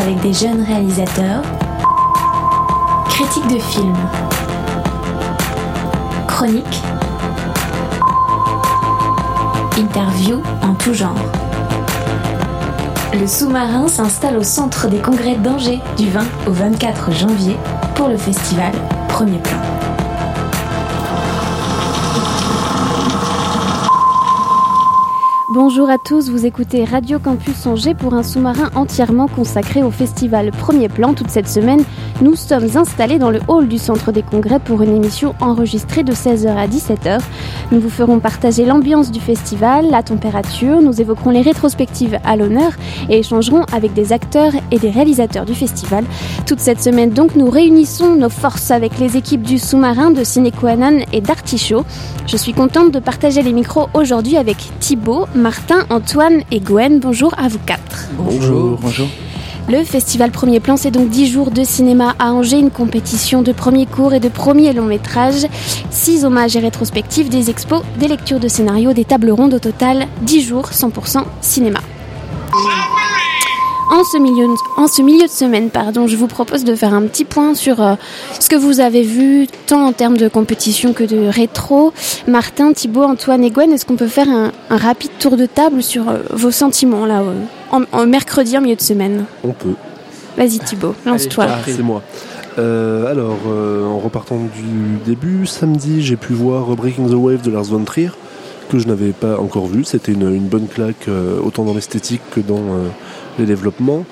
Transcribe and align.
avec 0.00 0.20
des 0.20 0.32
jeunes 0.32 0.62
réalisateurs, 0.62 1.42
critiques 3.06 3.48
de 3.48 3.58
films, 3.58 3.96
chroniques, 6.26 6.82
interviews 9.78 10.42
en 10.62 10.74
tout 10.74 10.94
genre. 10.94 11.14
Le 13.12 13.26
sous-marin 13.26 13.88
s'installe 13.88 14.38
au 14.38 14.42
centre 14.42 14.88
des 14.88 14.98
congrès 14.98 15.36
d'Angers 15.36 15.80
du 15.98 16.08
20 16.08 16.20
au 16.46 16.52
24 16.52 17.12
janvier 17.12 17.56
pour 17.94 18.08
le 18.08 18.16
festival 18.16 18.72
Premier 19.08 19.38
Plan. 19.38 19.59
Bonjour 25.62 25.90
à 25.90 25.98
tous, 25.98 26.30
vous 26.30 26.46
écoutez 26.46 26.84
Radio 26.84 27.18
Campus 27.18 27.66
Angers 27.66 27.94
pour 27.94 28.14
un 28.14 28.22
sous-marin 28.22 28.70
entièrement 28.74 29.28
consacré 29.28 29.82
au 29.82 29.90
festival 29.90 30.52
Premier 30.52 30.88
Plan. 30.88 31.12
Toute 31.12 31.28
cette 31.28 31.48
semaine, 31.48 31.84
nous 32.22 32.34
sommes 32.34 32.78
installés 32.78 33.18
dans 33.18 33.30
le 33.30 33.40
hall 33.46 33.68
du 33.68 33.76
centre 33.76 34.10
des 34.10 34.22
congrès 34.22 34.58
pour 34.58 34.80
une 34.80 34.96
émission 34.96 35.34
enregistrée 35.38 36.02
de 36.02 36.12
16h 36.12 36.48
à 36.48 36.66
17h. 36.66 37.20
Nous 37.72 37.80
vous 37.80 37.88
ferons 37.88 38.18
partager 38.18 38.64
l'ambiance 38.64 39.12
du 39.12 39.20
festival, 39.20 39.90
la 39.90 40.02
température, 40.02 40.82
nous 40.82 41.00
évoquerons 41.00 41.30
les 41.30 41.40
rétrospectives 41.40 42.18
à 42.24 42.34
l'honneur 42.34 42.72
et 43.08 43.18
échangerons 43.18 43.64
avec 43.72 43.92
des 43.92 44.12
acteurs 44.12 44.52
et 44.72 44.78
des 44.80 44.90
réalisateurs 44.90 45.44
du 45.44 45.54
festival. 45.54 46.04
Toute 46.46 46.58
cette 46.58 46.82
semaine 46.82 47.10
donc, 47.10 47.36
nous 47.36 47.48
réunissons 47.48 48.16
nos 48.16 48.28
forces 48.28 48.72
avec 48.72 48.98
les 48.98 49.16
équipes 49.16 49.42
du 49.42 49.58
sous-marin 49.58 50.10
de 50.10 50.24
Cinequanan 50.24 51.04
et 51.12 51.20
d'Artichaut. 51.20 51.84
Je 52.26 52.36
suis 52.36 52.54
contente 52.54 52.90
de 52.90 52.98
partager 52.98 53.42
les 53.42 53.52
micros 53.52 53.88
aujourd'hui 53.94 54.36
avec 54.36 54.56
Thibaut, 54.80 55.26
Martin, 55.36 55.84
Antoine 55.90 56.42
et 56.50 56.58
Gwen. 56.58 56.98
Bonjour 56.98 57.34
à 57.38 57.46
vous 57.46 57.60
quatre. 57.64 58.08
Bonjour. 58.18 58.78
Bonjour. 58.82 59.06
Le 59.68 59.84
festival 59.84 60.30
Premier 60.30 60.58
Plan, 60.60 60.76
c'est 60.76 60.90
donc 60.90 61.08
10 61.10 61.30
jours 61.30 61.50
de 61.50 61.62
cinéma 61.62 62.14
à 62.18 62.32
Angers, 62.32 62.58
une 62.58 62.70
compétition 62.70 63.42
de 63.42 63.52
premiers 63.52 63.86
cours 63.86 64.14
et 64.14 64.20
de 64.20 64.28
premiers 64.28 64.72
longs 64.72 64.86
métrages, 64.86 65.46
6 65.90 66.24
hommages 66.24 66.56
et 66.56 66.60
rétrospectives, 66.60 67.28
des 67.28 67.50
expos, 67.50 67.82
des 67.98 68.08
lectures 68.08 68.40
de 68.40 68.48
scénarios, 68.48 68.92
des 68.92 69.04
tables 69.04 69.30
rondes. 69.30 69.54
Au 69.54 69.58
total, 69.58 70.06
10 70.22 70.42
jours 70.42 70.66
100% 70.70 71.24
cinéma. 71.40 71.80
En 73.90 74.04
ce, 74.04 74.18
milieu, 74.18 74.46
en 74.76 74.86
ce 74.86 75.02
milieu 75.02 75.26
de 75.26 75.30
semaine, 75.30 75.68
pardon, 75.68 76.06
je 76.06 76.16
vous 76.16 76.28
propose 76.28 76.62
de 76.62 76.76
faire 76.76 76.94
un 76.94 77.02
petit 77.02 77.24
point 77.24 77.56
sur 77.56 77.82
euh, 77.82 77.94
ce 78.38 78.48
que 78.48 78.54
vous 78.54 78.78
avez 78.78 79.02
vu, 79.02 79.48
tant 79.66 79.84
en 79.84 79.92
termes 79.92 80.16
de 80.16 80.28
compétition 80.28 80.92
que 80.92 81.02
de 81.02 81.26
rétro. 81.26 81.92
Martin, 82.28 82.72
Thibaut, 82.72 83.02
Antoine 83.02 83.42
et 83.42 83.50
Gwen, 83.50 83.72
est-ce 83.72 83.84
qu'on 83.84 83.96
peut 83.96 84.06
faire 84.06 84.28
un, 84.28 84.52
un, 84.70 84.76
rapide 84.76 85.10
tour 85.18 85.36
de 85.36 85.44
table 85.44 85.82
sur 85.82 86.08
euh, 86.08 86.18
vos 86.30 86.52
sentiments 86.52 87.04
là, 87.04 87.22
euh, 87.22 87.32
en, 87.72 87.82
en, 87.90 88.06
mercredi 88.06 88.56
en 88.56 88.60
milieu 88.60 88.76
de 88.76 88.80
semaine? 88.80 89.24
On 89.42 89.50
peut. 89.50 89.74
Vas-y 90.38 90.60
Thibaut, 90.60 90.94
lance-toi. 91.04 91.46
C'est 91.66 91.82
moi. 91.82 92.02
Euh, 92.58 93.10
alors, 93.10 93.38
en 93.46 93.98
repartant 93.98 94.36
du 94.36 94.98
début, 95.04 95.46
samedi, 95.46 96.00
j'ai 96.00 96.16
pu 96.16 96.32
voir 96.32 96.76
Breaking 96.76 97.08
the 97.08 97.14
Wave 97.14 97.42
de 97.42 97.50
Lars 97.50 97.64
von 97.64 97.82
Trier, 97.82 98.10
que 98.70 98.78
je 98.78 98.86
n'avais 98.86 99.10
pas 99.10 99.40
encore 99.40 99.66
vu. 99.66 99.82
C'était 99.82 100.12
une, 100.12 100.32
une, 100.32 100.46
bonne 100.46 100.68
claque, 100.68 101.08
autant 101.44 101.64
dans 101.64 101.74
l'esthétique 101.74 102.22
que 102.30 102.40
dans 102.40 102.62
les 103.38 103.46
développements. 103.46 104.04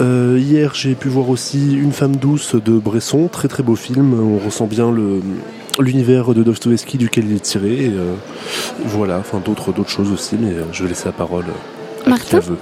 Euh, 0.00 0.38
hier, 0.40 0.74
j'ai 0.74 0.94
pu 0.94 1.08
voir 1.08 1.28
aussi 1.28 1.74
Une 1.74 1.92
femme 1.92 2.16
douce 2.16 2.54
de 2.54 2.78
Bresson, 2.78 3.28
très 3.30 3.48
très 3.48 3.62
beau 3.62 3.74
film. 3.74 4.14
On 4.18 4.44
ressent 4.44 4.66
bien 4.66 4.90
le 4.90 5.20
l'univers 5.80 6.34
de 6.34 6.42
Dostoevsky 6.42 6.98
duquel 6.98 7.26
il 7.30 7.36
est 7.36 7.40
tiré. 7.40 7.84
Et, 7.84 7.88
euh, 7.88 8.14
voilà, 8.84 9.18
enfin 9.18 9.40
d'autres 9.44 9.72
d'autres 9.72 9.90
choses 9.90 10.12
aussi, 10.12 10.36
mais 10.40 10.52
je 10.72 10.82
vais 10.82 10.88
laisser 10.88 11.06
la 11.06 11.12
parole 11.12 11.44
à 12.04 12.10
Martin. 12.10 12.40
qui 12.40 12.48
veut. 12.48 12.56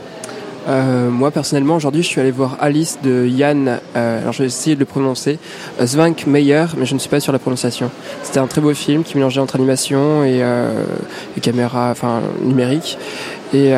Euh, 0.69 1.11
moi 1.11 1.31
personnellement 1.31 1.77
aujourd'hui 1.77 2.03
je 2.03 2.09
suis 2.09 2.21
allé 2.21 2.33
voir 2.33 2.57
Alice 2.61 2.99
de 3.03 3.25
Yann, 3.25 3.79
euh, 3.95 4.21
alors 4.21 4.33
je 4.33 4.41
vais 4.41 4.47
essayer 4.47 4.75
de 4.75 4.81
le 4.81 4.87
prononcer, 4.87 5.39
Svank 5.85 6.27
Meyer, 6.27 6.65
mais 6.77 6.87
je 6.87 6.95
ne 6.95 6.99
suis 6.99 7.09
pas 7.09 7.21
sur 7.21 7.33
la 7.33 7.39
prononciation. 7.39 7.91
C'était 8.25 8.41
un 8.41 8.49
très 8.49 8.61
beau 8.61 8.75
film 8.75 9.05
qui 9.05 9.17
mélangeait 9.17 9.41
entre 9.41 9.57
animation 9.57 10.25
et, 10.25 10.43
euh, 10.43 10.85
et 11.37 11.41
caméra, 11.41 11.91
enfin 11.93 12.21
numérique. 12.43 12.99
Et 13.55 13.73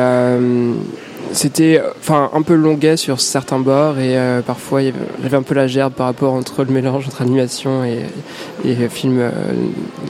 c'était 1.31 1.81
enfin 1.99 2.29
un 2.33 2.41
peu 2.41 2.55
longuet 2.55 2.97
sur 2.97 3.21
certains 3.21 3.59
bords 3.59 3.99
et 3.99 4.17
euh, 4.17 4.41
parfois 4.41 4.81
j'avais 5.21 5.37
un 5.37 5.43
peu 5.43 5.53
la 5.53 5.67
gerbe 5.67 5.93
par 5.93 6.07
rapport 6.07 6.33
entre 6.33 6.63
le 6.63 6.71
mélange 6.71 7.07
entre 7.07 7.21
animation 7.21 7.83
et, 7.83 8.05
et 8.65 8.89
film 8.89 9.19
euh, 9.19 9.29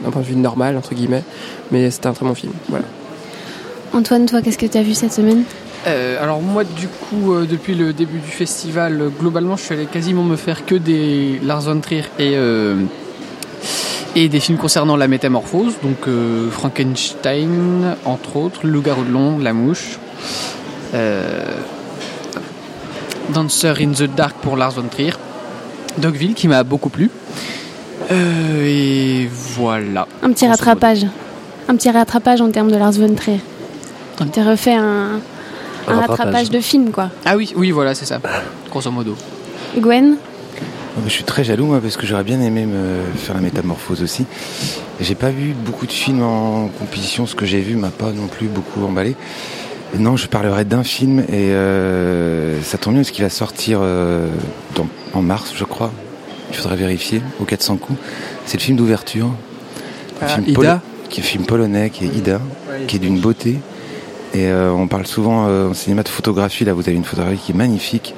d'un 0.04 0.12
point 0.12 0.22
de 0.22 0.28
vue 0.28 0.36
normal 0.36 0.78
entre 0.78 0.94
guillemets. 0.94 1.24
Mais 1.72 1.92
c'était 1.92 2.08
un 2.08 2.14
très 2.14 2.26
bon 2.26 2.36
film 2.36 2.54
voilà. 2.70 2.86
Antoine 3.94 4.26
toi 4.26 4.42
qu'est-ce 4.42 4.58
que 4.58 4.66
tu 4.66 4.78
as 4.78 4.84
vu 4.84 4.94
cette 4.94 5.12
semaine? 5.14 5.44
Euh, 5.88 6.22
alors 6.24 6.42
moi 6.42 6.64
du 6.64 6.88
coup 6.88 7.34
euh, 7.34 7.46
depuis 7.46 7.76
le 7.76 7.92
début 7.94 8.20
du 8.20 8.32
festival 8.32 9.12
globalement 9.20 9.56
je 9.58 9.64
suis 9.64 9.74
allé 9.74 9.86
quasiment 9.86 10.24
me 10.24 10.36
faire 10.36 10.66
que 10.66 10.76
des 10.76 11.40
Lars 11.44 11.62
von 11.62 11.80
Trier 11.80 12.04
et 12.18 12.36
et 14.16 14.28
des 14.30 14.40
films 14.40 14.58
concernant 14.58 14.96
la 14.98 15.08
métamorphose. 15.08 15.74
Donc 15.84 16.08
Frankenstein 16.52 17.96
entre 18.06 18.38
autres 18.38 18.62
Le 18.64 18.72
Loup-garou 18.72 19.04
de 19.04 19.12
Londres 19.12 19.44
La 19.44 19.54
Mouche. 19.54 20.00
euh, 20.20 20.59
Dancer 23.34 23.76
in 23.80 23.92
the 23.92 24.04
Dark 24.16 24.38
pour 24.42 24.58
Lars 24.58 24.74
von 24.74 24.88
Trier, 24.90 25.14
Dogville 25.98 26.34
qui 26.34 26.48
m'a 26.48 26.64
beaucoup 26.64 26.90
plu. 26.90 27.10
Euh, 28.12 28.66
et 28.66 29.30
voilà. 29.56 30.08
Un 30.24 30.32
petit 30.32 30.48
rattrapage. 30.48 31.06
Un 31.68 31.76
petit 31.76 31.92
rattrapage 31.92 32.42
en 32.42 32.50
termes 32.50 32.72
de 32.72 32.78
Lars 32.78 32.94
von 32.94 33.14
Trier. 33.14 33.40
Tu 34.34 34.40
as 34.40 34.44
refait 34.44 34.74
un, 34.74 34.82
un, 34.84 35.22
un 35.88 35.96
rattrapage. 35.96 36.10
rattrapage 36.10 36.50
de 36.50 36.60
film 36.60 36.92
quoi. 36.92 37.10
Ah 37.24 37.38
oui, 37.38 37.54
oui 37.56 37.72
voilà 37.72 37.94
c'est 37.94 38.06
ça, 38.06 38.20
grosso 38.70 38.92
modo. 38.92 39.16
Gwen 39.78 40.18
je 41.06 41.10
suis 41.10 41.24
très 41.24 41.46
jaloux 41.46 41.66
moi 41.66 41.80
parce 41.80 41.96
que 41.96 42.06
j'aurais 42.06 42.26
bien 42.26 42.42
aimé 42.42 42.66
me 42.66 43.04
faire 43.16 43.36
la 43.36 43.42
métamorphose 43.42 44.02
aussi. 44.04 44.26
J'ai 45.00 45.16
pas 45.16 45.30
vu 45.30 45.54
beaucoup 45.54 45.86
de 45.86 45.92
films 45.92 46.22
en 46.22 46.68
compétition, 46.68 47.26
ce 47.26 47.36
que 47.36 47.46
j'ai 47.46 47.62
vu 47.62 47.76
m'a 47.76 47.92
pas 47.92 48.12
non 48.12 48.28
plus 48.28 48.48
beaucoup 48.48 48.84
emballé. 48.84 49.16
Non, 49.98 50.18
je 50.18 50.28
parlerai 50.28 50.66
d'un 50.66 50.84
film 50.84 51.20
et 51.20 51.52
euh, 51.52 52.62
ça 52.62 52.78
tombe 52.78 52.94
bien 52.94 53.02
parce 53.02 53.12
qu'il 53.12 53.24
va 53.24 53.30
sortir 53.30 53.80
euh, 53.82 54.28
dans, 54.76 54.88
en 55.14 55.22
mars, 55.22 55.54
je 55.56 55.64
crois. 55.64 55.92
Il 56.52 56.56
faudrait 56.56 56.76
vérifier, 56.76 57.22
au 57.40 57.46
400 57.46 57.78
coups. 57.78 58.00
C'est 58.46 58.58
le 58.58 58.64
film 58.64 58.78
d'ouverture. 58.78 59.32
Ah, 60.22 60.38
Ida 60.46 60.82
Qui 61.10 61.22
est 61.22 61.24
un 61.24 61.26
film 61.26 61.46
polonais, 61.46 61.90
qui 61.90 62.06
est 62.06 62.08
Ida, 62.08 62.40
ouais, 62.70 62.86
qui 62.88 62.98
est 62.98 63.00
d'une 63.00 63.20
beauté. 63.20 63.60
Et 64.34 64.48
euh, 64.48 64.72
on 64.72 64.88
parle 64.88 65.08
souvent 65.08 65.46
en 65.48 65.74
cinéma 65.74 66.04
de 66.04 66.10
photographie, 66.10 66.66
là 66.66 66.74
vous 66.74 66.82
avez 66.82 66.94
une 66.94 67.04
photographie 67.04 67.40
qui 67.40 67.52
est 67.52 67.56
magnifique. 67.56 68.14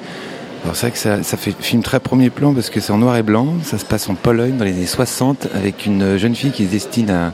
Alors 0.64 0.76
c'est 0.76 0.86
vrai 0.86 0.90
que 0.92 0.98
ça, 0.98 1.22
ça 1.22 1.36
fait 1.36 1.54
film 1.58 1.82
très 1.82 2.00
premier 2.00 2.30
plan 2.30 2.52
parce 2.54 2.70
que 2.70 2.80
c'est 2.80 2.92
en 2.92 2.98
noir 2.98 3.16
et 3.16 3.22
blanc, 3.22 3.54
ça 3.64 3.78
se 3.78 3.84
passe 3.84 4.08
en 4.08 4.14
Pologne 4.14 4.56
dans 4.56 4.64
les 4.64 4.72
années 4.72 4.86
60 4.86 5.48
avec 5.54 5.86
une 5.86 6.16
jeune 6.18 6.34
fille 6.34 6.52
qui 6.52 6.66
se 6.66 6.70
destine 6.70 7.10
à, 7.10 7.32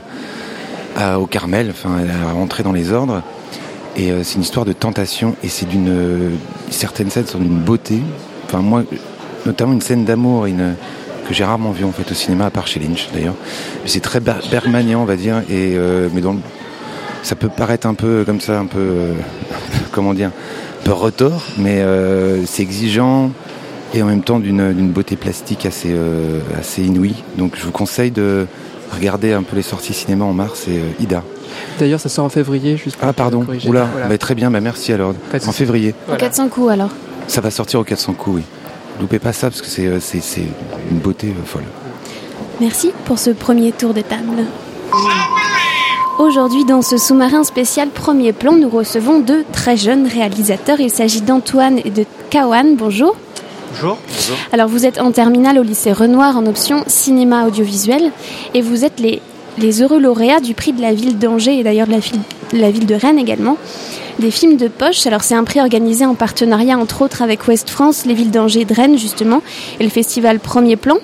à, 0.95 1.19
au 1.19 1.27
Carmel, 1.27 1.69
enfin 1.69 1.97
à 2.27 2.31
rentrer 2.31 2.63
dans 2.63 2.71
les 2.71 2.91
ordres. 2.91 3.21
Et 3.95 4.11
euh, 4.11 4.23
c'est 4.23 4.35
une 4.35 4.41
histoire 4.41 4.65
de 4.65 4.73
tentation 4.73 5.35
et 5.43 5.47
c'est 5.47 5.67
d'une 5.67 5.89
euh, 5.89 6.29
certaines 6.69 7.09
scènes 7.09 7.25
sont 7.25 7.39
d'une 7.39 7.59
beauté. 7.59 7.99
Enfin 8.45 8.59
moi, 8.59 8.83
notamment 9.45 9.73
une 9.73 9.81
scène 9.81 10.05
d'amour, 10.05 10.47
que 11.27 11.33
j'ai 11.33 11.43
rarement 11.43 11.71
vue 11.71 11.85
en 11.85 11.91
fait 11.91 12.09
au 12.09 12.13
cinéma, 12.13 12.45
à 12.45 12.49
part 12.49 12.67
chez 12.67 12.79
Lynch 12.79 13.09
d'ailleurs. 13.13 13.35
C'est 13.85 13.99
très 13.99 14.19
bergmanien 14.19 14.97
on 14.97 15.05
va 15.05 15.15
dire, 15.15 15.39
et 15.49 15.75
euh, 15.75 16.09
mais 16.13 16.21
dans 16.21 16.35
ça 17.21 17.35
peut 17.35 17.49
paraître 17.49 17.85
un 17.85 17.93
peu 17.93 18.23
comme 18.25 18.39
ça, 18.39 18.59
un 18.59 18.65
peu 18.65 19.13
comment 19.91 20.13
dire, 20.13 20.29
un 20.29 20.83
peu 20.85 20.93
retors, 20.93 21.45
mais 21.57 21.83
c'est 22.45 22.63
exigeant 22.63 23.31
et 23.93 24.01
en 24.01 24.05
même 24.05 24.21
temps 24.21 24.39
d'une 24.39 24.91
beauté 24.91 25.15
plastique 25.15 25.65
assez 25.65 25.93
assez 26.57 26.83
inouïe. 26.83 27.23
Donc 27.37 27.55
je 27.57 27.65
vous 27.65 27.71
conseille 27.71 28.11
de 28.11 28.47
regarder 28.93 29.33
un 29.33 29.43
peu 29.43 29.55
les 29.55 29.61
sorties 29.61 29.93
cinéma 29.93 30.25
en 30.25 30.33
mars 30.33 30.67
et 30.67 31.03
Ida. 31.03 31.23
D'ailleurs, 31.79 31.99
ça 31.99 32.09
sort 32.09 32.25
en 32.25 32.29
février. 32.29 32.77
Juste 32.77 32.97
ah, 33.01 33.13
pardon. 33.13 33.45
Oula, 33.65 33.87
voilà. 33.91 34.07
bah, 34.07 34.17
très 34.17 34.35
bien, 34.35 34.51
bah, 34.51 34.61
merci 34.61 34.93
alors. 34.93 35.13
En 35.33 35.51
février. 35.51 35.93
Au 36.11 36.15
400 36.15 36.49
coups 36.49 36.71
alors 36.71 36.89
Ça 37.27 37.41
va 37.41 37.51
sortir 37.51 37.79
au 37.79 37.83
400 37.83 38.13
coups, 38.13 38.37
oui. 38.37 38.43
Loupez 38.99 39.19
pas 39.19 39.31
ça 39.31 39.49
parce 39.49 39.61
que 39.61 39.67
c'est 39.67 40.41
une 40.91 40.97
beauté 40.97 41.33
folle. 41.45 41.63
Merci 42.59 42.91
pour 43.05 43.17
ce 43.17 43.29
premier 43.29 43.71
tour 43.71 43.93
de 43.93 44.01
table. 44.01 44.43
Aujourd'hui, 46.19 46.65
dans 46.65 46.81
ce 46.81 46.97
sous-marin 46.97 47.45
spécial 47.45 47.87
premier 47.87 48.33
plan, 48.33 48.51
nous 48.51 48.67
recevons 48.67 49.21
deux 49.21 49.45
très 49.53 49.77
jeunes 49.77 50.05
réalisateurs. 50.05 50.81
Il 50.81 50.89
s'agit 50.89 51.21
d'Antoine 51.21 51.79
et 51.85 51.91
de 51.91 52.03
Kawan. 52.29 52.75
Bonjour. 52.75 53.15
Bonjour. 53.71 53.97
Bonjour. 54.05 54.37
Alors, 54.51 54.67
vous 54.67 54.85
êtes 54.85 54.99
en 54.99 55.13
terminale 55.13 55.57
au 55.57 55.63
lycée 55.63 55.93
Renoir 55.93 56.35
en 56.35 56.45
option 56.45 56.83
cinéma 56.87 57.45
audiovisuel 57.45 58.11
et 58.53 58.61
vous 58.61 58.83
êtes 58.83 58.99
les 58.99 59.21
les 59.59 59.81
heureux 59.81 59.99
lauréats 59.99 60.39
du 60.39 60.53
prix 60.53 60.73
de 60.73 60.81
la 60.81 60.93
ville 60.93 61.17
d'Angers 61.17 61.59
et 61.59 61.63
d'ailleurs 61.63 61.87
de 61.87 61.93
la, 62.53 62.71
ville 62.71 62.85
de 62.85 62.95
Rennes 62.95 63.19
également. 63.19 63.57
Des 64.19 64.31
films 64.31 64.57
de 64.57 64.67
poche, 64.67 65.07
alors 65.07 65.23
c'est 65.23 65.35
un 65.35 65.43
prix 65.43 65.59
organisé 65.59 66.05
en 66.05 66.15
partenariat 66.15 66.77
entre 66.77 67.01
autres 67.01 67.21
avec 67.21 67.47
Ouest 67.47 67.69
France, 67.69 68.05
les 68.05 68.13
villes 68.13 68.31
d'Angers 68.31 68.61
et 68.61 68.65
de 68.65 68.73
Rennes 68.73 68.97
justement, 68.97 69.41
et 69.79 69.83
le 69.83 69.89
festival 69.89 70.39
Premier 70.39 70.75
Plan. 70.75 70.97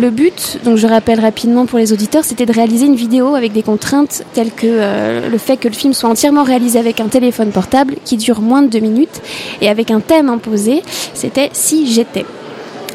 Le 0.00 0.10
but, 0.10 0.58
donc 0.64 0.78
je 0.78 0.86
rappelle 0.86 1.20
rapidement 1.20 1.66
pour 1.66 1.78
les 1.78 1.92
auditeurs, 1.92 2.24
c'était 2.24 2.46
de 2.46 2.52
réaliser 2.52 2.86
une 2.86 2.94
vidéo 2.94 3.34
avec 3.34 3.52
des 3.52 3.62
contraintes 3.62 4.24
telles 4.32 4.52
que 4.52 4.66
euh, 4.66 5.28
le 5.28 5.38
fait 5.38 5.58
que 5.58 5.68
le 5.68 5.74
film 5.74 5.92
soit 5.92 6.08
entièrement 6.08 6.44
réalisé 6.44 6.78
avec 6.78 6.98
un 6.98 7.08
téléphone 7.08 7.50
portable 7.50 7.96
qui 8.04 8.16
dure 8.16 8.40
moins 8.40 8.62
de 8.62 8.68
deux 8.68 8.80
minutes 8.80 9.20
et 9.60 9.68
avec 9.68 9.90
un 9.90 10.00
thème 10.00 10.28
imposé, 10.30 10.82
c'était 11.14 11.50
Si 11.52 11.92
j'étais. 11.92 12.24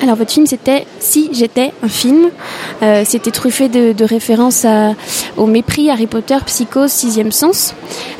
Alors 0.01 0.15
votre 0.15 0.31
film 0.31 0.45
c'était 0.45 0.85
Si 0.99 1.29
j'étais 1.33 1.71
un 1.83 1.88
film, 1.88 2.29
euh, 2.83 3.03
c'était 3.05 3.31
truffé 3.31 3.67
de, 3.69 3.94
de 3.94 4.05
références 4.05 4.63
à, 4.65 4.94
au 5.38 5.45
mépris, 5.47 5.89
Harry 5.89 6.07
Potter, 6.07 6.38
Psychose, 6.45 6.91
Sixième 6.91 7.31
Sens. 7.31 7.73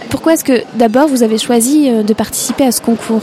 Pourquoi 0.09 0.33
est-ce 0.33 0.44
que 0.44 0.63
d'abord 0.75 1.07
vous 1.07 1.24
avez 1.24 1.38
choisi 1.38 1.89
euh, 1.89 2.03
de 2.03 2.13
participer 2.13 2.65
à 2.65 2.71
ce 2.71 2.81
concours? 2.81 3.21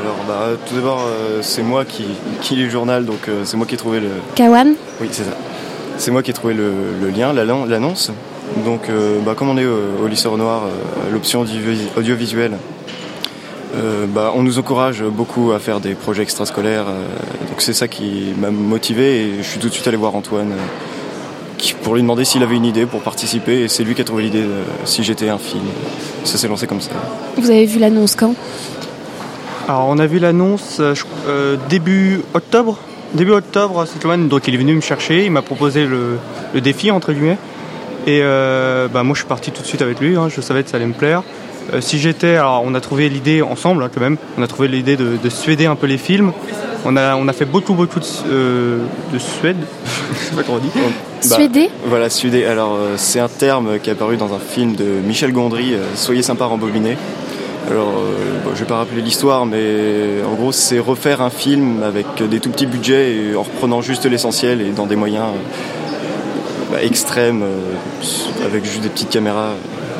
Alors, 0.00 0.16
bah, 0.26 0.48
tout 0.66 0.74
d'abord, 0.74 1.04
euh, 1.06 1.40
c'est 1.42 1.62
moi 1.62 1.84
qui, 1.84 2.04
qui 2.40 2.54
lis 2.56 2.64
le 2.64 2.70
journal, 2.70 3.04
donc 3.04 3.28
euh, 3.28 3.42
c'est 3.44 3.56
moi 3.56 3.66
qui 3.66 3.74
ai 3.74 3.78
trouvé 3.78 4.00
le. 4.00 4.08
Kawan? 4.34 4.74
Oui, 5.00 5.08
c'est 5.10 5.24
ça. 5.24 5.36
C'est 5.98 6.10
moi 6.10 6.22
qui 6.22 6.30
ai 6.30 6.34
trouvé 6.34 6.54
le, 6.54 6.72
le 7.00 7.10
lien, 7.10 7.32
la- 7.32 7.44
l'annonce. 7.44 8.10
Donc, 8.64 8.88
euh, 8.88 9.18
bah, 9.24 9.34
comme 9.36 9.48
on 9.50 9.58
est 9.58 9.66
au, 9.66 10.04
au 10.04 10.06
lycée 10.08 10.28
Renoir, 10.28 10.62
euh, 10.64 11.12
l'option 11.12 11.40
audio- 11.42 11.58
audiovisuelle, 11.96 12.52
euh, 13.74 14.06
bah, 14.06 14.32
on 14.34 14.42
nous 14.42 14.58
encourage 14.58 15.02
beaucoup 15.02 15.52
à 15.52 15.58
faire 15.58 15.80
des 15.80 15.94
projets 15.94 16.22
extrascolaires. 16.22 16.86
euh, 16.88 17.06
donc, 17.48 17.60
c'est 17.60 17.72
ça 17.72 17.88
qui 17.88 18.32
m'a 18.38 18.50
motivé 18.50 19.22
et 19.22 19.32
je 19.38 19.42
suis 19.48 19.58
tout 19.58 19.68
de 19.68 19.72
suite 19.72 19.86
allé 19.88 19.96
voir 19.96 20.14
Antoine 20.14 20.52
euh, 20.52 20.56
qui- 21.58 21.74
pour 21.74 21.94
lui 21.94 22.02
demander 22.02 22.24
s'il 22.24 22.42
avait 22.42 22.56
une 22.56 22.64
idée 22.66 22.86
pour 22.86 23.00
participer. 23.00 23.62
Et 23.62 23.68
c'est 23.68 23.84
lui 23.84 23.94
qui 23.94 24.02
a 24.02 24.04
trouvé 24.04 24.24
l'idée 24.24 24.42
de 24.42 24.62
si 24.84 25.02
j'étais 25.04 25.28
un 25.28 25.38
film. 25.38 25.64
Ça 26.24 26.38
s'est 26.38 26.48
lancé 26.48 26.66
comme 26.66 26.80
ça. 26.80 26.90
Vous 27.36 27.50
avez 27.50 27.66
vu 27.66 27.78
l'annonce 27.78 28.14
quand? 28.16 28.34
Alors 29.68 29.86
on 29.88 29.98
a 29.98 30.06
vu 30.06 30.18
l'annonce 30.18 30.80
début 31.68 32.20
octobre. 32.34 32.78
Début 33.14 33.32
octobre, 33.32 33.84
Sloan, 34.00 34.26
donc 34.28 34.48
il 34.48 34.54
est 34.54 34.58
venu 34.58 34.74
me 34.74 34.80
chercher, 34.80 35.26
il 35.26 35.30
m'a 35.30 35.42
proposé 35.42 35.84
le, 35.86 36.16
le 36.54 36.60
défi 36.62 36.90
entre 36.90 37.12
guillemets. 37.12 37.36
Et 38.06 38.20
euh, 38.22 38.88
bah, 38.88 39.02
moi 39.02 39.14
je 39.14 39.20
suis 39.20 39.28
parti 39.28 39.50
tout 39.52 39.60
de 39.62 39.66
suite 39.66 39.82
avec 39.82 40.00
lui, 40.00 40.16
hein, 40.16 40.28
je 40.34 40.40
savais 40.40 40.62
que 40.64 40.70
ça 40.70 40.78
allait 40.78 40.86
me 40.86 40.94
plaire. 40.94 41.22
Euh, 41.72 41.80
si 41.80 41.98
j'étais, 41.98 42.36
alors 42.36 42.62
on 42.64 42.74
a 42.74 42.80
trouvé 42.80 43.08
l'idée 43.08 43.42
ensemble 43.42 43.82
hein, 43.82 43.90
quand 43.92 44.00
même, 44.00 44.16
on 44.38 44.42
a 44.42 44.46
trouvé 44.46 44.68
l'idée 44.68 44.96
de, 44.96 45.16
de 45.22 45.28
suéder 45.28 45.66
un 45.66 45.76
peu 45.76 45.86
les 45.86 45.98
films. 45.98 46.32
On 46.84 46.96
a, 46.96 47.14
on 47.14 47.28
a 47.28 47.32
fait 47.32 47.44
beaucoup 47.44 47.74
beaucoup 47.74 48.00
de, 48.00 48.06
euh, 48.30 48.78
de 49.12 49.18
Suède, 49.18 49.56
je 50.12 50.18
sais 50.18 50.34
pas 50.34 50.42
comment 50.42 50.58
on 50.58 50.60
dit. 50.60 50.70
Bah, 50.74 51.36
Suédé 51.36 51.70
Voilà, 51.86 52.10
Suédé. 52.10 52.44
Alors, 52.44 52.74
euh, 52.74 52.94
c'est 52.96 53.20
un 53.20 53.28
terme 53.28 53.78
qui 53.78 53.90
est 53.90 53.92
apparu 53.92 54.16
dans 54.16 54.34
un 54.34 54.40
film 54.40 54.74
de 54.74 54.84
Michel 54.84 55.32
Gondry, 55.32 55.74
euh, 55.74 55.84
Soyez 55.94 56.22
sympa, 56.22 56.46
rembobiné. 56.46 56.96
Alors, 57.70 57.88
euh, 57.90 58.40
bon, 58.44 58.50
je 58.54 58.60
vais 58.60 58.66
pas 58.66 58.78
rappeler 58.78 59.00
l'histoire, 59.02 59.46
mais 59.46 60.22
en 60.28 60.34
gros, 60.34 60.52
c'est 60.52 60.78
refaire 60.78 61.20
un 61.22 61.30
film 61.30 61.82
avec 61.82 62.06
des 62.28 62.40
tout 62.40 62.50
petits 62.50 62.66
budgets 62.66 63.14
et 63.14 63.36
en 63.36 63.42
reprenant 63.42 63.80
juste 63.82 64.04
l'essentiel 64.04 64.60
et 64.60 64.70
dans 64.70 64.86
des 64.86 64.96
moyens 64.96 65.26
euh, 65.26 66.72
bah, 66.72 66.82
extrêmes, 66.82 67.42
euh, 67.42 68.44
avec 68.44 68.64
juste 68.64 68.80
des 68.80 68.88
petites 68.88 69.10
caméras. 69.10 69.50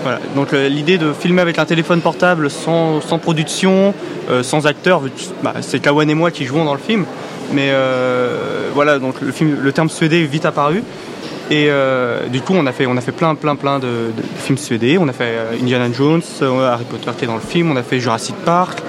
Voilà, 0.02 0.18
donc 0.34 0.52
euh, 0.52 0.68
l'idée 0.68 0.98
de 0.98 1.12
filmer 1.12 1.42
avec 1.42 1.58
un 1.58 1.64
téléphone 1.64 2.00
portable 2.00 2.50
sans, 2.50 3.00
sans 3.00 3.18
production, 3.18 3.94
euh, 4.30 4.42
sans 4.42 4.66
acteur, 4.66 5.02
bah, 5.42 5.54
c'est 5.60 5.80
Kawan 5.80 6.10
et 6.10 6.14
moi 6.14 6.30
qui 6.30 6.44
jouons 6.44 6.64
dans 6.64 6.74
le 6.74 6.80
film. 6.80 7.04
Mais 7.52 7.68
euh, 7.70 8.70
voilà, 8.74 8.98
donc 8.98 9.20
le, 9.20 9.30
film, 9.30 9.58
le 9.60 9.72
terme 9.72 9.88
suédé 9.88 10.22
est 10.22 10.26
vite 10.26 10.44
apparu. 10.44 10.82
Et 11.50 11.66
euh, 11.68 12.28
du 12.28 12.40
coup, 12.40 12.54
on 12.56 12.66
a 12.66 12.72
fait, 12.72 12.86
on 12.86 12.96
a 12.96 13.00
fait 13.00 13.12
plein, 13.12 13.34
plein, 13.34 13.56
plein 13.56 13.78
de, 13.78 13.86
de 13.86 14.22
films 14.38 14.58
suédés. 14.58 14.96
On 14.98 15.06
a 15.08 15.12
fait 15.12 15.24
euh, 15.36 15.60
Indiana 15.60 15.86
Jones, 15.92 16.22
euh, 16.40 16.72
Harry 16.72 16.84
Potter 16.84 17.10
qui 17.16 17.24
est 17.24 17.26
dans 17.28 17.34
le 17.34 17.40
film, 17.40 17.70
on 17.70 17.76
a 17.76 17.82
fait 17.82 18.00
Jurassic 18.00 18.34
Park, 18.44 18.80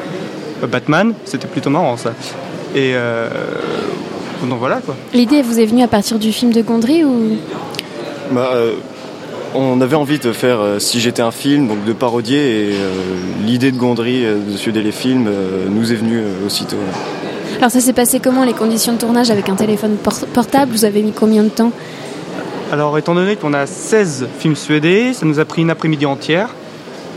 euh, 0.63 0.67
Batman, 0.67 1.13
c'était 1.25 1.47
plutôt 1.47 1.69
marrant 1.69 1.97
ça. 1.97 2.13
Et 2.75 2.93
euh, 2.95 3.27
donc 4.43 4.59
voilà 4.59 4.77
quoi. 4.77 4.95
L'idée 5.13 5.41
vous 5.41 5.59
est 5.59 5.65
venue 5.65 5.83
à 5.83 5.87
partir 5.87 6.17
du 6.19 6.31
film 6.31 6.53
de 6.53 6.61
Gondry 6.61 7.03
ou? 7.03 7.37
Bah, 8.31 8.51
euh, 8.53 8.73
on 9.55 9.81
avait 9.81 9.95
envie 9.95 10.19
de 10.19 10.31
faire 10.31 10.59
euh, 10.59 10.79
si 10.79 10.99
j'étais 10.99 11.21
un 11.21 11.31
film, 11.31 11.67
donc 11.67 11.83
de 11.85 11.93
parodier, 11.93 12.37
et 12.37 12.73
euh, 12.73 12.89
l'idée 13.45 13.71
de 13.71 13.77
Gondry 13.77 14.25
euh, 14.25 14.37
de 14.51 14.57
suéder 14.57 14.81
les 14.81 14.91
films 14.91 15.27
euh, 15.27 15.65
nous 15.69 15.91
est 15.91 15.95
venue 15.95 16.19
euh, 16.19 16.45
aussitôt. 16.45 16.77
Alors 17.59 17.71
ça 17.71 17.79
s'est 17.79 17.93
passé 17.93 18.19
comment 18.19 18.43
les 18.43 18.53
conditions 18.53 18.93
de 18.93 18.97
tournage 18.97 19.31
avec 19.31 19.47
un 19.49 19.55
téléphone 19.55 19.95
por- 20.01 20.25
portable? 20.33 20.71
Vous 20.71 20.85
avez 20.85 21.01
mis 21.01 21.11
combien 21.13 21.43
de 21.43 21.49
temps? 21.49 21.71
Alors, 22.71 22.97
étant 22.97 23.13
donné 23.13 23.35
qu'on 23.35 23.53
a 23.53 23.67
16 23.67 24.27
films 24.39 24.55
suédés, 24.55 25.13
ça 25.13 25.25
nous 25.25 25.39
a 25.39 25.45
pris 25.45 25.61
une 25.61 25.69
après-midi 25.69 26.05
entière. 26.07 26.49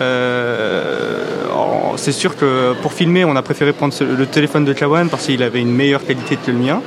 Euh, 0.03 1.25
en- 1.55 1.97
c'est 1.97 2.13
sûr 2.13 2.37
que 2.37 2.75
pour 2.83 2.93
filmer, 2.93 3.25
on 3.25 3.35
a 3.37 3.43
préféré 3.43 3.73
prendre 3.73 3.95
le 4.03 4.27
téléphone 4.27 4.65
de 4.67 4.73
Kawan 4.75 5.09
parce 5.09 5.25
qu'il 5.27 5.43
avait 5.43 5.61
une 5.61 5.73
meilleure 5.73 6.05
qualité 6.05 6.37
que 6.37 6.51
le 6.51 6.59
mien. 6.59 6.83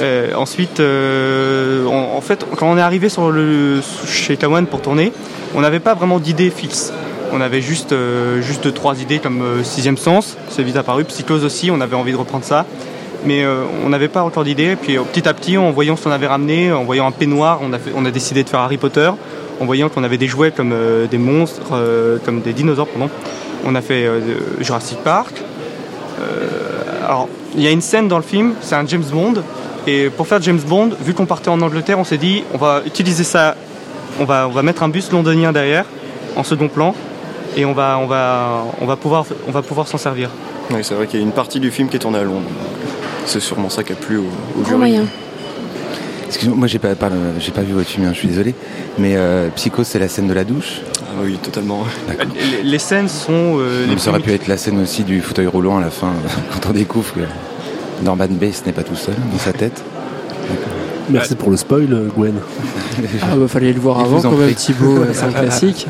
Euh, 0.00 0.32
ensuite, 0.34 0.80
euh, 0.80 1.86
en, 1.86 2.20
fait, 2.20 2.46
quand 2.56 2.70
on 2.70 2.76
est 2.76 2.82
arrivé 2.82 3.08
sur 3.08 3.30
le, 3.30 3.80
chez 4.06 4.36
Kawan 4.36 4.66
pour 4.66 4.80
tourner, 4.80 5.12
on 5.54 5.60
n'avait 5.60 5.80
pas 5.80 5.94
vraiment 5.94 6.18
d'idée 6.18 6.50
fixe. 6.50 6.92
On 7.32 7.40
avait 7.40 7.60
juste, 7.60 7.92
euh, 7.92 8.40
trois 8.74 9.00
idées 9.00 9.18
comme 9.18 9.42
Sixième 9.62 9.96
Sens, 9.96 10.36
c'est 10.48 10.62
vite 10.62 10.76
apparu, 10.76 11.04
Psychose 11.04 11.44
aussi, 11.44 11.70
on 11.70 11.80
avait 11.80 11.96
envie 11.96 12.12
de 12.12 12.16
reprendre 12.16 12.44
ça. 12.44 12.64
Mais 13.24 13.44
on 13.84 13.88
n'avait 13.88 14.06
pas 14.06 14.22
encore 14.22 14.44
d'idée. 14.44 14.70
Et 14.70 14.76
puis 14.76 14.96
petit 15.12 15.28
à 15.28 15.34
petit, 15.34 15.58
en 15.58 15.72
voyant 15.72 15.96
ce 15.96 16.04
qu'on 16.04 16.12
avait 16.12 16.28
ramené, 16.28 16.70
en 16.70 16.84
voyant 16.84 17.04
un 17.04 17.10
peignoir, 17.10 17.58
on 17.62 17.72
a, 17.72 17.78
on 17.96 18.04
a 18.04 18.12
décidé 18.12 18.44
de 18.44 18.48
faire 18.48 18.60
Harry 18.60 18.76
Potter. 18.76 19.10
En 19.60 19.64
voyant 19.64 19.88
qu'on 19.88 20.04
avait 20.04 20.18
des 20.18 20.28
jouets 20.28 20.52
comme 20.52 20.72
des 21.10 21.18
monstres, 21.18 22.20
comme 22.24 22.42
des 22.42 22.52
dinosaures, 22.52 22.86
pardon. 22.86 23.10
On 23.66 23.74
a 23.74 23.80
fait 23.80 24.08
Jurassic 24.60 24.98
Park. 24.98 25.34
Alors, 27.04 27.28
il 27.56 27.62
y 27.62 27.66
a 27.66 27.72
une 27.72 27.80
scène 27.80 28.06
dans 28.06 28.18
le 28.18 28.22
film, 28.22 28.54
c'est 28.60 28.76
un 28.76 28.86
James 28.86 29.04
Bond. 29.10 29.42
Et 29.86 30.10
pour 30.10 30.26
faire 30.26 30.40
James 30.42 30.60
Bond, 30.66 30.90
vu 31.00 31.14
qu'on 31.14 31.26
partait 31.26 31.48
en 31.48 31.60
Angleterre, 31.62 31.98
on 31.98 32.04
s'est 32.04 32.18
dit, 32.18 32.42
on 32.52 32.58
va 32.58 32.82
utiliser 32.84 33.24
ça, 33.24 33.56
on 34.20 34.24
va, 34.24 34.46
on 34.48 34.52
va 34.52 34.62
mettre 34.62 34.82
un 34.82 34.88
bus 34.88 35.10
londonien 35.12 35.52
derrière, 35.52 35.84
en 36.36 36.42
second 36.44 36.68
plan, 36.68 36.94
et 37.56 37.64
on 37.64 37.72
va, 37.72 37.98
on 38.02 38.06
va, 38.06 38.64
on 38.80 38.86
va 38.86 38.96
pouvoir, 38.96 39.24
on 39.46 39.50
va 39.52 39.62
pouvoir 39.62 39.88
s'en 39.88 39.96
servir. 39.98 40.30
Oui, 40.70 40.80
c'est 40.82 40.94
vrai 40.94 41.06
qu'il 41.06 41.18
y 41.20 41.22
a 41.22 41.26
une 41.26 41.32
partie 41.32 41.60
du 41.60 41.70
film 41.70 41.88
qui 41.88 41.96
est 41.96 42.00
tournée 42.00 42.18
à 42.18 42.24
Londres. 42.24 42.48
C'est 43.24 43.40
sûrement 43.40 43.70
ça 43.70 43.82
qui 43.82 43.92
a 43.92 43.96
plu 43.96 44.18
au, 44.18 44.22
au 44.22 44.60
Grand 44.60 44.64
jury. 44.64 44.78
moyen. 44.78 45.04
Excusez-moi, 46.26 46.58
moi 46.58 46.66
j'ai 46.68 46.78
pas, 46.78 46.94
pas- 46.94 47.08
j'ai 47.40 47.52
pas 47.52 47.62
vu 47.62 47.72
votre 47.72 47.88
film, 47.88 48.04
hein, 48.06 48.10
je 48.12 48.18
suis 48.18 48.28
désolé. 48.28 48.54
Mais 48.98 49.14
euh, 49.16 49.48
Psycho, 49.56 49.82
c'est 49.84 49.98
la 49.98 50.08
scène 50.08 50.26
de 50.28 50.34
la 50.34 50.44
douche. 50.44 50.80
Ah 51.02 51.22
oui, 51.24 51.38
totalement. 51.42 51.84
Les, 52.52 52.62
les 52.62 52.78
scènes 52.78 53.08
sont 53.08 53.56
euh, 53.58 53.86
les 53.88 53.96
ça 53.98 54.10
aurait 54.10 54.20
pu 54.20 54.32
être 54.32 54.46
la 54.46 54.58
scène 54.58 54.80
aussi 54.82 55.04
du 55.04 55.22
fauteuil 55.22 55.46
roulant 55.46 55.78
à 55.78 55.80
la 55.80 55.88
fin, 55.90 56.12
quand 56.52 56.68
on 56.68 56.72
découvre 56.72 57.14
que 57.14 57.20
Norman 58.02 58.26
Bates 58.30 58.62
n'est 58.66 58.72
pas 58.72 58.82
tout 58.82 58.94
seul 58.96 59.14
dans 59.32 59.38
sa 59.38 59.52
tête. 59.52 59.82
Merci 61.10 61.34
pour 61.36 61.50
le 61.50 61.56
spoil, 61.56 61.88
euh, 61.92 62.08
Gwen. 62.14 62.34
Ah 63.22 63.36
bah 63.36 63.46
fallait 63.48 63.72
le 63.72 63.80
voir 63.80 64.00
avant 64.00 64.18
vous 64.18 64.26
en 64.26 64.30
quand 64.30 64.36
même. 64.36 64.52
Thibaut, 64.54 64.98
euh, 64.98 65.06
c'est 65.12 65.24
un 65.24 65.30
classique. 65.32 65.86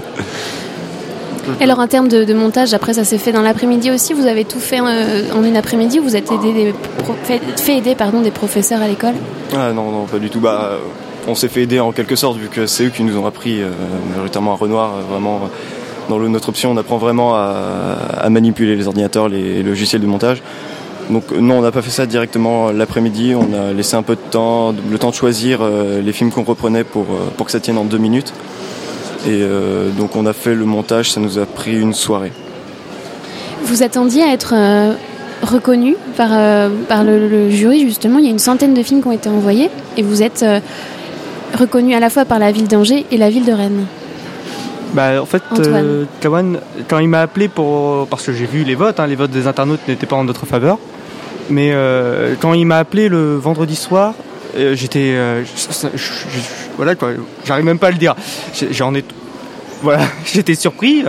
Et 1.60 1.64
alors 1.64 1.78
en 1.78 1.86
termes 1.86 2.08
de, 2.08 2.24
de 2.24 2.34
montage, 2.34 2.74
après 2.74 2.92
ça 2.92 3.04
s'est 3.04 3.16
fait 3.18 3.32
dans 3.32 3.40
l'après-midi 3.42 3.90
aussi. 3.90 4.12
Vous 4.12 4.26
avez 4.26 4.44
tout 4.44 4.60
fait 4.60 4.80
euh, 4.80 5.22
en 5.34 5.42
une 5.42 5.56
après-midi. 5.56 5.98
Vous 5.98 6.14
êtes 6.14 6.30
aidé 6.30 6.52
des 6.52 6.74
pro- 7.02 7.14
fait, 7.24 7.40
fait 7.56 7.78
aider 7.78 7.94
pardon 7.94 8.20
des 8.20 8.30
professeurs 8.30 8.82
à 8.82 8.86
l'école? 8.88 9.14
Ah 9.56 9.72
non, 9.72 9.90
non, 9.90 10.04
pas 10.04 10.18
du 10.18 10.28
tout. 10.28 10.40
Bah, 10.40 10.72
euh, 10.72 10.78
on 11.26 11.34
s'est 11.34 11.48
fait 11.48 11.62
aider 11.62 11.80
en 11.80 11.90
quelque 11.92 12.16
sorte, 12.16 12.36
vu 12.38 12.48
que 12.48 12.66
c'est 12.66 12.84
eux 12.84 12.90
qui 12.90 13.02
nous 13.02 13.16
ont 13.18 13.26
appris, 13.26 13.62
euh, 13.62 13.70
majoritairement 14.10 14.52
à 14.52 14.56
Renoir, 14.56 14.90
euh, 14.96 15.00
vraiment. 15.10 15.36
euh, 15.44 15.48
Dans 16.10 16.18
le- 16.18 16.28
notre 16.28 16.50
option, 16.50 16.70
on 16.72 16.76
apprend 16.76 16.98
vraiment 16.98 17.34
à, 17.34 17.96
à 18.18 18.28
manipuler 18.30 18.76
les 18.76 18.86
ordinateurs, 18.86 19.28
les 19.28 19.62
logiciels 19.62 20.02
de 20.02 20.06
montage. 20.06 20.42
Donc 21.10 21.24
euh, 21.32 21.40
non, 21.40 21.58
on 21.58 21.62
n'a 21.62 21.70
pas 21.72 21.82
fait 21.82 21.90
ça 21.90 22.06
directement 22.06 22.70
l'après-midi. 22.70 23.34
On 23.34 23.54
a 23.54 23.72
laissé 23.72 23.96
un 23.96 24.02
peu 24.02 24.14
de 24.14 24.20
temps, 24.30 24.74
le 24.90 24.98
temps 24.98 25.10
de 25.10 25.14
choisir 25.14 25.60
euh, 25.62 26.00
les 26.02 26.12
films 26.12 26.30
qu'on 26.30 26.42
reprenait 26.44 26.84
pour, 26.84 27.04
euh, 27.04 27.30
pour 27.36 27.46
que 27.46 27.52
ça 27.52 27.60
tienne 27.60 27.78
en 27.78 27.84
deux 27.84 27.98
minutes. 27.98 28.32
Et 29.26 29.40
euh, 29.42 29.90
donc 29.90 30.16
on 30.16 30.26
a 30.26 30.32
fait 30.32 30.54
le 30.54 30.64
montage, 30.64 31.12
ça 31.12 31.20
nous 31.20 31.38
a 31.38 31.46
pris 31.46 31.78
une 31.78 31.94
soirée. 31.94 32.32
Vous 33.64 33.82
attendiez 33.82 34.22
à 34.22 34.32
être 34.32 34.54
euh, 34.54 34.92
reconnu 35.42 35.96
par, 36.16 36.28
euh, 36.32 36.68
par 36.88 37.04
le, 37.04 37.28
le 37.28 37.50
jury 37.50 37.80
justement. 37.80 38.18
Il 38.18 38.24
y 38.24 38.28
a 38.28 38.30
une 38.30 38.38
centaine 38.38 38.74
de 38.74 38.82
films 38.82 39.02
qui 39.02 39.08
ont 39.08 39.12
été 39.12 39.28
envoyés 39.28 39.70
et 39.96 40.02
vous 40.02 40.22
êtes 40.22 40.42
euh, 40.42 40.60
reconnu 41.58 41.94
à 41.94 42.00
la 42.00 42.10
fois 42.10 42.24
par 42.24 42.38
la 42.38 42.52
ville 42.52 42.68
d'Angers 42.68 43.06
et 43.10 43.16
la 43.16 43.30
ville 43.30 43.44
de 43.44 43.52
Rennes. 43.52 43.86
Bah, 44.94 45.20
en 45.20 45.26
fait, 45.26 45.42
euh, 45.58 46.04
Kawan, 46.20 46.60
quand 46.88 46.98
il 46.98 47.08
m'a 47.08 47.20
appelé 47.20 47.48
pour. 47.48 48.06
Parce 48.06 48.24
que 48.24 48.32
j'ai 48.32 48.46
vu 48.46 48.64
les 48.64 48.74
votes, 48.74 49.00
hein, 49.00 49.06
les 49.06 49.16
votes 49.16 49.30
des 49.30 49.46
internautes 49.46 49.86
n'étaient 49.86 50.06
pas 50.06 50.16
en 50.16 50.24
notre 50.24 50.46
faveur. 50.46 50.78
Mais 51.50 51.70
euh, 51.72 52.34
quand 52.40 52.54
il 52.54 52.66
m'a 52.66 52.78
appelé 52.78 53.08
le 53.08 53.36
vendredi 53.36 53.76
soir, 53.76 54.14
euh, 54.56 54.74
j'étais. 54.74 55.12
euh, 55.14 55.42
voilà 56.76 56.94
quoi, 56.94 57.10
j'arrive 57.44 57.64
même 57.64 57.78
pas 57.78 57.88
à 57.88 57.90
le 57.90 57.96
dire. 57.96 58.14
J'en 58.70 58.94
ai. 58.94 59.04
Voilà, 59.82 60.06
j'étais 60.26 60.54
surpris. 60.54 61.04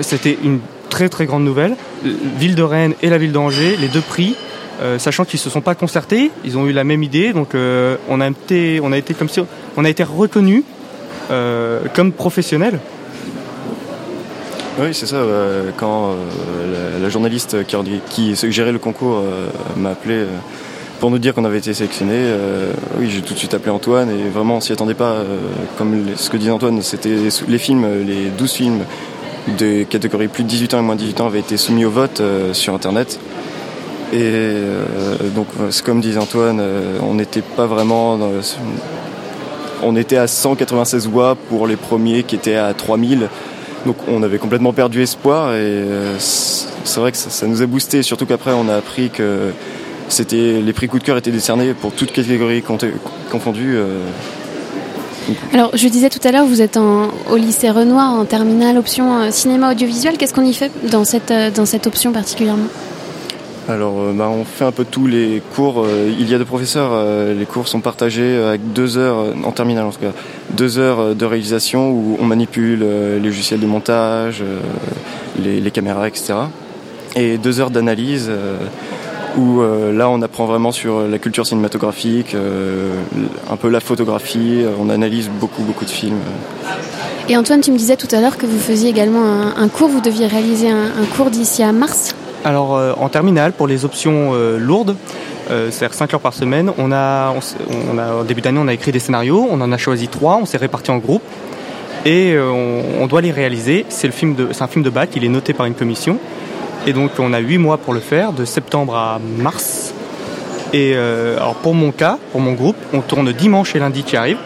C'était 0.00 0.36
une 0.42 0.60
très 0.90 1.08
très 1.08 1.26
grande 1.26 1.44
nouvelle. 1.44 1.76
Ville 2.04 2.54
de 2.54 2.62
Rennes 2.62 2.94
et 3.02 3.10
la 3.10 3.18
ville 3.18 3.32
d'Angers, 3.32 3.76
les 3.80 3.88
deux 3.88 4.00
prix. 4.00 4.36
sachant 4.98 5.24
qu'ils 5.24 5.40
se 5.40 5.50
sont 5.50 5.60
pas 5.60 5.74
concertés, 5.74 6.30
ils 6.44 6.56
ont 6.56 6.66
eu 6.66 6.72
la 6.72 6.84
même 6.84 7.02
idée, 7.02 7.32
donc 7.32 7.50
on 7.54 8.20
a 8.20 8.28
été, 8.28 8.80
on 8.82 8.90
comme 9.18 9.28
si, 9.28 9.40
on 9.76 9.84
a 9.84 9.90
été 9.90 10.04
reconnus 10.04 10.62
comme 11.94 12.12
professionnels. 12.12 12.78
Oui, 14.78 14.94
c'est 14.94 15.06
ça. 15.06 15.16
euh, 15.16 15.70
quand 15.76 16.12
euh, 16.12 17.02
la, 17.02 17.08
journaliste 17.08 17.56
qui, 17.66 18.34
gérait 18.52 18.70
le 18.70 18.78
concours 18.78 19.16
euh, 19.18 19.48
m'a 19.76 19.90
appelé, 19.90 20.14
euh, 20.14 20.26
pour 21.00 21.10
nous 21.10 21.18
dire 21.18 21.34
qu'on 21.34 21.44
avait 21.44 21.58
été 21.58 21.74
sélectionné, 21.74 22.14
euh, 22.14 22.72
oui, 22.98 23.10
j'ai 23.10 23.22
tout 23.22 23.34
de 23.34 23.38
suite 23.38 23.54
appelé 23.54 23.70
Antoine 23.70 24.08
et 24.10 24.28
vraiment 24.28 24.56
on 24.56 24.60
s'y 24.60 24.72
attendait 24.72 24.94
pas. 24.94 25.12
Euh, 25.12 25.38
comme 25.78 26.04
ce 26.14 26.30
que 26.30 26.36
dit 26.36 26.48
Antoine, 26.50 26.80
c'était 26.82 27.16
les 27.48 27.58
films, 27.58 27.86
les 28.06 28.26
12 28.26 28.52
films 28.52 28.84
de 29.58 29.82
catégorie 29.82 30.28
plus 30.28 30.44
de 30.44 30.48
18 30.48 30.74
ans 30.74 30.78
et 30.78 30.82
moins 30.82 30.94
de 30.94 31.00
18 31.00 31.20
ans 31.22 31.26
avaient 31.26 31.40
été 31.40 31.56
soumis 31.56 31.84
au 31.84 31.90
vote 31.90 32.20
euh, 32.20 32.54
sur 32.54 32.74
Internet. 32.74 33.18
Et 34.12 34.32
donc, 35.34 35.48
c'est 35.68 35.84
comme 35.84 36.00
disait 36.00 36.18
Antoine, 36.18 36.62
on 37.02 37.12
n'était 37.12 37.42
pas 37.42 37.66
vraiment. 37.66 38.18
on 39.82 39.96
était 39.96 40.16
à 40.16 40.26
196 40.26 41.06
voix 41.08 41.36
pour 41.50 41.66
les 41.66 41.76
premiers 41.76 42.22
qui 42.22 42.34
étaient 42.34 42.54
à 42.54 42.72
3000. 42.72 43.28
Donc 43.88 43.96
on 44.06 44.22
avait 44.22 44.36
complètement 44.36 44.74
perdu 44.74 45.00
espoir 45.00 45.54
et 45.54 45.82
c'est 46.18 47.00
vrai 47.00 47.10
que 47.10 47.16
ça, 47.16 47.46
nous 47.46 47.62
a 47.62 47.66
boosté, 47.66 48.02
surtout 48.02 48.26
qu'après 48.26 48.52
on 48.52 48.68
a 48.68 48.74
appris 48.74 49.08
que 49.08 49.50
c'était 50.10 50.60
les 50.60 50.72
prix 50.74 50.88
coup 50.88 50.98
de 50.98 51.04
cœur 51.04 51.16
étaient 51.16 51.30
décernés 51.30 51.72
pour 51.72 51.92
toutes 51.92 52.12
catégories 52.12 52.62
confondues. 53.30 53.76
Euh. 53.78 54.02
Alors, 55.54 55.70
je 55.74 55.88
disais 55.88 56.10
tout 56.10 56.20
à 56.22 56.32
l'heure, 56.32 56.44
vous 56.44 56.60
êtes 56.60 56.76
au 56.76 57.36
lycée 57.36 57.70
Renoir, 57.70 58.12
en 58.12 58.26
terminale 58.26 58.76
option 58.76 59.20
euh, 59.20 59.30
cinéma 59.30 59.72
audiovisuel. 59.72 60.18
Qu'est-ce 60.18 60.34
qu'on 60.34 60.44
y 60.44 60.52
fait 60.52 60.70
euh, 60.84 61.50
dans 61.50 61.64
cette 61.64 61.86
option 61.86 62.12
particulièrement? 62.12 62.68
Alors, 63.68 64.12
bah, 64.14 64.30
on 64.30 64.44
fait 64.44 64.64
un 64.64 64.72
peu 64.72 64.84
tous 64.84 65.06
les 65.06 65.42
cours. 65.54 65.86
il 66.18 66.28
y 66.28 66.34
a 66.34 66.38
des 66.38 66.44
professeurs. 66.46 67.04
les 67.34 67.44
cours 67.44 67.68
sont 67.68 67.80
partagés 67.80 68.36
avec 68.36 68.72
deux 68.72 68.96
heures, 68.96 69.34
en 69.44 69.52
terminale 69.52 69.84
en 69.84 69.90
tout 69.90 70.00
cas, 70.00 70.12
deux 70.50 70.78
heures 70.78 71.14
de 71.14 71.24
réalisation 71.26 71.90
où 71.90 72.16
on 72.18 72.24
manipule 72.24 72.80
les 72.80 73.20
logiciels 73.20 73.60
de 73.60 73.66
montage, 73.66 74.42
les, 75.38 75.70
caméras, 75.70 76.08
etc. 76.08 76.34
Et 77.14 77.36
deux 77.36 77.60
heures 77.60 77.70
d'analyse 77.70 78.30
où 79.38 79.60
euh, 79.60 79.92
là 79.92 80.08
on 80.10 80.20
apprend 80.22 80.46
vraiment 80.46 80.72
sur 80.72 81.06
la 81.06 81.18
culture 81.18 81.46
cinématographique, 81.46 82.34
euh, 82.34 82.94
un 83.50 83.56
peu 83.56 83.68
la 83.68 83.80
photographie, 83.80 84.62
euh, 84.62 84.70
on 84.78 84.90
analyse 84.90 85.28
beaucoup 85.28 85.62
beaucoup 85.62 85.84
de 85.84 85.90
films. 85.90 86.20
Et 87.28 87.36
Antoine, 87.36 87.60
tu 87.60 87.70
me 87.70 87.76
disais 87.76 87.96
tout 87.96 88.08
à 88.12 88.20
l'heure 88.20 88.38
que 88.38 88.46
vous 88.46 88.58
faisiez 88.58 88.88
également 88.88 89.22
un, 89.54 89.68
cours, 89.68 89.88
vous 89.88 90.00
deviez 90.00 90.26
réaliser 90.26 90.70
un, 90.70 91.04
cours 91.14 91.30
d'ici 91.30 91.62
à 91.62 91.72
mars 91.72 92.14
Alors 92.44 92.80
en 93.00 93.08
terminale, 93.08 93.52
pour 93.52 93.66
les 93.66 93.84
options 93.84 94.32
lourdes, 94.58 94.96
c'est-à-dire 95.48 95.94
5 95.94 96.14
heures 96.14 96.20
par 96.20 96.34
semaine, 96.34 96.70
on 96.78 96.92
a, 96.92 97.34
au 98.20 98.24
début 98.24 98.40
d'année 98.40 98.60
on 98.62 98.68
a 98.68 98.74
écrit 98.74 98.92
des 98.92 99.00
scénarios, 99.00 99.46
on 99.50 99.60
en 99.60 99.72
a 99.72 99.76
choisi 99.76 100.08
3, 100.08 100.38
on 100.42 100.46
s'est 100.46 100.56
répartis 100.56 100.90
en 100.90 100.98
groupes 100.98 101.22
et 102.06 102.38
on, 102.38 103.06
doit 103.06 103.20
les 103.20 103.32
réaliser. 103.32 103.86
C'est 103.88 104.08
un 104.08 104.12
film 104.12 104.34
de 104.36 104.90
bac, 104.90 105.10
il 105.16 105.24
est 105.24 105.28
noté 105.28 105.52
par 105.52 105.66
une 105.66 105.74
commission. 105.74 106.18
Et 106.86 106.92
donc 106.92 107.10
on 107.18 107.32
a 107.32 107.38
8 107.38 107.58
mois 107.58 107.78
pour 107.78 107.92
le 107.92 108.00
faire, 108.00 108.32
de 108.32 108.44
septembre 108.44 108.94
à 108.94 109.20
mars. 109.38 109.92
Et 110.72 110.92
euh, 110.94 111.36
alors 111.36 111.54
pour 111.56 111.74
mon 111.74 111.92
cas, 111.92 112.18
pour 112.32 112.40
mon 112.40 112.52
groupe, 112.52 112.76
on 112.92 113.00
tourne 113.00 113.32
dimanche 113.32 113.74
et 113.74 113.78
lundi 113.78 114.04
qui 114.04 114.16
arrivent. 114.16 114.38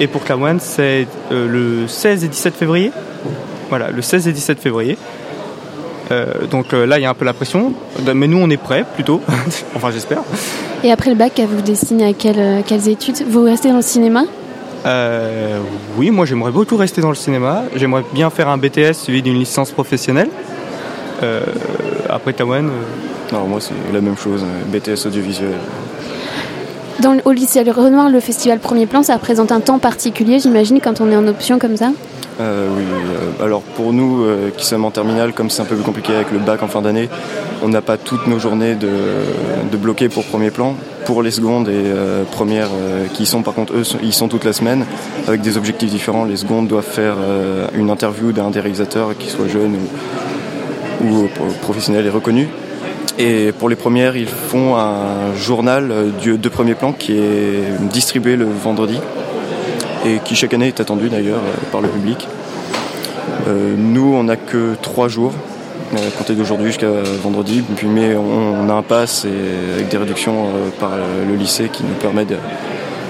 Et 0.00 0.06
pour 0.06 0.24
Kawan, 0.24 0.58
c'est 0.60 1.06
euh, 1.30 1.46
le 1.46 1.88
16 1.88 2.24
et 2.24 2.28
17 2.28 2.54
février. 2.54 2.90
Voilà, 3.68 3.90
le 3.90 4.02
16 4.02 4.28
et 4.28 4.32
17 4.32 4.60
février. 4.60 4.98
Euh, 6.12 6.46
donc 6.50 6.72
là, 6.72 6.98
il 6.98 7.02
y 7.02 7.06
a 7.06 7.10
un 7.10 7.14
peu 7.14 7.24
la 7.24 7.32
pression. 7.32 7.72
Mais 8.14 8.28
nous, 8.28 8.38
on 8.38 8.48
est 8.50 8.56
prêts, 8.56 8.84
plutôt. 8.94 9.20
enfin, 9.76 9.90
j'espère. 9.90 10.22
Et 10.84 10.92
après 10.92 11.10
le 11.10 11.16
bac, 11.16 11.40
vous 11.40 11.62
destinez 11.62 12.06
à 12.06 12.12
quelles, 12.12 12.62
quelles 12.64 12.88
études? 12.88 13.24
Vous 13.28 13.42
restez 13.42 13.68
dans 13.68 13.76
le 13.76 13.82
cinéma? 13.82 14.24
Oui, 15.96 16.10
moi, 16.10 16.26
j'aimerais 16.26 16.52
beaucoup 16.52 16.76
rester 16.76 17.00
dans 17.00 17.10
le 17.10 17.16
cinéma. 17.16 17.64
J'aimerais 17.74 18.04
bien 18.12 18.30
faire 18.30 18.48
un 18.48 18.58
BTS 18.58 18.94
suivi 18.94 19.22
d'une 19.22 19.38
licence 19.38 19.70
professionnelle. 19.70 20.28
Euh, 21.22 21.40
après 22.08 22.32
Tawen 22.32 22.66
euh, 22.66 23.32
Non, 23.32 23.46
moi 23.46 23.60
c'est 23.60 23.74
la 23.92 24.00
même 24.00 24.16
chose, 24.16 24.42
euh, 24.42 24.78
BTS 24.78 25.06
audiovisuel. 25.06 25.52
Dans, 27.00 27.16
au 27.24 27.32
lycée 27.32 27.62
Renoir, 27.62 28.08
le 28.08 28.20
festival 28.20 28.58
Premier 28.58 28.86
Plan, 28.86 29.02
ça 29.02 29.14
représente 29.14 29.52
un 29.52 29.60
temps 29.60 29.78
particulier, 29.78 30.38
j'imagine, 30.40 30.80
quand 30.80 31.00
on 31.00 31.10
est 31.10 31.16
en 31.16 31.26
option 31.26 31.58
comme 31.58 31.76
ça? 31.76 31.92
Oui, 32.40 32.84
alors 33.42 33.62
pour 33.62 33.92
nous 33.92 34.26
qui 34.56 34.66
sommes 34.66 34.84
en 34.84 34.90
terminale, 34.90 35.32
comme 35.32 35.50
c'est 35.50 35.62
un 35.62 35.66
peu 35.66 35.74
plus 35.74 35.84
compliqué 35.84 36.14
avec 36.14 36.30
le 36.32 36.38
bac 36.38 36.62
en 36.62 36.68
fin 36.68 36.82
d'année, 36.82 37.08
on 37.62 37.68
n'a 37.68 37.82
pas 37.82 37.96
toutes 37.96 38.26
nos 38.26 38.38
journées 38.38 38.74
de, 38.74 38.88
de 39.70 40.08
pour 40.08 40.24
premier 40.24 40.50
plan. 40.50 40.74
Pour 41.04 41.22
les 41.22 41.32
secondes 41.32 41.68
et 41.68 41.92
premières 42.30 42.68
qui 43.12 43.26
sont 43.26 43.42
par 43.42 43.54
contre 43.54 43.74
eux, 43.74 43.82
ils 44.02 44.12
sont 44.12 44.28
toute 44.28 44.44
la 44.44 44.52
semaine 44.52 44.86
avec 45.26 45.40
des 45.40 45.56
objectifs 45.56 45.90
différents. 45.90 46.24
Les 46.24 46.36
secondes 46.36 46.68
doivent 46.68 46.84
faire 46.84 47.16
une 47.74 47.90
interview 47.90 48.32
d'un 48.32 48.50
des 48.50 48.60
réalisateurs 48.60 49.16
qui 49.18 49.28
soit 49.28 49.48
jeune 49.48 49.76
ou, 51.04 51.28
professionnels 51.60 52.06
et 52.06 52.10
reconnus. 52.10 52.48
Et 53.18 53.52
pour 53.52 53.68
les 53.68 53.76
premières, 53.76 54.16
ils 54.16 54.28
font 54.28 54.76
un 54.76 55.34
journal 55.36 55.92
de 56.24 56.48
premier 56.48 56.74
plan 56.74 56.92
qui 56.92 57.18
est 57.18 57.64
distribué 57.92 58.36
le 58.36 58.46
vendredi 58.46 58.98
et 60.04 60.18
qui 60.24 60.34
chaque 60.34 60.54
année 60.54 60.68
est 60.68 60.80
attendu 60.80 61.08
d'ailleurs 61.08 61.40
par 61.70 61.80
le 61.80 61.88
public. 61.88 62.28
Euh, 63.48 63.74
nous, 63.76 64.14
on 64.14 64.24
n'a 64.24 64.36
que 64.36 64.74
trois 64.80 65.08
jours, 65.08 65.32
euh, 65.94 65.96
compter 66.16 66.34
d'aujourd'hui 66.34 66.68
jusqu'à 66.68 66.90
vendredi, 67.22 67.62
mais 67.84 68.14
on, 68.14 68.68
a 68.68 68.72
un 68.72 68.82
pass 68.82 69.24
et 69.24 69.74
avec 69.74 69.88
des 69.88 69.96
réductions 69.96 70.46
euh, 70.46 70.70
par 70.78 70.90
le 71.28 71.34
lycée 71.34 71.68
qui 71.72 71.82
nous 71.82 71.94
permet 71.94 72.24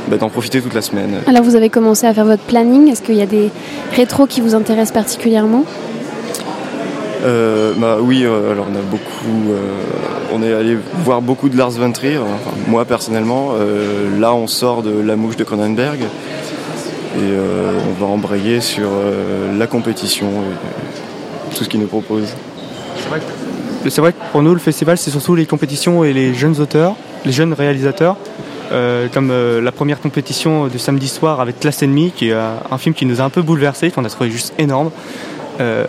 bah, 0.09 0.17
d'en 0.17 0.29
profiter 0.29 0.61
toute 0.61 0.75
la 0.75 0.83
semaine. 0.83 1.17
Alors 1.27 1.43
vous 1.43 1.57
avez 1.57 1.71
commencé 1.71 2.07
à 2.07 2.15
faire 2.15 2.25
votre 2.25 2.43
planning, 2.43 2.89
est-ce 2.91 3.03
qu'il 3.03 3.17
y 3.17 3.23
a 3.23 3.27
des 3.27 3.51
rétros 3.95 4.27
qui 4.27 4.41
vous 4.41 4.55
intéressent 4.55 4.93
particulièrement? 4.93 5.65
Euh, 7.25 7.73
bah 7.77 7.99
oui, 8.01 8.25
euh, 8.25 8.51
alors 8.51 8.67
on 8.69 8.77
a 8.77 8.83
beaucoup, 8.83 9.53
euh, 9.53 9.61
on 10.35 10.43
est 10.43 10.53
allé 10.53 10.77
voir 11.05 11.23
beaucoup 11.23 11.49
de 11.49 11.57
Lars 11.57 11.71
von 11.71 11.93
Trier. 11.93 12.19
moi 12.67 12.85
personnellement, 12.85 13.53
là 14.19 14.35
on 14.35 14.47
sort 14.47 14.83
de 14.83 14.91
La 14.91 15.15
Mouche 15.15 15.37
de 15.37 15.45
Cronenberg 15.45 16.01
et 17.17 17.37
on 17.89 18.01
va 18.01 18.07
embrayer 18.07 18.61
sur 18.61 18.91
la 19.59 19.67
compétition, 19.67 20.29
et 20.29 21.55
tout 21.57 21.65
ce 21.65 21.69
qu'il 21.69 21.81
nous 21.81 21.87
propose. 21.87 22.35
C'est 23.89 24.01
vrai, 24.01 24.13
que 24.13 24.19
pour 24.31 24.43
nous 24.43 24.55
le 24.55 24.61
festival 24.61 24.97
c'est 24.97 25.11
surtout 25.11 25.35
les 25.35 25.47
compétitions 25.47 26.05
et 26.05 26.13
les 26.13 26.35
jeunes 26.35 26.61
auteurs, 26.61 26.95
les 27.25 27.33
jeunes 27.33 27.53
réalisateurs. 27.53 28.17
comme 29.13 29.33
la 29.33 29.73
première 29.73 30.01
compétition 30.01 30.69
de 30.69 30.79
samedi 30.79 31.09
soir 31.09 31.41
avec 31.41 31.61
Classe 31.61 31.83
Ennemie, 31.83 32.13
qui 32.15 32.31
est 32.31 32.35
un 32.71 32.79
film 32.79 32.95
qui 32.95 33.07
nous 33.07 33.21
a 33.21 33.25
un 33.25 33.31
peu 33.31 33.43
bouleversé, 33.43 33.91
qu'on 33.91 34.05
a 34.05 34.09
trouvé 34.09 34.31
juste 34.31 34.55
énorme. 34.59 34.91
Euh, 35.63 35.85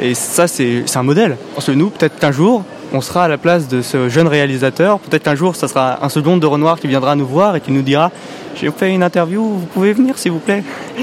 et 0.00 0.14
ça, 0.14 0.48
c'est 0.48 0.84
un 0.94 1.02
modèle. 1.02 1.36
Parce 1.54 1.66
que 1.66 1.72
nous, 1.72 1.90
peut-être 1.90 2.18
qu'un 2.18 2.32
jour, 2.32 2.64
on 2.92 3.00
sera 3.00 3.24
à 3.24 3.28
la 3.28 3.38
place 3.38 3.68
de 3.68 3.82
ce 3.82 4.08
jeune 4.08 4.26
réalisateur. 4.26 4.98
Peut-être 4.98 5.24
qu'un 5.24 5.34
jour, 5.34 5.54
ça 5.54 5.68
sera 5.68 6.04
un 6.04 6.08
second 6.08 6.36
de 6.36 6.46
Renoir 6.46 6.80
qui 6.80 6.86
viendra 6.86 7.14
nous 7.14 7.26
voir 7.26 7.56
et 7.56 7.60
qui 7.60 7.72
nous 7.72 7.82
dira 7.82 8.10
J'ai 8.56 8.70
fait 8.70 8.92
une 8.92 9.02
interview, 9.02 9.42
vous 9.42 9.66
pouvez 9.66 9.92
venir 9.92 10.18
s'il 10.18 10.32
vous 10.32 10.38
plaît 10.38 10.62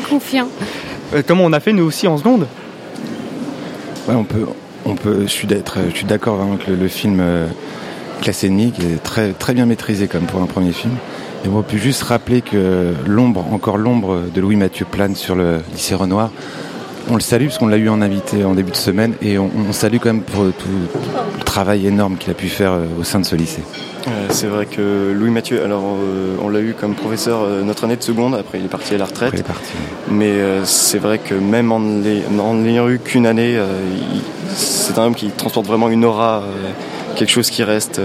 Confiant. 0.09 0.47
Euh, 1.13 1.21
comme 1.25 1.41
on 1.41 1.53
a 1.53 1.59
fait 1.59 1.73
nous 1.73 1.85
aussi 1.85 2.07
en 2.07 2.17
seconde. 2.17 2.47
Ouais, 4.07 4.15
on 4.15 4.23
peut, 4.23 4.45
on 4.85 4.95
peut, 4.95 5.21
je 5.21 5.27
suis 5.27 5.47
d'accord 5.47 6.35
vraiment 6.35 6.57
que 6.57 6.71
le, 6.71 6.87
film 6.87 7.19
euh, 7.19 7.47
Classe 8.21 8.43
est 8.43 9.03
très, 9.03 9.33
très 9.33 9.53
bien 9.53 9.65
maîtrisé 9.65 10.07
comme 10.07 10.25
pour 10.25 10.41
un 10.41 10.47
premier 10.47 10.71
film. 10.71 10.93
Et 11.43 11.47
on 11.47 11.61
peut 11.61 11.77
juste 11.77 12.01
rappeler 12.03 12.41
que 12.41 12.93
l'ombre, 13.05 13.45
encore 13.51 13.77
l'ombre 13.77 14.23
de 14.33 14.41
Louis 14.41 14.55
Mathieu 14.55 14.85
plane 14.89 15.15
sur 15.15 15.35
le 15.35 15.59
lycée 15.73 15.93
Renoir 15.93 16.31
on 17.09 17.15
le 17.15 17.21
salue 17.21 17.45
parce 17.45 17.57
qu'on 17.57 17.67
l'a 17.67 17.77
eu 17.77 17.89
en 17.89 18.01
invité 18.01 18.43
en 18.43 18.53
début 18.53 18.71
de 18.71 18.77
semaine 18.77 19.13
et 19.21 19.37
on, 19.37 19.49
salue 19.71 19.97
quand 19.97 20.13
même 20.13 20.21
pour 20.21 20.45
tout, 20.45 20.67
le 21.37 21.43
travail 21.43 21.87
énorme 21.87 22.17
qu'il 22.17 22.31
a 22.31 22.33
pu 22.33 22.47
faire 22.47 22.71
euh, 22.71 22.85
au 22.99 23.03
sein 23.03 23.19
de 23.19 23.25
ce 23.25 23.35
lycée. 23.35 23.63
c'est 24.29 24.47
vrai 24.47 24.65
que 24.65 25.13
Louis 25.13 25.29
Mathieu, 25.29 25.63
alors 25.63 25.83
euh, 25.83 26.35
on 26.41 26.49
l'a 26.49 26.61
eu 26.61 26.73
comme 26.79 26.95
professeur 26.95 27.41
euh, 27.41 27.63
notre 27.63 27.83
année 27.83 27.95
de 27.95 28.03
seconde, 28.03 28.35
après 28.35 28.59
il 28.59 28.65
est 28.65 28.69
parti 28.69 28.95
à 28.95 28.97
la 28.97 29.05
retraite. 29.05 29.43
Mais 30.09 30.33
c'est 30.63 30.99
vrai 30.99 31.19
que 31.19 31.33
même 31.33 31.71
en 31.71 31.79
n'ayant 31.79 32.89
eu 32.89 32.99
qu'une 32.99 33.25
année, 33.25 33.59
c'est 34.55 34.97
un 34.97 35.03
homme 35.03 35.15
qui 35.15 35.29
transporte 35.29 35.65
vraiment 35.65 35.89
une 35.89 36.05
aura, 36.05 36.43
quelque 37.15 37.31
chose 37.31 37.49
qui 37.49 37.63
reste. 37.63 37.99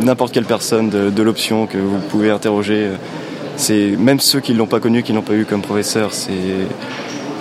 N'importe 0.00 0.32
quelle 0.32 0.46
personne 0.46 0.88
de, 0.88 1.10
de 1.10 1.22
l'option 1.22 1.66
que 1.66 1.78
vous 1.78 1.98
pouvez 1.98 2.30
interroger, 2.30 2.88
c'est 3.56 3.94
même 3.98 4.20
ceux 4.20 4.40
qui 4.40 4.52
ne 4.52 4.58
l'ont 4.58 4.66
pas 4.66 4.80
connu, 4.80 5.02
qui 5.02 5.12
l'ont 5.12 5.22
pas 5.22 5.34
eu 5.34 5.44
comme 5.44 5.60
professeur, 5.60 6.12
c'est 6.12 6.32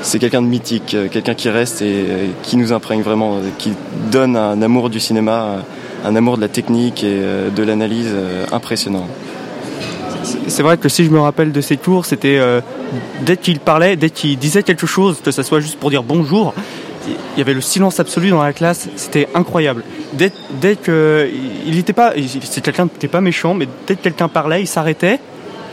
c'est 0.01 0.20
quelqu'un 0.20 0.41
de 0.41 0.48
mythique, 0.48 0.93
euh, 0.93 1.08
quelqu'un 1.10 1.34
qui 1.34 1.50
reste 1.50 1.81
et 1.81 2.05
qui 2.43 2.58
nous 2.58 2.74
imprègne 2.74 3.01
vraiment, 3.01 3.36
euh, 3.36 3.41
qui 3.58 3.74
donne 4.12 4.36
un 4.36 4.62
amour 4.62 4.89
du 4.89 5.00
cinéma, 5.00 5.63
un 6.03 6.15
amour 6.15 6.38
de 6.38 6.41
la 6.41 6.48
technique 6.48 7.03
et 7.03 7.20
euh, 7.22 7.50
de 7.50 7.63
l'analyse 7.63 8.13
impressionnant. 8.51 9.08
C'est 10.48 10.63
vrai 10.63 10.77
que 10.77 10.89
si 10.89 11.05
je 11.05 11.10
me 11.10 11.20
rappelle 11.20 11.51
de 11.51 11.62
ses 11.62 11.77
cours, 11.77 12.05
c'était 12.05 12.39
dès 13.22 13.38
qu'il 13.38 13.60
parlait, 13.60 13.96
dès 13.96 14.10
qu'il 14.10 14.38
disait 14.38 14.63
quelque 14.63 14.86
chose, 14.86 15.20
que 15.24 15.31
ce 15.31 15.43
soit 15.43 15.60
juste 15.60 15.79
pour 15.79 15.89
dire 15.89 16.03
bonjour, 16.03 16.53
il 17.08 17.39
y 17.39 17.41
avait 17.41 17.53
le 17.53 17.62
silence 17.62 18.00
absolu 18.00 18.29
dans 18.29 18.41
la 18.41 18.53
classe, 18.53 18.88
c'était 18.96 19.27
incroyable. 19.34 19.84
Dès, 20.13 20.31
dès 20.62 20.75
que 20.75 21.29
n'était 21.67 21.93
pas, 21.93 22.13
c'est 22.43 22.62
quelqu'un 22.62 22.86
n'était 22.86 23.08
pas 23.08 23.22
méchant, 23.22 23.55
mais 23.55 23.67
dès 23.88 23.96
que 23.96 24.03
quelqu'un 24.03 24.27
parlait, 24.27 24.62
il 24.62 24.67
s'arrêtait 24.67 25.20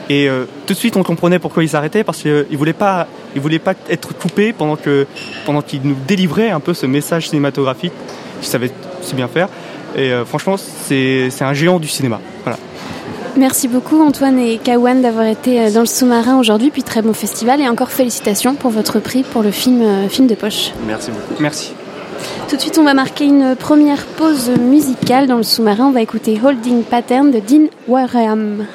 et 0.09 0.29
euh, 0.29 0.45
tout 0.67 0.73
de 0.73 0.79
suite, 0.79 0.97
on 0.97 1.03
comprenait 1.03 1.39
pourquoi 1.39 1.63
il 1.63 1.69
s'arrêtait 1.69 2.05
parce 2.05 2.23
qu'il 2.23 2.47
ne 2.51 2.57
voulait 2.57 2.73
pas, 2.73 3.07
il 3.35 3.41
voulait 3.41 3.59
pas 3.59 3.75
être 3.91 4.17
coupé 4.17 4.53
pendant 4.53 4.77
que, 4.77 5.07
pendant 5.45 5.63
qu'il 5.63 5.83
nous 5.83 5.97
délivrait 6.07 6.51
un 6.51 6.61
peu 6.61 6.75
ce 6.75 6.87
message 6.87 7.29
cinématographique 7.29 7.93
qu'il 8.41 8.49
savait 8.49 8.71
si 9.03 9.15
bien 9.15 9.29
faire. 9.29 9.49
Et 9.97 10.13
euh, 10.13 10.25
franchement, 10.25 10.57
c'est 10.57 11.31
un 11.41 11.55
géant 11.55 11.79
du 11.79 11.89
cinéma. 11.89 12.21
Voilà. 12.45 12.59
Merci 13.37 13.69
beaucoup 13.69 14.03
Antoine 14.03 14.39
et 14.39 14.59
Kawan 14.59 15.01
d'avoir 15.01 15.27
été 15.27 15.61
euh, 15.61 15.71
dans 15.71 15.81
le 15.81 15.87
sous-marin 15.87 16.41
aujourd'hui, 16.41 16.71
puis 16.71 16.83
très 16.83 17.03
bon 17.03 17.13
festival 17.13 17.61
et 17.61 17.69
encore 17.69 17.91
félicitations 17.91 18.55
pour 18.57 18.71
votre 18.71 18.99
prix 18.99 19.23
pour 19.23 19.43
le 19.43 19.53
film, 19.53 19.83
euh, 19.83 20.09
film 20.09 20.27
de 20.27 20.35
poche. 20.35 20.73
Merci 20.87 21.11
beaucoup. 21.11 21.41
Merci. 21.41 21.73
Tout 22.49 22.57
de 22.57 22.61
suite, 22.61 22.79
on 22.79 22.83
va 22.83 22.95
marquer 22.95 23.27
une 23.27 23.55
première 23.55 24.05
pause 24.05 24.51
musicale 24.59 25.29
dans 25.29 25.37
le 25.37 25.45
sous-marin. 25.45 25.87
On 25.87 25.93
va 25.93 26.01
écouter 26.01 26.41
Holding 26.43 26.83
Pattern 26.83 27.31
de 27.31 27.39
Dean 27.39 27.69
Wareham. 27.87 28.67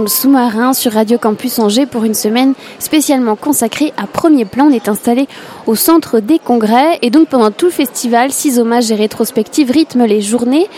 Dans 0.00 0.04
le 0.04 0.08
sous-marin 0.08 0.72
sur 0.72 0.94
Radio 0.94 1.18
Campus 1.18 1.58
Angers 1.58 1.84
pour 1.84 2.04
une 2.04 2.14
semaine 2.14 2.54
spécialement 2.78 3.36
consacrée 3.36 3.92
à 3.98 4.06
Premier 4.06 4.46
Plan. 4.46 4.68
On 4.70 4.72
est 4.72 4.88
installé 4.88 5.28
au 5.66 5.74
centre 5.74 6.20
des 6.20 6.38
congrès 6.38 6.98
et 7.02 7.10
donc 7.10 7.28
pendant 7.28 7.50
tout 7.50 7.66
le 7.66 7.70
festival, 7.70 8.32
six 8.32 8.58
hommages 8.58 8.90
et 8.90 8.94
rétrospectives 8.94 9.70
rythment 9.70 10.06
les 10.06 10.22
journées. 10.22 10.68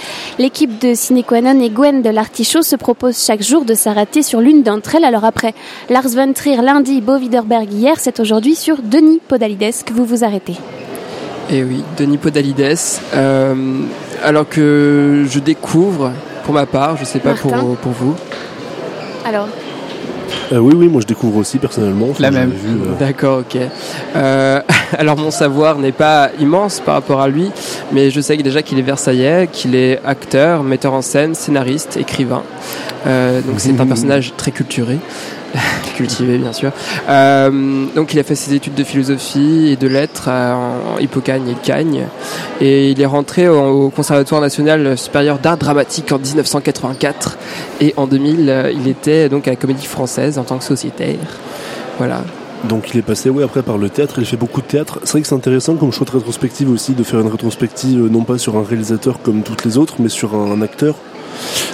L'équipe 0.40 0.76
de 0.80 0.94
Cinequanon 0.94 1.60
et 1.60 1.70
Gwen 1.70 2.02
de 2.02 2.10
l'Artichaut 2.10 2.62
se 2.62 2.74
propose 2.74 3.24
chaque 3.24 3.44
jour 3.44 3.64
de 3.64 3.74
s'arrêter 3.74 4.22
sur 4.22 4.40
l'une 4.40 4.64
d'entre 4.64 4.96
elles. 4.96 5.04
Alors 5.04 5.24
après 5.24 5.54
Lars 5.88 6.08
von 6.08 6.32
Trier 6.32 6.60
lundi, 6.60 7.00
Bo 7.00 7.16
Widerberg 7.16 7.72
hier, 7.72 7.94
c'est 8.00 8.18
aujourd'hui 8.18 8.56
sur 8.56 8.78
Denis 8.82 9.20
Podalides 9.28 9.84
que 9.86 9.92
vous 9.92 10.04
vous 10.04 10.24
arrêtez. 10.24 10.56
Et 11.48 11.58
Eh 11.58 11.62
oui, 11.62 11.84
Denis 11.96 12.18
Podalides. 12.18 12.76
euh, 13.14 13.54
alors 14.24 14.48
que 14.48 15.24
je 15.30 15.38
découvre, 15.38 16.10
pour 16.44 16.54
ma 16.54 16.66
part, 16.66 16.96
je 16.96 17.04
sais 17.04 17.20
pas 17.20 17.34
pour, 17.34 17.52
pour 17.76 17.92
vous. 17.92 18.16
Alors, 19.24 19.48
Euh, 20.52 20.58
oui, 20.58 20.74
oui, 20.76 20.88
moi 20.88 21.00
je 21.00 21.06
découvre 21.06 21.38
aussi 21.38 21.58
personnellement. 21.58 22.08
La 22.18 22.30
j'ai 22.30 22.38
même. 22.38 22.52
euh, 22.52 22.98
D'accord, 22.98 23.38
ok. 23.38 23.56
Euh, 24.16 24.60
alors 24.98 25.16
mon 25.16 25.30
savoir 25.30 25.78
n'est 25.78 25.92
pas 25.92 26.30
immense 26.40 26.80
par 26.80 26.94
rapport 26.94 27.20
à 27.20 27.28
lui, 27.28 27.50
mais 27.92 28.10
je 28.10 28.20
sais 28.20 28.36
déjà 28.36 28.62
qu'il 28.62 28.78
est 28.78 28.82
versaillais, 28.82 29.48
qu'il 29.50 29.74
est 29.74 30.00
acteur, 30.04 30.62
metteur 30.62 30.92
en 30.92 31.02
scène, 31.02 31.34
scénariste, 31.34 31.96
écrivain. 31.96 32.42
Euh, 33.06 33.40
donc 33.40 33.54
c'est 33.58 33.78
un 33.80 33.86
personnage 33.94 34.34
très 34.36 34.50
culturé. 34.50 34.98
cultivé 35.96 36.38
bien 36.38 36.52
sûr. 36.52 36.72
Euh, 37.08 37.86
donc 37.94 38.14
il 38.14 38.18
a 38.18 38.22
fait 38.22 38.34
ses 38.34 38.54
études 38.54 38.74
de 38.74 38.84
philosophie 38.84 39.68
et 39.70 39.76
de 39.76 39.88
lettres 39.88 40.28
en 40.28 40.98
Hippocagne 40.98 41.48
et 41.48 41.56
Cagne 41.62 42.06
et 42.60 42.90
il 42.90 43.00
est 43.00 43.06
rentré 43.06 43.48
au, 43.48 43.86
au 43.86 43.90
Conservatoire 43.90 44.40
national 44.40 44.96
supérieur 44.96 45.38
d'art 45.38 45.56
dramatique 45.56 46.12
en 46.12 46.18
1984 46.18 47.38
et 47.80 47.94
en 47.96 48.06
2000 48.06 48.48
euh, 48.48 48.72
il 48.72 48.88
était 48.88 49.28
donc 49.28 49.46
à 49.46 49.50
la 49.50 49.56
Comédie 49.56 49.86
Française 49.86 50.38
en 50.38 50.44
tant 50.44 50.58
que 50.58 50.64
sociétaire. 50.64 51.18
Voilà. 51.98 52.22
Donc 52.64 52.90
il 52.94 52.98
est 52.98 53.02
passé 53.02 53.28
ouais, 53.28 53.42
après 53.42 53.62
par 53.62 53.76
le 53.76 53.90
théâtre, 53.90 54.16
il 54.18 54.24
fait 54.24 54.36
beaucoup 54.36 54.60
de 54.60 54.66
théâtre. 54.66 55.00
C'est 55.02 55.12
vrai 55.12 55.22
que 55.22 55.26
c'est 55.26 55.34
intéressant 55.34 55.74
comme 55.74 55.92
choix 55.92 56.06
de 56.06 56.12
rétrospective 56.12 56.70
aussi 56.70 56.92
de 56.92 57.02
faire 57.02 57.20
une 57.20 57.28
rétrospective 57.28 58.04
euh, 58.04 58.08
non 58.08 58.22
pas 58.22 58.38
sur 58.38 58.56
un 58.56 58.62
réalisateur 58.62 59.20
comme 59.22 59.42
toutes 59.42 59.64
les 59.64 59.78
autres, 59.78 59.96
mais 59.98 60.08
sur 60.08 60.34
un 60.34 60.62
acteur. 60.62 60.94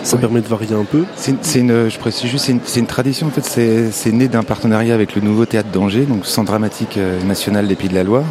Ça 0.02 0.14
Ouais. 0.16 0.20
permet 0.20 0.40
de 0.40 0.46
varier 0.48 0.74
un 0.74 0.84
peu. 0.84 1.04
C'est 1.16 1.32
une- 1.56 1.70
une, 1.70 1.90
je 1.90 1.98
précise 1.98 2.30
juste, 2.30 2.50
c'est 2.64 2.80
une, 2.80 2.86
tradition 2.86 3.26
en 3.26 3.30
fait. 3.30 3.90
C'est 3.92 4.12
né 4.12 4.28
d'un 4.28 4.42
partenariat 4.42 4.94
avec 4.94 5.14
le 5.14 5.20
nouveau 5.20 5.44
théâtre 5.44 5.68
d'Angers, 5.70 6.06
donc 6.06 6.24
Centre 6.26 6.46
dramatique 6.50 6.96
euh, 6.96 7.20
national 7.24 7.66
des 7.68 7.74
Pays 7.74 7.88
de 7.88 7.94
la 7.94 8.04
Loire. 8.04 8.24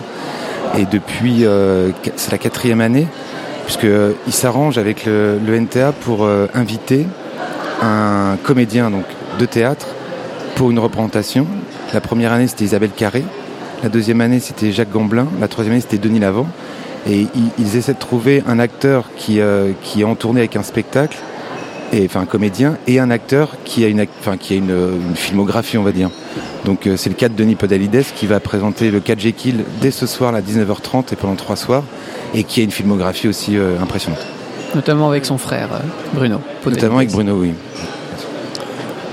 Et 0.78 0.86
depuis, 0.86 1.45
euh, 1.45 1.91
c'est 2.15 2.32
la 2.32 2.38
quatrième 2.38 2.82
année, 2.82 3.08
puisque 3.65 3.86
euh, 3.86 4.13
il 4.28 4.34
s'arrange 4.34 4.78
avec 4.78 5.06
le, 5.06 5.39
le 5.45 5.56
NTA 5.60 5.91
pour 5.91 6.26
euh, 6.26 6.47
inviter 6.54 7.06
un 7.82 8.38
comédien 8.43 8.89
donc 8.89 9.06
de 9.39 9.45
théâtre 9.45 9.88
pour 10.56 10.71
une 10.71 10.80
représentation. 10.80 11.45
La 11.93 12.02
première 12.02 12.34
année 12.34 12.47
c'était 12.47 12.65
Isabelle 12.65 12.89
Carré, 12.95 13.23
la 13.84 13.89
deuxième 13.89 14.19
année 14.21 14.39
c'était 14.39 14.71
Jacques 14.71 14.91
Gamblin, 14.91 15.28
la 15.39 15.47
troisième 15.47 15.73
année 15.73 15.82
c'était 15.82 16.00
Denis 16.00 16.19
Lavant. 16.19 16.47
Et 17.10 17.22
ils, 17.36 17.50
ils 17.60 17.76
essaient 17.78 17.93
de 17.93 18.00
trouver 18.00 18.43
un 18.48 18.60
acteur 18.60 19.06
qui, 19.15 19.39
euh, 19.39 19.72
qui 19.82 20.02
est 20.02 20.04
en 20.04 20.15
tournée 20.15 20.41
avec 20.41 20.56
un 20.56 20.63
spectacle 20.63 21.17
et 21.93 22.04
enfin 22.06 22.20
un 22.22 22.26
comédien 22.26 22.78
et 22.86 23.00
un 23.00 23.10
acteur 23.12 23.52
qui 23.63 23.86
a 23.86 23.88
une 23.88 24.02
ac- 24.02 24.10
enfin 24.20 24.36
qui 24.36 24.54
a 24.54 24.58
une, 24.58 24.72
une 25.10 25.15
filmographie 25.15 25.78
on 25.78 25.84
va 25.84 25.93
dire. 25.93 26.10
Donc 26.65 26.86
euh, 26.86 26.98
c'est 26.98 27.10
le 27.10 27.15
cas 27.15 27.30
de 27.30 27.34
Denis 27.36 27.56
Podalides 27.56 28.04
qui 28.13 28.28
va 28.28 28.41
présenter 28.41 28.91
le 28.91 29.00
4 29.00 29.20
Jekyll 29.22 29.63
dès 29.80 29.91
ce 29.91 30.06
soir 30.06 30.36
à 30.36 30.41
19h30 30.41 31.13
et 31.13 31.15
pendant 31.15 31.36
trois 31.36 31.56
soirs 31.56 31.84
et 32.34 32.43
qui 32.43 32.60
a 32.60 32.63
une 32.65 32.72
filmographie 32.72 33.30
aussi 33.30 33.58
euh, 33.58 33.80
impressionnante. 33.82 34.20
Notamment 34.76 35.08
avec 35.10 35.26
son 35.26 35.38
frère, 35.38 35.70
euh, 35.72 35.80
Bruno. 36.13 36.41
Notamment 36.65 36.98
avec 36.98 37.12
Bruno 37.12 37.36
oui. 37.39 37.54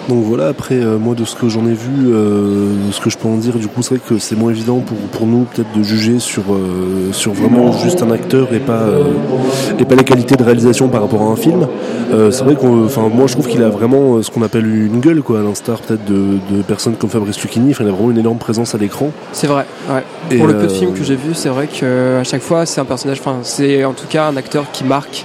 Donc 0.09 0.23
voilà, 0.23 0.49
après 0.49 0.75
euh, 0.75 0.99
moi 0.99 1.15
de 1.15 1.25
ce 1.25 1.35
que 1.35 1.49
j'en 1.49 1.67
ai 1.67 1.73
vu, 1.73 2.13
euh, 2.13 2.91
ce 2.91 3.01
que 3.01 3.09
je 3.09 3.17
peux 3.17 3.27
en 3.27 3.37
dire, 3.37 3.55
du 3.55 3.69
coup 3.69 3.83
c'est 3.83 3.95
vrai 3.95 4.05
que 4.07 4.19
c'est 4.19 4.37
moins 4.37 4.51
évident 4.51 4.81
pour, 4.81 4.99
pour 4.99 5.27
nous 5.27 5.45
peut-être 5.45 5.73
de 5.75 5.83
juger 5.83 6.19
sur, 6.19 6.43
euh, 6.51 7.11
sur 7.13 7.33
vraiment 7.33 7.73
juste 7.73 8.03
un 8.03 8.11
acteur 8.11 8.53
et 8.53 8.59
pas, 8.59 8.83
euh, 8.83 9.05
et 9.79 9.85
pas 9.87 9.95
les 9.95 10.05
qualités 10.05 10.37
de 10.37 10.43
réalisation 10.43 10.89
par 10.89 11.01
rapport 11.01 11.23
à 11.23 11.25
un 11.25 11.37
film. 11.37 11.67
Euh, 12.13 12.31
c'est 12.31 12.45
vrai 12.45 12.55
que 12.55 12.67
enfin 12.85 13.09
moi 13.09 13.27
je 13.27 13.33
trouve 13.33 13.49
qu'il 13.49 13.63
a 13.63 13.71
vraiment 13.71 14.17
euh, 14.17 14.23
ce 14.23 14.31
qu'on 14.31 14.43
appelle 14.43 14.67
une 14.67 15.01
gueule 15.01 15.23
quoi, 15.23 15.41
à 15.41 15.43
l'instar 15.43 15.81
peut-être 15.81 16.05
de, 16.05 16.39
de 16.51 16.63
personnes 16.63 16.97
comme 16.97 17.09
Fabrice 17.09 17.41
Lucchini, 17.41 17.71
enfin, 17.71 17.85
il 17.85 17.89
a 17.89 17.93
vraiment 17.93 18.11
une 18.11 18.19
énorme 18.19 18.39
présence 18.39 18.75
à 18.75 18.79
l'écran. 18.79 19.11
C'est 19.33 19.47
vrai. 19.47 19.65
Ouais. 19.89 20.03
Et, 20.31 20.37
Pour 20.37 20.49
le 20.49 20.55
peu 20.59 20.67
de 20.67 20.73
films 20.73 20.93
que 20.93 21.03
j'ai 21.03 21.17
vu, 21.17 21.33
c'est 21.33 21.49
vrai 21.49 21.67
que 21.67 22.19
à 22.21 22.25
chaque 22.25 22.43
fois 22.43 22.67
c'est 22.67 22.81
un 22.81 22.85
personnage. 22.85 23.21
Enfin, 23.21 23.39
c'est 23.43 23.87
en 23.87 23.95
tout 23.95 24.07
cas 24.07 24.27
un 24.27 24.37
acteur 24.37 24.67
qui 24.71 24.85
marque 24.85 25.25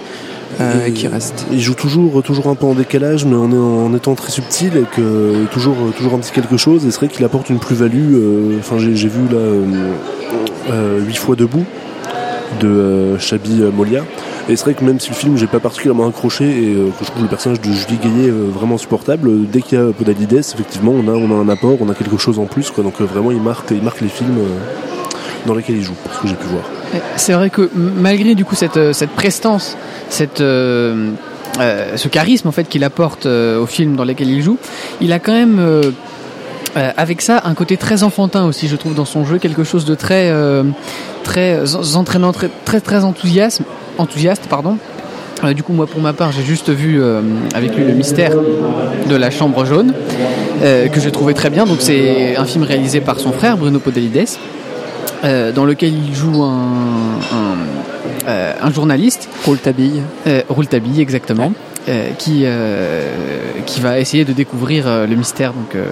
euh, 0.59 0.85
et 0.87 0.91
qui 0.93 1.07
reste. 1.07 1.45
Il 1.51 1.59
joue 1.59 1.73
toujours, 1.73 2.21
toujours 2.23 2.47
un 2.47 2.55
peu 2.55 2.65
en 2.65 2.73
décalage, 2.73 3.25
mais 3.25 3.35
en, 3.35 3.51
en 3.51 3.93
étant 3.95 4.15
très 4.15 4.31
subtil 4.31 4.75
et 4.77 4.83
que 4.95 5.45
toujours, 5.51 5.75
toujours 5.97 6.13
un 6.13 6.19
petit 6.19 6.31
quelque 6.31 6.57
chose. 6.57 6.85
Et 6.85 6.91
c'est 6.91 6.97
vrai 6.97 7.07
qu'il 7.07 7.23
apporte 7.25 7.49
une 7.49 7.59
plus-value. 7.59 8.13
euh, 8.13 8.57
Enfin, 8.59 8.77
j'ai 8.77 8.95
j'ai 8.95 9.07
vu 9.07 9.21
là 9.31 9.37
euh, 9.37 9.63
euh, 10.71 10.99
huit 11.05 11.17
fois 11.17 11.35
debout 11.35 11.65
de 12.61 13.17
Chabi 13.19 13.61
Molia. 13.75 14.03
Et 14.49 14.55
c'est 14.55 14.63
vrai 14.63 14.73
que 14.73 14.83
même 14.83 14.99
si 14.99 15.09
le 15.09 15.15
film 15.15 15.37
j'ai 15.37 15.45
pas 15.45 15.59
particulièrement 15.59 16.07
accroché 16.07 16.45
et 16.45 16.73
euh, 16.73 16.89
que 16.97 17.05
je 17.05 17.11
trouve 17.11 17.21
le 17.21 17.29
personnage 17.29 17.61
de 17.61 17.71
Julie 17.71 17.99
Gaillet 18.01 18.29
euh, 18.29 18.47
vraiment 18.51 18.79
supportable, 18.79 19.29
euh, 19.29 19.45
dès 19.51 19.61
qu'il 19.61 19.77
y 19.77 19.81
a 19.81 19.91
Podalides, 19.93 20.33
effectivement, 20.33 20.91
on 20.91 21.07
a, 21.07 21.11
on 21.11 21.29
a 21.29 21.35
un 21.35 21.49
apport, 21.49 21.77
on 21.81 21.89
a 21.89 21.93
quelque 21.93 22.17
chose 22.17 22.39
en 22.39 22.45
plus. 22.45 22.71
Quoi. 22.71 22.83
Donc 22.83 22.99
vraiment, 22.99 23.29
il 23.31 23.41
marque, 23.41 23.69
il 23.69 23.83
marque 23.83 24.01
les 24.01 24.07
films 24.07 24.39
dans 25.45 25.53
lesquels 25.53 25.75
il 25.77 25.83
joue, 25.83 25.93
pour 26.03 26.13
ce 26.15 26.21
que 26.21 26.27
j'ai 26.27 26.35
pu 26.35 26.47
voir. 26.47 26.63
C'est 27.15 27.33
vrai 27.33 27.49
que 27.49 27.69
malgré 27.75 28.35
du 28.35 28.45
coup 28.45 28.55
cette, 28.55 28.77
euh, 28.77 28.93
cette 28.93 29.11
prestance, 29.11 29.77
cette, 30.09 30.41
euh, 30.41 31.11
euh, 31.59 31.97
ce 31.97 32.07
charisme 32.07 32.47
en 32.47 32.51
fait 32.51 32.65
qu'il 32.67 32.83
apporte 32.83 33.25
euh, 33.25 33.59
aux 33.61 33.65
films 33.67 33.95
dans 33.95 34.03
lesquels 34.03 34.29
il 34.29 34.41
joue, 34.41 34.57
il 35.01 35.13
a 35.13 35.19
quand 35.19 35.33
même 35.33 35.59
avec 36.97 37.21
ça 37.21 37.41
un 37.45 37.53
côté 37.55 37.77
très 37.77 38.03
enfantin 38.03 38.45
aussi, 38.45 38.67
je 38.67 38.75
trouve 38.75 38.93
dans 38.95 39.05
son 39.05 39.25
jeu 39.25 39.37
quelque 39.37 39.63
chose 39.63 39.85
de 39.85 39.95
très 39.95 40.31
très 41.23 41.75
en- 41.75 41.95
entraînant, 41.95 42.31
très 42.31 42.79
très 42.79 43.03
enthousiaste 43.03 43.61
pardon. 44.49 44.77
Du 45.55 45.63
coup, 45.63 45.71
moi, 45.71 45.87
pour 45.87 46.01
ma 46.01 46.11
part, 46.11 46.33
j'ai 46.33 46.43
juste 46.43 46.69
vu 46.69 47.01
avec 47.55 47.73
lui 47.73 47.85
le 47.85 47.93
mystère 47.93 48.31
de 49.09 49.15
la 49.15 49.31
chambre 49.31 49.63
jaune, 49.63 49.93
que 50.61 50.99
j'ai 50.99 51.11
trouvé 51.11 51.33
très 51.33 51.49
bien. 51.49 51.65
Donc, 51.65 51.77
c'est 51.79 52.35
un 52.35 52.43
film 52.43 52.63
réalisé 52.65 52.99
par 52.99 53.21
son 53.21 53.31
frère, 53.31 53.55
Bruno 53.55 53.79
Podalides, 53.79 54.27
euh, 55.23 55.51
dans 55.51 55.65
lequel 55.65 55.93
il 55.93 56.13
joue 56.15 56.43
un, 56.43 57.19
un, 57.31 58.27
euh, 58.27 58.53
un 58.61 58.71
journaliste. 58.71 59.29
Rouletabille. 59.45 60.01
Euh, 60.27 60.41
Rouletabille, 60.49 61.01
exactement. 61.01 61.51
euh, 61.87 62.09
qui, 62.17 62.41
euh, 62.45 63.09
qui 63.65 63.79
va 63.81 63.99
essayer 63.99 64.25
de 64.25 64.33
découvrir 64.33 64.85
euh, 64.87 65.07
le 65.07 65.15
mystère 65.15 65.53
donc, 65.53 65.75
euh, 65.75 65.85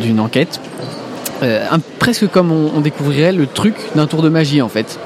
d'une 0.00 0.20
enquête. 0.20 0.60
Euh, 1.42 1.64
un- 1.70 1.80
presque 1.98 2.28
comme 2.28 2.52
on, 2.52 2.70
on 2.76 2.80
découvrirait 2.80 3.32
le 3.32 3.46
truc 3.46 3.74
d'un 3.96 4.06
tour 4.06 4.22
de 4.22 4.28
magie, 4.28 4.62
en 4.62 4.68
fait. 4.68 4.98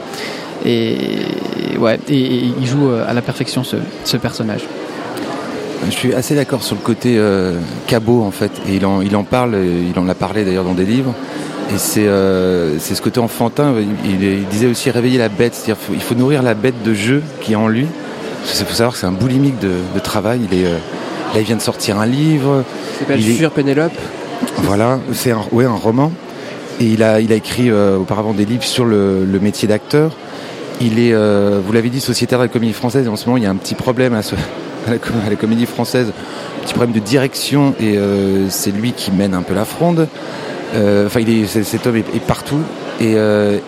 Et, 0.67 0.99
ouais, 1.79 1.99
et, 2.09 2.15
et 2.21 2.53
il 2.61 2.67
joue 2.67 2.89
euh, 2.91 3.05
à 3.09 3.15
la 3.15 3.23
perfection 3.23 3.63
ce, 3.65 3.77
ce 4.05 4.17
personnage. 4.17 4.63
Je 5.87 5.91
suis 5.93 6.13
assez 6.15 6.35
d'accord 6.35 6.63
sur 6.63 6.75
le 6.75 6.81
côté 6.83 7.17
euh, 7.19 7.59
cabot 7.87 8.23
en 8.25 8.31
fait, 8.31 8.51
et 8.69 8.77
il 8.77 8.85
en, 8.87 9.03
il 9.03 9.15
en 9.15 9.23
parle, 9.25 9.57
il 9.57 9.97
en 9.99 10.09
a 10.09 10.15
parlé 10.15 10.45
d'ailleurs 10.45 10.65
dans 10.65 10.75
des 10.75 10.87
livres. 10.87 11.15
Et 11.75 11.79
c'est 11.79 12.07
euh, 12.07 12.79
c'est 12.79 12.95
ce 12.95 13.03
côté 13.03 13.19
enfantin. 13.21 13.75
Il, 14.05 14.47
disait 14.49 14.67
aussi 14.67 14.91
réveiller 14.91 15.19
la 15.19 15.29
bête, 15.29 15.55
c'est-à-dire 15.55 15.77
il 15.93 16.01
faut 16.01 16.15
nourrir 16.15 16.43
la 16.43 16.55
bête 16.55 16.83
de 16.85 16.95
jeu 16.95 17.23
qui 17.41 17.53
est 17.53 17.57
en 17.57 17.69
lui. 17.69 17.87
Il 18.45 18.65
faut 18.65 18.73
savoir 18.75 18.93
que 18.93 18.99
c'est 19.01 19.07
un 19.07 19.13
boulimique 19.13 19.59
de, 19.59 19.73
de 19.95 19.99
travail. 20.01 20.41
Il 20.51 20.57
est, 20.59 20.65
euh, 20.67 20.77
là, 21.35 21.41
il 21.41 21.43
vient 21.43 21.57
de 21.57 21.61
sortir 21.63 21.99
un 21.99 22.07
livre. 22.07 22.63
Il 22.95 22.99
s'appelle 23.01 23.21
Il 23.21 23.31
est- 23.31 23.35
Fuir 23.35 23.51
Pénélope. 23.51 23.93
Voilà, 24.59 25.01
c'est 25.13 25.33
un, 25.33 25.41
ouais, 25.51 25.65
un 25.65 25.75
roman. 25.75 26.13
Et 26.81 26.85
il 26.85 27.03
a, 27.03 27.21
il 27.21 27.33
a 27.33 27.37
écrit 27.37 27.71
euh, 27.71 27.97
auparavant 27.97 28.33
des 28.33 28.45
livres 28.45 28.63
sur 28.63 28.85
le, 28.85 29.25
le 29.25 29.41
métier 29.41 29.67
d'acteur. 29.67 30.13
Il 30.81 30.99
est, 31.01 31.13
euh, 31.15 31.59
vous 31.65 31.73
l'avez 31.73 31.89
dit, 31.89 32.01
sociétaire 32.01 32.39
de 32.39 32.45
la 32.45 32.49
comédie 32.49 32.75
française. 32.75 33.07
Et 33.07 33.09
en 33.09 33.17
ce 33.17 33.27
moment, 33.27 33.39
il 33.39 33.43
y 33.43 33.47
a 33.47 33.51
un 33.51 33.57
petit 33.57 33.75
problème 33.75 34.15
à, 34.15 34.23
ce- 34.23 34.37
à 34.87 34.91
la, 34.91 34.97
à 35.27 35.31
la 35.31 35.37
comédie 35.37 35.67
française, 35.67 36.13
un 36.61 36.65
petit 36.65 36.75
problème 36.75 36.95
de 36.95 37.01
direction. 37.01 37.75
Et 37.81 37.97
euh, 37.97 38.49
c'est 38.51 38.71
lui 38.71 38.93
qui 38.93 39.11
mène 39.11 39.35
un 39.35 39.43
peu 39.43 39.55
la 39.55 39.65
fronde. 39.65 40.07
Euh, 40.75 41.07
Enfin, 41.07 41.21
il 41.21 41.47
cet 41.49 41.87
homme 41.87 41.97
est, 41.97 42.27
partout. 42.27 42.61
Et 43.01 43.15
euh, 43.15 43.59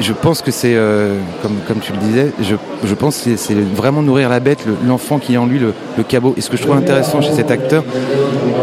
je 0.00 0.12
pense 0.12 0.42
que 0.42 0.50
c'est, 0.50 0.74
euh, 0.74 1.16
comme, 1.42 1.78
tu 1.80 1.92
le 1.92 1.98
disais, 1.98 2.32
je, 2.40 2.94
pense 2.94 3.22
que 3.22 3.36
c'est- 3.36 3.54
vraiment 3.54 4.02
nourrir 4.02 4.28
la 4.28 4.40
bête, 4.40 4.64
le- 4.66 4.76
l'enfant 4.86 5.18
qui 5.18 5.34
est 5.34 5.36
en 5.36 5.46
lui, 5.46 5.58
le, 5.58 5.72
cabot. 6.04 6.34
Et 6.36 6.40
ce 6.40 6.50
que 6.50 6.56
je 6.56 6.62
trouve 6.62 6.76
intéressant 6.76 7.20
chez 7.20 7.32
cet 7.32 7.50
acteur, 7.50 7.84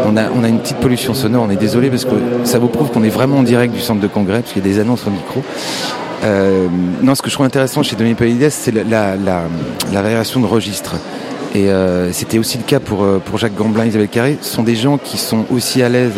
on 0.06 0.16
a, 0.16 0.48
une 0.48 0.58
petite 0.58 0.78
pollution 0.78 1.14
sonore, 1.14 1.44
on 1.46 1.50
est 1.50 1.56
désolé 1.56 1.90
parce 1.90 2.04
que 2.04 2.14
ça 2.44 2.58
vous 2.58 2.68
prouve 2.68 2.90
qu'on 2.90 3.04
est 3.04 3.08
vraiment 3.08 3.38
en 3.38 3.42
direct 3.42 3.74
du 3.74 3.80
centre 3.80 4.00
de 4.00 4.06
congrès, 4.06 4.40
parce 4.40 4.52
qu'il 4.52 4.64
y 4.64 4.68
a 4.68 4.72
des 4.72 4.80
annonces 4.80 5.06
au 5.06 5.10
micro. 5.10 5.42
Non, 7.02 7.14
ce 7.14 7.20
que 7.20 7.28
je 7.28 7.34
trouve 7.34 7.46
intéressant 7.46 7.82
chez 7.82 7.96
Dominique 7.96 8.18
Polides, 8.18 8.48
c'est 8.50 8.72
la, 8.72 9.16
variation 9.92 10.40
de 10.40 10.46
registre. 10.46 10.94
Et 11.54 11.68
c'était 12.12 12.38
aussi 12.38 12.58
le 12.58 12.64
cas 12.64 12.80
pour, 12.80 13.06
pour 13.24 13.38
Jacques 13.38 13.54
Gamblin, 13.54 13.86
Isabelle 13.86 14.08
Carré. 14.08 14.38
Ce 14.40 14.54
sont 14.54 14.62
des 14.62 14.76
gens 14.76 14.98
qui 14.98 15.18
sont 15.18 15.44
aussi 15.50 15.82
à 15.82 15.88
l'aise 15.88 16.12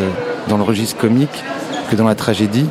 dans 0.49 0.57
le 0.57 0.63
registre 0.63 0.97
comique 0.97 1.43
que 1.87 1.97
dans 1.97 2.07
la 2.07 2.15
tragédie. 2.15 2.67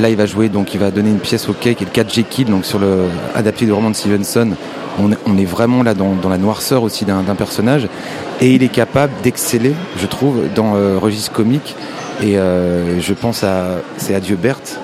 Là, 0.00 0.10
il 0.10 0.16
va 0.16 0.26
jouer, 0.26 0.48
donc 0.48 0.74
il 0.74 0.80
va 0.80 0.90
donner 0.90 1.08
une 1.10 1.20
pièce 1.20 1.48
au 1.48 1.54
quai 1.54 1.74
qui 1.74 1.84
est 1.84 1.86
le 1.86 1.92
4 1.92 2.12
Jekyll, 2.12 2.46
donc 2.48 2.66
sur 2.66 2.78
le 2.78 3.04
adapté 3.34 3.64
du 3.64 3.72
roman 3.72 3.90
de 3.90 3.96
Stevenson. 3.96 4.50
On, 4.98 5.36
est 5.36 5.44
vraiment 5.44 5.82
là 5.82 5.92
dans, 5.92 6.16
la 6.28 6.38
noirceur 6.38 6.82
aussi 6.82 7.04
d'un 7.04 7.22
personnage. 7.34 7.86
Et 8.40 8.54
il 8.54 8.62
est 8.62 8.68
capable 8.68 9.12
d'exceller, 9.22 9.74
je 9.98 10.06
trouve, 10.06 10.44
dans 10.54 10.74
euh, 10.74 10.98
registre 10.98 11.32
comique. 11.32 11.76
Et 12.22 12.38
euh, 12.38 12.98
je 13.00 13.12
pense 13.12 13.44
à 13.44 13.82
c'est 13.98 14.14
Adieu 14.14 14.36
Berthe, 14.36 14.78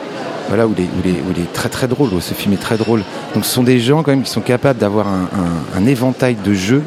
voilà 0.48 0.66
où 0.66 0.74
il, 0.76 0.84
est, 0.84 0.88
où, 1.12 1.32
il 1.34 1.42
est, 1.42 1.52
très 1.52 1.70
très 1.70 1.88
drôle. 1.88 2.12
où 2.12 2.20
ce 2.20 2.34
film 2.34 2.52
est 2.52 2.60
très 2.60 2.76
drôle. 2.76 3.02
Donc 3.34 3.46
ce 3.46 3.50
sont 3.50 3.62
des 3.62 3.78
gens 3.80 4.02
quand 4.02 4.10
même 4.10 4.22
qui 4.22 4.30
sont 4.30 4.42
capables 4.42 4.78
d'avoir 4.78 5.08
un, 5.08 5.28
un- 5.76 5.86
éventail 5.86 6.36
de 6.44 6.52
jeux, 6.52 6.82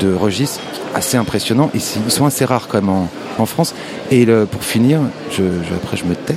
de 0.00 0.14
registres 0.14 0.60
assez 0.94 1.18
impressionnant. 1.18 1.70
Et 1.74 1.78
ils 1.78 2.10
sont 2.10 2.24
assez 2.24 2.46
rares 2.46 2.66
quand 2.68 2.80
même 2.80 2.88
en, 2.88 3.08
en 3.40 3.46
France. 3.46 3.74
Et 4.10 4.26
pour 4.46 4.62
finir, 4.62 5.00
je, 5.30 5.42
après 5.76 5.96
je 5.96 6.04
me 6.04 6.14
tais. 6.14 6.36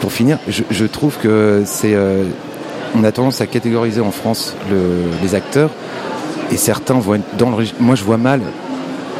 Pour 0.00 0.12
finir, 0.12 0.38
je, 0.48 0.84
trouve 0.84 1.16
que 1.18 1.62
c'est 1.66 1.94
euh, 1.94 2.22
on 2.96 3.02
a 3.04 3.10
tendance 3.12 3.40
à 3.40 3.46
catégoriser 3.46 4.00
en 4.00 4.10
France 4.12 4.54
le- 4.70 4.76
les 5.22 5.34
acteurs 5.34 5.70
et 6.52 6.56
certains 6.56 6.94
être 7.14 7.36
dans 7.36 7.50
le. 7.50 7.64
Moi, 7.80 7.94
je 7.96 8.04
vois 8.04 8.16
mal. 8.16 8.40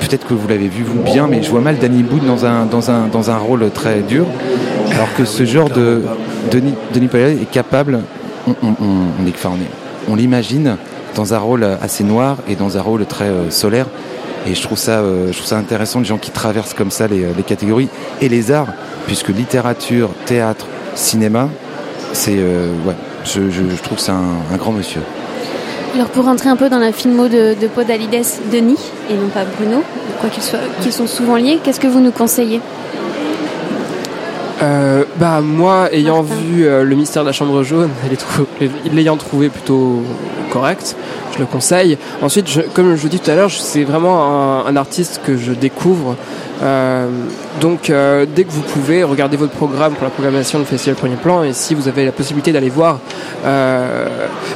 Peut-être 0.00 0.26
que 0.26 0.34
vous 0.34 0.46
l'avez 0.46 0.68
vu 0.68 0.84
vous 0.84 1.02
bien, 1.02 1.26
mais 1.26 1.42
je 1.42 1.50
vois 1.50 1.60
mal 1.60 1.78
Danny 1.78 2.04
Boone 2.04 2.24
dans 2.26 2.46
un 2.46 2.66
dans 2.66 2.90
un 2.90 3.08
dans 3.08 3.30
un 3.30 3.36
rôle 3.38 3.68
très 3.72 4.00
dur. 4.00 4.26
Alors 4.94 5.12
que 5.16 5.24
ce 5.24 5.44
genre 5.44 5.68
de 5.68 6.02
Denis, 6.52 6.74
Denis 6.94 7.08
est 7.42 7.50
capable, 7.50 8.00
on, 8.46 8.54
on, 8.62 9.24
on 10.08 10.14
l'imagine 10.14 10.76
dans 11.16 11.34
un 11.34 11.38
rôle 11.38 11.64
assez 11.82 12.04
noir 12.04 12.36
et 12.48 12.54
dans 12.54 12.78
un 12.78 12.80
rôle 12.80 13.04
très 13.06 13.24
euh, 13.26 13.50
solaire. 13.50 13.86
Et 14.48 14.54
je 14.54 14.62
trouve 14.62 14.78
ça, 14.78 15.00
euh, 15.00 15.26
je 15.30 15.36
trouve 15.36 15.46
ça 15.46 15.58
intéressant, 15.58 15.98
les 15.98 16.06
gens 16.06 16.16
qui 16.16 16.30
traversent 16.30 16.72
comme 16.72 16.90
ça 16.90 17.06
les, 17.06 17.26
les 17.36 17.42
catégories 17.42 17.88
et 18.22 18.28
les 18.30 18.50
arts, 18.50 18.72
puisque 19.06 19.28
littérature, 19.28 20.08
théâtre, 20.24 20.66
cinéma, 20.94 21.48
c'est, 22.14 22.36
euh, 22.38 22.72
ouais, 22.86 22.94
je, 23.24 23.50
je- 23.50 23.76
je 23.76 23.82
trouve 23.82 23.98
que 23.98 24.02
c'est 24.04 24.12
un, 24.12 24.36
un 24.52 24.56
grand 24.56 24.72
monsieur. 24.72 25.02
Alors 25.94 26.08
pour 26.08 26.24
rentrer 26.24 26.48
un 26.48 26.56
peu 26.56 26.70
dans 26.70 26.78
la 26.78 26.92
filmo 26.92 27.28
de, 27.28 27.54
de 27.60 27.66
Podalides, 27.66 28.24
Denis, 28.50 28.78
et 29.10 29.14
non 29.14 29.28
pas 29.28 29.44
Bruno, 29.58 29.82
quoi 30.20 30.30
qu'ils 30.30 30.42
soient, 30.42 30.60
qu'ils 30.80 30.92
sont 30.92 31.06
souvent 31.06 31.36
liés, 31.36 31.58
qu'est-ce 31.62 31.80
que 31.80 31.86
vous 31.86 32.00
nous 32.00 32.12
conseillez? 32.12 32.60
Euh, 34.62 35.04
bah 35.18 35.40
moi, 35.40 35.88
ayant 35.92 36.22
Martin. 36.22 36.34
vu 36.42 36.66
euh, 36.66 36.82
le 36.84 36.96
mystère 36.96 37.22
de 37.22 37.28
la 37.28 37.32
chambre 37.32 37.62
jaune, 37.62 37.90
l'ayant 38.92 39.16
trouvé 39.16 39.50
plutôt 39.50 40.02
correct, 40.52 40.96
je 41.34 41.38
le 41.38 41.46
conseille. 41.46 41.98
Ensuite, 42.22 42.48
je- 42.48 42.60
comme 42.74 42.96
je 42.96 43.08
dis 43.08 43.18
tout 43.20 43.30
à 43.30 43.34
l'heure, 43.34 43.48
je- 43.48 43.58
c'est 43.58 43.84
vraiment 43.84 44.24
un, 44.24 44.66
un 44.66 44.76
artiste 44.76 45.20
que 45.26 45.36
je 45.36 45.52
découvre. 45.52 46.16
Euh, 46.62 47.06
donc, 47.60 47.88
euh, 47.90 48.26
dès 48.34 48.42
que 48.44 48.50
vous 48.50 48.62
pouvez, 48.62 49.04
regardez 49.04 49.36
votre 49.36 49.52
programme 49.52 49.94
pour 49.94 50.04
la 50.04 50.10
programmation 50.10 50.58
du 50.58 50.64
Festival 50.64 50.96
Premier 50.96 51.14
Plan, 51.16 51.42
et 51.44 51.52
si 51.52 51.74
vous 51.74 51.86
avez 51.86 52.04
la 52.04 52.12
possibilité 52.12 52.50
d'aller 52.52 52.70
voir 52.70 52.98
euh, 53.46 54.06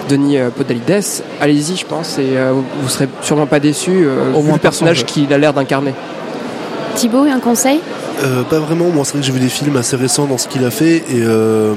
Denis 0.09 0.39
Podalides, 0.57 1.05
allez-y, 1.41 1.77
je 1.77 1.87
pense, 1.87 2.19
et 2.19 2.37
euh, 2.37 2.53
vous- 2.53 2.65
vous 2.83 2.89
serez 2.89 3.09
sûrement 3.21 3.47
pas 3.47 3.61
déçus 3.61 4.05
euh, 4.05 4.33
Au 4.35 4.41
vu 4.41 4.47
moins 4.47 4.55
le 4.55 4.59
personnage 4.61 5.05
qu'il 5.05 5.33
a 5.33 5.39
l'air 5.39 5.53
d'incarner. 5.53 5.95
Thibaut, 6.97 7.25
un 7.33 7.39
conseil? 7.41 7.81
Euh, 8.21 8.43
pas 8.45 8.59
vraiment, 8.59 8.89
moi 8.91 9.05
c'est 9.05 9.13
vrai 9.13 9.21
que 9.21 9.27
j'ai 9.27 9.33
vu 9.33 9.41
des 9.41 9.49
films 9.49 9.77
assez 9.77 9.97
récents 9.97 10.27
dans 10.27 10.39
ce 10.39 10.47
qu'il 10.47 10.65
a 10.65 10.71
fait 10.71 10.99
et 10.99 11.23
euh, 11.23 11.75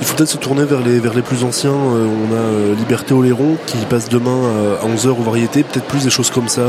il 0.00 0.04
faut 0.04 0.16
peut-être 0.16 0.28
se 0.28 0.36
tourner 0.36 0.64
vers 0.64 0.80
les, 0.80 0.98
vers 0.98 1.14
les 1.14 1.22
plus 1.22 1.44
anciens. 1.44 1.70
Euh, 1.70 2.06
on 2.06 2.34
a 2.34 2.76
Liberté 2.76 3.14
Oléron 3.14 3.56
qui 3.66 3.78
passe 3.88 4.08
demain 4.08 4.38
à, 4.82 4.84
à 4.84 4.88
11h 4.88 5.08
aux 5.08 5.22
variétés, 5.22 5.62
peut-être 5.62 5.86
plus 5.86 6.04
des 6.04 6.10
choses 6.10 6.30
comme 6.30 6.48
ça. 6.48 6.62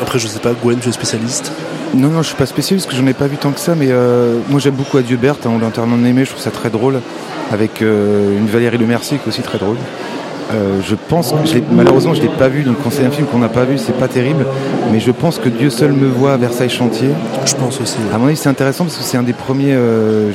Après 0.00 0.18
je 0.18 0.26
sais 0.26 0.40
pas, 0.40 0.52
Gwen 0.52 0.78
tu 0.78 0.88
es 0.88 0.92
spécialiste? 0.92 1.52
Non, 1.94 2.08
non, 2.08 2.20
je 2.20 2.28
suis 2.28 2.36
pas 2.36 2.46
spécialiste 2.46 2.86
parce 2.86 2.96
que 2.98 3.02
j'en 3.02 3.08
ai 3.08 3.14
pas 3.14 3.28
vu 3.28 3.36
tant 3.36 3.52
que 3.52 3.60
ça, 3.60 3.74
mais 3.74 3.88
euh, 3.90 4.38
moi 4.50 4.60
j'aime 4.60 4.74
beaucoup 4.74 4.98
Adieu 4.98 5.16
Berthe, 5.16 5.46
hein, 5.46 5.52
on 5.54 5.58
l'a 5.58 5.68
entièrement 5.68 5.96
aimé, 6.04 6.24
je 6.24 6.30
trouve 6.30 6.42
ça 6.42 6.50
très 6.50 6.68
drôle, 6.68 7.00
avec 7.50 7.80
une 7.80 8.46
Valérie 8.46 8.76
Le 8.78 8.86
Mercier 8.86 9.18
qui 9.18 9.24
est 9.24 9.28
aussi 9.28 9.42
très 9.42 9.58
drôle. 9.58 9.76
Je 10.52 10.94
pense 11.08 11.32
que 11.32 11.58
malheureusement 11.72 12.12
je 12.14 12.22
l'ai 12.22 12.28
pas 12.28 12.48
vu, 12.48 12.62
donc 12.62 12.76
quand 12.82 12.90
c'est 12.90 13.04
un 13.04 13.10
film 13.10 13.26
qu'on 13.26 13.38
n'a 13.38 13.48
pas 13.48 13.64
vu, 13.64 13.78
c'est 13.78 13.96
pas 13.96 14.08
terrible, 14.08 14.44
mais 14.92 15.00
je 15.00 15.10
pense 15.10 15.38
que 15.38 15.48
Dieu 15.48 15.70
seul 15.70 15.92
me 15.92 16.06
voit 16.08 16.32
à 16.32 16.36
Versailles 16.36 16.68
Chantier. 16.70 17.08
Je 17.44 17.54
pense 17.54 17.80
aussi. 17.80 17.98
À 18.14 18.18
mon 18.18 18.26
avis, 18.26 18.36
c'est 18.36 18.48
intéressant 18.48 18.84
parce 18.84 18.96
que 18.96 19.02
c'est 19.04 19.16
un 19.16 19.22
des 19.22 19.32
premiers. 19.32 19.72
euh, 19.74 20.30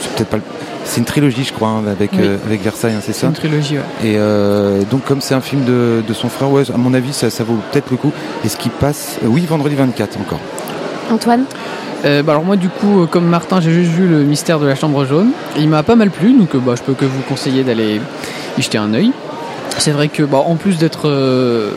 c'est 0.00 0.10
peut-être 0.14 0.28
pas. 0.28 0.36
le- 0.38 0.42
C'est 0.84 0.98
une 0.98 1.06
trilogie, 1.06 1.44
je 1.44 1.52
crois, 1.52 1.68
hein, 1.68 1.82
avec 1.90 2.10
Oui. 2.12 2.18
euh, 2.22 2.36
avec 2.44 2.60
Versailles, 2.62 2.94
hein, 2.94 3.00
c'est 3.00 3.12
C'est 3.12 3.20
ça. 3.20 3.26
une 3.28 3.32
trilogie, 3.34 3.76
ouais. 3.76 4.08
Et 4.08 4.14
euh, 4.18 4.82
donc 4.90 5.04
comme 5.04 5.20
c'est 5.20 5.34
un 5.34 5.40
film 5.40 5.64
de, 5.64 6.02
de 6.06 6.12
son 6.12 6.28
frère, 6.28 6.50
ouais, 6.50 6.62
à 6.74 6.76
mon 6.76 6.92
avis, 6.92 7.12
ça, 7.12 7.30
ça 7.30 7.44
vaut 7.44 7.56
peut-être 7.70 7.90
le 7.92 7.96
coup. 7.96 8.10
Et 8.44 8.48
ce 8.48 8.56
qui 8.56 8.68
passe, 8.68 9.18
euh, 9.24 9.28
oui, 9.28 9.46
vendredi 9.48 9.74
24 9.76 10.18
encore. 10.20 10.40
Antoine 11.10 11.44
Euh, 12.04 12.22
bah 12.24 12.32
alors 12.32 12.44
moi 12.44 12.56
du 12.56 12.68
coup 12.68 13.02
euh, 13.02 13.06
comme 13.06 13.26
Martin 13.26 13.60
j'ai 13.60 13.70
juste 13.72 13.92
vu 13.92 14.08
le 14.08 14.24
mystère 14.24 14.58
de 14.58 14.66
la 14.66 14.74
chambre 14.74 15.04
jaune 15.04 15.30
il 15.56 15.68
m'a 15.68 15.84
pas 15.84 15.94
mal 15.94 16.10
plu 16.10 16.32
donc 16.36 16.52
euh, 16.56 16.58
bah, 16.58 16.74
je 16.76 16.82
peux 16.82 16.94
que 16.94 17.04
vous 17.04 17.22
conseiller 17.28 17.62
d'aller 17.62 18.00
y 18.58 18.62
jeter 18.62 18.76
un 18.76 18.92
œil 18.92 19.12
c'est 19.78 19.92
vrai 19.92 20.08
que 20.08 20.24
bah, 20.24 20.38
en 20.44 20.56
plus 20.56 20.78
d'être 20.78 21.02
euh, 21.08 21.70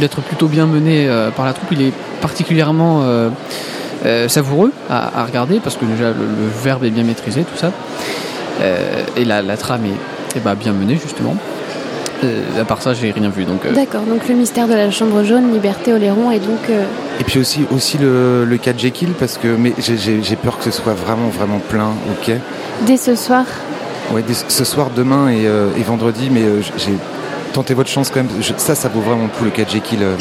d'être 0.00 0.20
plutôt 0.20 0.46
bien 0.48 0.66
mené 0.66 1.06
euh, 1.08 1.30
par 1.30 1.44
la 1.46 1.52
troupe 1.52 1.68
il 1.72 1.82
est 1.82 1.92
particulièrement 2.20 3.02
euh, 3.02 3.28
euh, 4.06 4.28
savoureux 4.28 4.72
à, 4.90 5.20
à 5.20 5.24
regarder 5.24 5.60
parce 5.60 5.76
que 5.76 5.84
déjà 5.84 6.08
le, 6.08 6.14
le 6.14 6.48
verbe 6.62 6.84
est 6.84 6.90
bien 6.90 7.04
maîtrisé 7.04 7.42
tout 7.42 7.56
ça 7.56 7.70
Euh, 8.62 9.02
et 9.16 9.24
la, 9.24 9.42
la 9.42 9.56
trame 9.56 9.84
est, 9.86 10.36
est, 10.38 10.40
bah, 10.40 10.54
bien 10.54 10.72
menée 10.72 10.98
justement 11.02 11.36
Euh, 12.22 12.40
à 12.60 12.64
part 12.64 12.80
ça 12.80 12.94
j'ai 12.94 13.10
rien 13.10 13.28
vu 13.28 13.44
donc 13.44 13.64
euh, 13.66 13.72
D'accord, 13.74 14.02
donc 14.02 14.28
le 14.28 14.34
mystère 14.36 14.68
de 14.68 14.74
la 14.74 14.90
chambre 14.92 15.24
jaune, 15.24 15.52
Liberté 15.52 15.92
Oléron, 15.92 16.30
et 16.30 16.38
donc 16.38 16.62
euh, 16.70 16.84
Et 17.20 17.24
puis 17.24 17.40
aussi 17.40 17.66
aussi 17.74 17.98
le, 17.98 18.44
le 18.44 18.56
cas 18.56 18.72
de 18.72 18.78
Jekyll 18.78 19.10
parce 19.18 19.36
que 19.38 19.48
mais 19.62 19.72
j'ai- 19.78 20.36
peur 20.36 20.56
que 20.58 20.64
ce 20.64 20.70
soit 20.70 20.94
vraiment 20.94 21.28
vraiment 21.28 21.60
plein. 21.72 21.90
Ok. 22.12 22.30
dès 22.86 22.96
ce 22.96 23.14
soir, 23.16 23.44
Ouais, 24.12 24.22
dès- 24.26 24.34
ce 24.48 24.64
soir, 24.64 24.90
demain 24.94 25.28
et, 25.30 25.46
euh, 25.46 25.68
et 25.78 25.82
vendredi, 25.82 26.28
mais 26.30 26.42
euh, 26.42 26.60
j'ai 26.76 26.94
tenté 27.54 27.72
votre 27.74 27.88
chance 27.88 28.10
quand 28.10 28.16
même. 28.20 28.28
Je- 28.40 28.52
ça, 28.56 28.74
ça 28.74 28.88
vaut 28.88 29.00
vraiment 29.00 29.22
le 29.24 29.28
coup 29.28 29.44
le 29.44 29.50
cas 29.50 29.64
de 29.64 29.70
Jekyll 29.70 30.02
euh, 30.02 30.16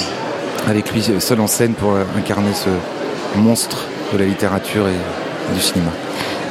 avec 0.69 0.91
lui 0.93 1.03
euh, 1.09 1.19
seul 1.19 1.39
en 1.41 1.47
scène 1.47 1.73
pour 1.73 1.93
euh, 1.93 2.03
incarner 2.17 2.53
ce 2.53 2.69
monstre 3.39 3.85
de 4.13 4.17
la 4.19 4.25
littérature 4.25 4.85
et 4.87 5.53
du 5.53 5.59
cinéma. 5.59 5.89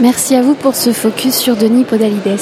merci 0.01 0.35
à 0.35 0.43
vous 0.43 0.55
pour 0.55 0.75
ce 0.75 0.93
focus 0.93 1.35
sur 1.37 1.55
Denis 1.57 1.85
Podalides. 1.85 2.39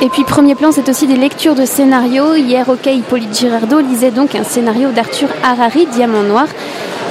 Et 0.00 0.08
puis 0.08 0.24
premier 0.24 0.56
plan, 0.56 0.72
c'est 0.72 0.88
aussi 0.88 1.06
des 1.06 1.14
lectures 1.16 1.54
de 1.54 1.64
scénarios. 1.64 2.34
Hier, 2.34 2.68
OK, 2.68 2.86
Hippolyte 2.86 3.38
Girardot 3.38 3.78
lisait 3.80 4.10
donc 4.10 4.34
un 4.34 4.42
scénario 4.42 4.90
d'Arthur 4.90 5.28
Harari, 5.44 5.86
Diamant 5.94 6.22
Noir. 6.24 6.46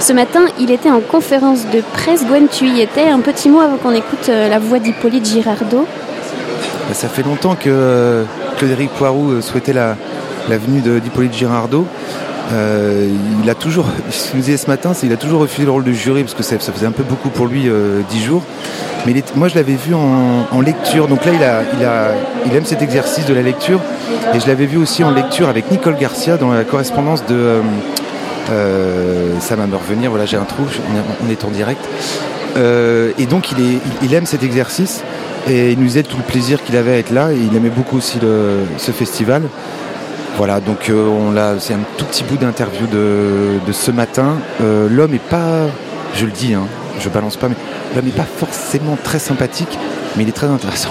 Ce 0.01 0.11
matin, 0.11 0.41
il 0.59 0.71
était 0.71 0.89
en 0.91 0.99
conférence 0.99 1.61
de 1.73 1.81
presse. 1.93 2.25
Gwen, 2.25 2.47
tu 2.51 2.65
y 2.67 2.81
étais. 2.81 3.07
Un 3.07 3.19
petit 3.21 3.47
mot 3.49 3.61
avant 3.61 3.77
qu'on 3.77 3.93
écoute 3.93 4.27
la 4.27 4.59
voix 4.59 4.79
d'Hippolyte 4.79 5.25
Girardot. 5.25 5.87
Bah, 6.89 6.93
ça 6.93 7.07
fait 7.07 7.23
longtemps 7.23 7.55
que 7.55 8.25
Claude-Éric 8.61 8.91
Poirou 8.91 9.31
euh, 9.31 9.41
souhaitait 9.41 9.73
la, 9.73 9.95
venue 10.47 10.81
d'Hippolyte 10.81 11.33
Girardot. 11.33 11.87
Euh, 12.53 13.09
il 13.43 13.49
a 13.49 13.55
toujours, 13.55 13.87
ce 14.11 14.27
qu'il 14.29 14.37
nous 14.37 14.45
disait 14.45 14.57
ce 14.57 14.67
matin, 14.67 14.93
c'est 14.93 15.07
qu'il 15.07 15.13
a 15.13 15.17
toujours 15.17 15.41
refusé 15.41 15.65
le 15.65 15.71
rôle 15.71 15.83
de 15.83 15.91
jury 15.91 16.21
parce 16.21 16.35
que 16.35 16.43
ça, 16.43 16.59
faisait 16.59 16.85
un 16.85 16.91
peu 16.91 17.01
beaucoup 17.01 17.29
pour 17.29 17.47
lui 17.47 17.67
euh, 17.67 18.01
dix 18.11 18.23
jours. 18.23 18.43
Mais 19.07 19.15
moi, 19.35 19.47
je 19.47 19.55
l'avais 19.55 19.73
vu 19.73 19.95
en, 19.95 20.61
lecture. 20.61 21.07
Donc 21.07 21.25
là, 21.25 21.31
il, 22.45 22.55
aime 22.55 22.65
cet 22.65 22.83
exercice 22.83 23.25
de 23.25 23.33
la 23.33 23.41
lecture. 23.41 23.79
Et 24.35 24.39
je 24.39 24.45
l'avais 24.45 24.67
vu 24.67 24.77
aussi 24.77 25.03
en 25.03 25.09
lecture 25.09 25.49
avec 25.49 25.71
Nicole 25.71 25.95
Garcia 25.95 26.37
dans 26.37 26.51
la 26.51 26.63
correspondance 26.63 27.25
de. 27.25 27.61
euh, 28.51 29.39
ça 29.39 29.55
va 29.55 29.65
me 29.65 29.75
revenir. 29.75 30.11
Voilà, 30.11 30.27
j'ai 30.27 30.37
un 30.37 30.43
trou. 30.43 30.67
On 31.25 31.31
est, 31.31 31.43
en 31.45 31.49
direct. 31.49 31.83
Et 33.17 33.25
donc, 33.25 33.53
il 34.03 34.13
aime 34.13 34.27
cet 34.27 34.43
exercice. 34.43 35.01
Et 35.49 35.71
il 35.71 35.79
nous 35.79 35.85
disait 35.85 36.03
tout 36.03 36.17
le 36.17 36.23
plaisir 36.23 36.63
qu'il 36.63 36.75
avait 36.77 36.93
à 36.93 36.97
être 36.97 37.11
là. 37.11 37.31
Et 37.31 37.37
il 37.37 37.55
aimait 37.55 37.69
beaucoup 37.69 37.97
aussi 37.97 38.19
le- 38.21 38.63
ce 38.77 38.91
festival. 38.91 39.41
Voilà, 40.37 40.59
donc 40.61 40.89
euh, 40.89 41.07
on 41.07 41.31
l'a, 41.31 41.55
c'est 41.59 41.73
un 41.73 41.79
tout 41.97 42.05
petit 42.05 42.23
bout 42.23 42.37
d'interview 42.37 42.87
de, 42.87 43.59
de 43.67 43.71
ce 43.73 43.91
matin. 43.91 44.37
Euh, 44.61 44.87
l'homme 44.89 45.13
est 45.13 45.19
pas, 45.29 45.67
je 46.15 46.25
le 46.25 46.31
dis, 46.31 46.53
hein, 46.53 46.63
je 47.01 47.09
balance 47.09 47.35
pas, 47.35 47.49
mais 47.49 47.55
l'homme 47.95 48.05
n'est 48.05 48.11
pas 48.11 48.25
forcément 48.37 48.97
très 49.03 49.19
sympathique, 49.19 49.77
mais 50.15 50.23
il 50.23 50.29
est 50.29 50.33
très 50.33 50.47
intéressant. 50.47 50.89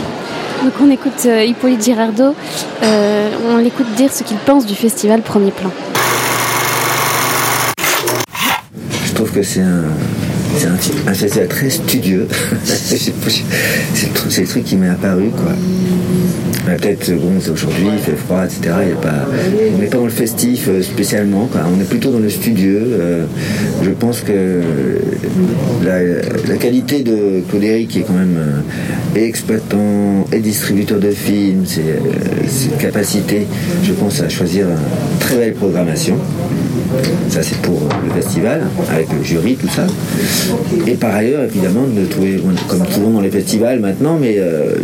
Donc 0.63 0.75
on 0.83 0.91
écoute 0.91 1.15
euh, 1.25 1.43
Hippolyte 1.43 1.83
Girardot. 1.83 2.35
Euh, 2.83 3.29
on 3.51 3.57
l'écoute 3.57 3.91
dire 3.95 4.13
ce 4.13 4.25
qu'il 4.25 4.37
pense 4.37 4.67
du 4.67 4.75
festival 4.75 5.23
Premier 5.23 5.53
Plan. 5.53 5.71
Je 9.07 9.15
trouve 9.15 9.31
que 9.33 9.43
c'est 9.43 9.63
un, 9.63 9.85
c'est 10.59 10.67
un, 10.67 11.11
un 11.11 11.15
festival 11.15 11.49
très 11.49 11.71
studieux. 11.71 12.27
c'est 12.65 13.13
le 14.43 14.47
truc- 14.47 14.65
qui 14.65 14.77
m'est 14.77 14.89
apparu, 14.89 15.31
quoi. 15.31 15.53
Euh, 16.69 16.77
Peut-être, 16.77 17.11
bon, 17.15 17.33
c'est 17.41 17.51
aujourd'hui, 17.51 17.87
il 17.95 17.99
fait 17.99 18.17
froid, 18.17 18.45
etc. 18.45 18.75
il 18.91 18.95
pas, 18.97 19.27
on 19.75 19.79
n'est 19.79 19.87
pas 19.87 19.97
dans 19.97 20.05
le 20.05 20.11
festif 20.11 20.67
euh, 20.69 20.83
spécialement. 20.83 21.49
On 21.55 21.81
est 21.81 21.89
plutôt 21.89 22.11
dans 22.11 22.19
le 22.19 22.29
studieux. 22.29 22.83
euh, 22.83 23.25
je 23.83 23.91
pense 23.91 24.21
que 24.21 24.61
la, 25.85 26.57
qualité 26.57 27.03
de 27.03 27.41
Claude 27.49 27.87
qui 27.89 28.01
est 28.01 28.03
quand 28.03 28.13
même 28.13 28.37
euh, 28.39 29.19
exploitant 29.19 30.27
et 30.33 30.39
distributeur 30.41 30.99
de 31.01 31.11
films, 31.11 31.65
c'est 31.67 31.81
euh, 31.81 31.97
cette 32.47 32.79
capacité, 32.79 33.47
je 33.83 33.93
pense, 33.93 34.21
à 34.21 34.29
choisir 34.29 34.67
une 34.69 35.19
très 35.19 35.37
belle 35.37 35.55
programmation. 35.55 36.17
Ça, 37.29 37.43
c'est 37.43 37.61
pour 37.63 37.81
le 38.05 38.21
festival, 38.21 38.63
avec 38.91 39.09
le 39.13 39.23
jury, 39.23 39.57
tout 39.57 39.69
ça. 39.69 39.87
Et 40.87 40.95
par 40.95 41.15
ailleurs, 41.15 41.45
évidemment, 41.45 41.85
de 41.87 42.05
trouver, 42.07 42.41
comme 42.69 42.83
souvent 42.91 43.11
dans 43.11 43.21
les 43.21 43.31
festivals 43.31 43.81
maintenant, 43.81 44.19
mais 44.21 44.37
euh, 44.39 44.75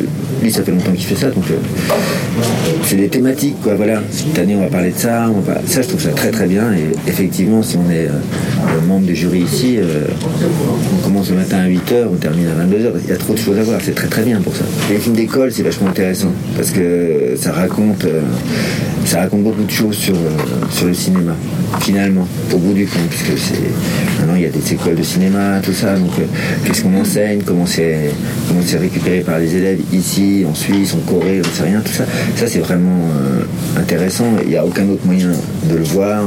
lui, 0.42 0.52
ça 0.52 0.62
fait 0.62 0.70
longtemps 0.70 0.92
qu'il 0.92 1.04
fait 1.04 1.16
ça, 1.16 1.30
donc 1.30 1.44
euh, 1.50 1.54
c'est 2.84 2.96
des 2.96 3.08
thématiques, 3.08 3.56
quoi. 3.62 3.74
Voilà, 3.74 4.00
cette 4.10 4.38
année, 4.38 4.54
on 4.56 4.60
va 4.60 4.68
parler 4.68 4.90
de 4.90 4.98
ça. 4.98 5.28
On 5.28 5.40
va, 5.40 5.60
ça, 5.66 5.82
je 5.82 5.88
trouve 5.88 6.00
ça 6.00 6.10
très 6.10 6.30
très 6.30 6.46
bien. 6.46 6.72
Et 6.72 7.08
effectivement, 7.08 7.62
si 7.62 7.76
on 7.76 7.90
est 7.90 8.06
euh, 8.06 8.80
membre 8.86 9.06
du 9.06 9.16
jury 9.16 9.40
ici, 9.40 9.78
on 10.98 11.04
commence 11.04 11.30
le 11.30 11.36
matin 11.36 11.58
à 11.58 11.68
8h, 11.68 12.06
on 12.12 12.16
termine 12.16 12.46
à 12.48 12.64
22h. 12.64 12.92
Il 13.04 13.10
y 13.10 13.12
a 13.12 13.16
trop 13.16 13.32
de 13.32 13.38
choses 13.38 13.58
à 13.58 13.62
voir, 13.62 13.80
c'est 13.82 13.94
très 13.94 14.08
très 14.08 14.22
bien 14.22 14.40
pour 14.40 14.54
ça. 14.54 14.64
Les 14.90 14.98
films 14.98 15.16
d'école, 15.16 15.52
c'est 15.52 15.62
vachement 15.62 15.88
intéressant 15.88 16.32
parce 16.56 16.70
que 16.70 17.34
ça 17.36 17.52
raconte, 17.52 18.06
ça 19.04 19.20
raconte 19.20 19.42
beaucoup 19.42 19.64
de 19.64 19.70
choses 19.70 19.96
sur, 19.96 20.14
sur 20.70 20.86
le 20.86 20.94
cinéma, 20.94 21.34
finalement, 21.80 22.26
au 22.52 22.58
bout 22.58 22.72
du 22.72 22.86
compte, 22.86 23.08
puisque 23.08 23.38
c'est 23.38 23.60
maintenant 24.18 24.36
il 24.36 24.42
y 24.42 24.46
a 24.46 24.50
des 24.50 24.72
écoles 24.72 24.96
de 24.96 25.02
cinéma, 25.02 25.60
tout 25.62 25.72
ça. 25.72 25.96
Donc, 25.96 26.10
euh, 26.18 26.24
qu'est-ce 26.64 26.82
qu'on 26.82 26.94
enseigne, 26.98 27.42
comment 27.44 27.66
c'est 27.66 28.10
comment 28.48 28.60
c'est 28.64 28.78
récupéré 28.78 29.20
par 29.20 29.38
les 29.38 29.54
élèves 29.54 29.80
ici, 29.92 30.44
en 30.48 30.54
Suisse, 30.54 30.94
en 30.94 31.10
Corée, 31.10 31.40
on 31.44 31.48
ne 31.48 31.52
sait 31.52 31.64
rien, 31.64 31.80
tout 31.80 31.92
ça. 31.92 32.04
Ça, 32.36 32.46
c'est 32.46 32.60
vraiment 32.60 33.08
euh, 33.16 33.80
intéressant. 33.80 34.24
Il 34.42 34.48
n'y 34.48 34.56
a 34.56 34.64
aucun 34.64 34.88
autre 34.88 35.04
moyen 35.04 35.32
de 35.64 35.76
le 35.76 35.84
voir, 35.84 36.22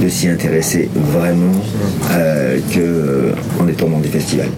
de 0.00 0.08
s'y 0.08 0.28
intéresser 0.28 0.88
vraiment, 0.94 1.60
euh, 2.12 2.58
que 2.72 2.80
euh, 2.80 3.32
en 3.60 3.68
étant 3.68 3.88
dans 3.88 3.98
des 3.98 4.08
festivals. 4.08 4.50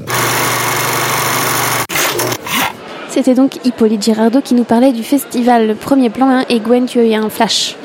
C'était 3.10 3.34
donc 3.34 3.64
Hippolyte 3.64 4.02
Girardot 4.02 4.40
qui 4.40 4.54
nous 4.54 4.64
parlait 4.64 4.92
du 4.92 5.04
festival 5.04 5.76
Premier 5.76 6.10
Plan 6.10 6.28
hein, 6.28 6.44
et 6.48 6.58
Gwen, 6.58 6.86
tu 6.86 6.98
as 6.98 7.04
eu 7.04 7.14
un 7.14 7.30
flash. 7.30 7.76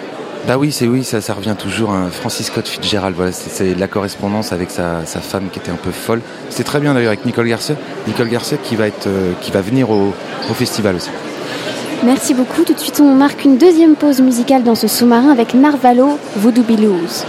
Bah 0.49 0.57
oui, 0.57 0.71
c'est 0.71 0.87
oui, 0.87 1.03
ça, 1.03 1.19
revient 1.35 1.53
toujours. 1.55 1.91
hein. 1.91 2.09
Francis 2.11 2.47
Scott 2.47 2.67
Fitzgerald, 2.67 3.15
voilà, 3.15 3.31
c'est- 3.31 3.51
c'est 3.51 3.75
la 3.75 3.87
correspondance 3.87 4.51
avec 4.51 4.71
sa, 4.71 5.03
femme 5.05 5.49
qui 5.53 5.59
était 5.59 5.69
un 5.69 5.75
peu 5.75 5.91
folle. 5.91 6.21
C'était 6.49 6.63
très 6.63 6.79
bien 6.79 6.95
d'ailleurs 6.95 7.09
avec 7.11 7.23
Nicole 7.23 7.47
Garcia. 7.47 7.75
Nicole 8.07 8.29
Garcia 8.29 8.57
qui 8.57 8.75
va 8.75 8.87
être, 8.87 9.05
euh, 9.05 9.33
qui 9.41 9.51
va 9.51 9.61
venir 9.61 9.91
au, 9.91 10.11
au 10.49 10.53
festival 10.55 10.95
aussi. 10.95 11.11
Merci 12.03 12.33
beaucoup. 12.33 12.63
Tout 12.63 12.73
de 12.73 12.79
suite, 12.79 12.99
on 12.99 13.13
marque 13.13 13.45
une 13.45 13.59
deuxième 13.59 13.93
pause 13.93 14.21
musicale 14.21 14.63
dans 14.63 14.73
ce 14.73 14.87
sous-marin 14.87 15.29
avec 15.29 15.53
Narvalo, 15.53 16.17
Voodoo 16.37 16.63
Blues. 16.63 17.25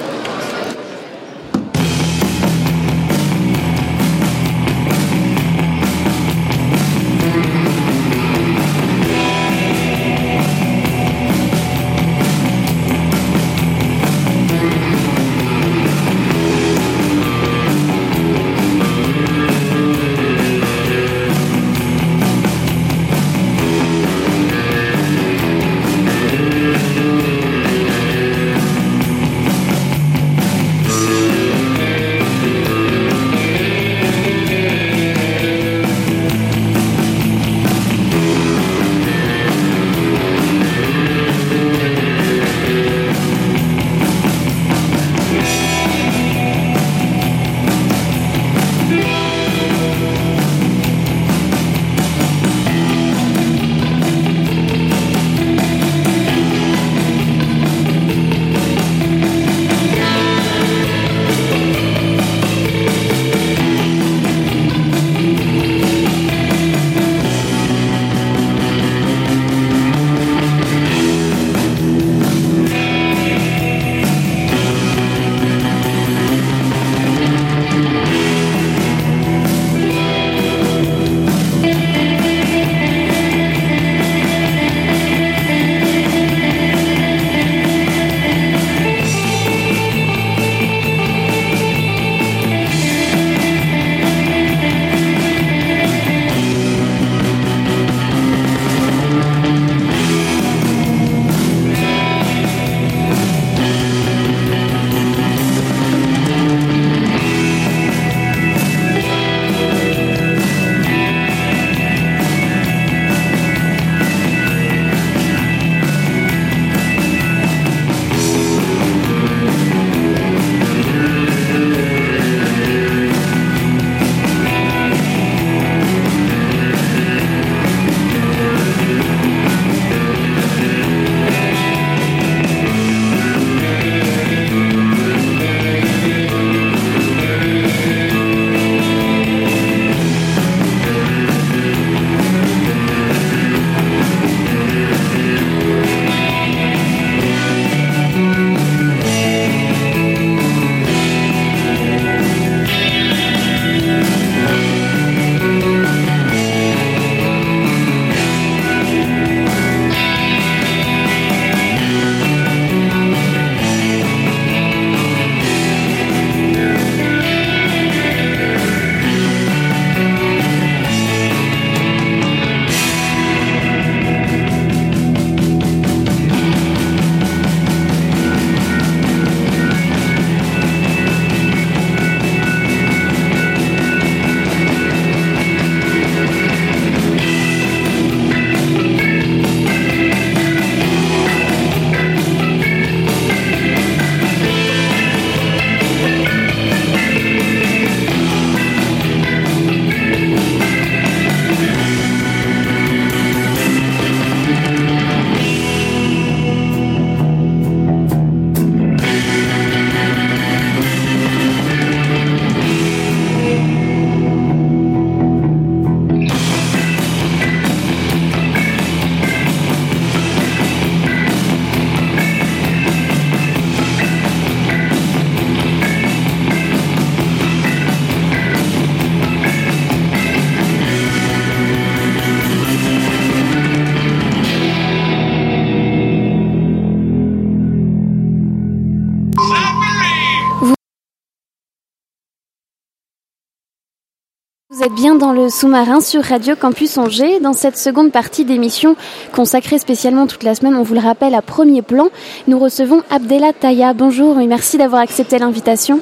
Êtes 244.90 244.96
bien 244.96 245.14
dans 245.14 245.32
le 245.32 245.48
sous-marin 245.48 246.00
sur 246.00 246.22
Radio 246.22 246.56
Campus 246.56 246.96
Angers. 246.98 247.38
Dans 247.40 247.52
cette 247.52 247.76
seconde 247.76 248.12
partie 248.12 248.44
d'émission 248.44 248.96
consacrée 249.32 249.78
spécialement 249.78 250.26
toute 250.26 250.42
la 250.42 250.54
semaine, 250.54 250.74
on 250.74 250.82
vous 250.82 250.94
le 250.94 251.00
rappelle, 251.00 251.34
à 251.34 251.42
premier 251.42 251.82
plan, 251.82 252.08
nous 252.48 252.58
recevons 252.58 253.02
Abdella 253.10 253.52
Taya. 253.52 253.92
Bonjour 253.92 254.40
et 254.40 254.46
merci 254.46 254.78
d'avoir 254.78 255.02
accepté 255.02 255.38
l'invitation. 255.38 256.00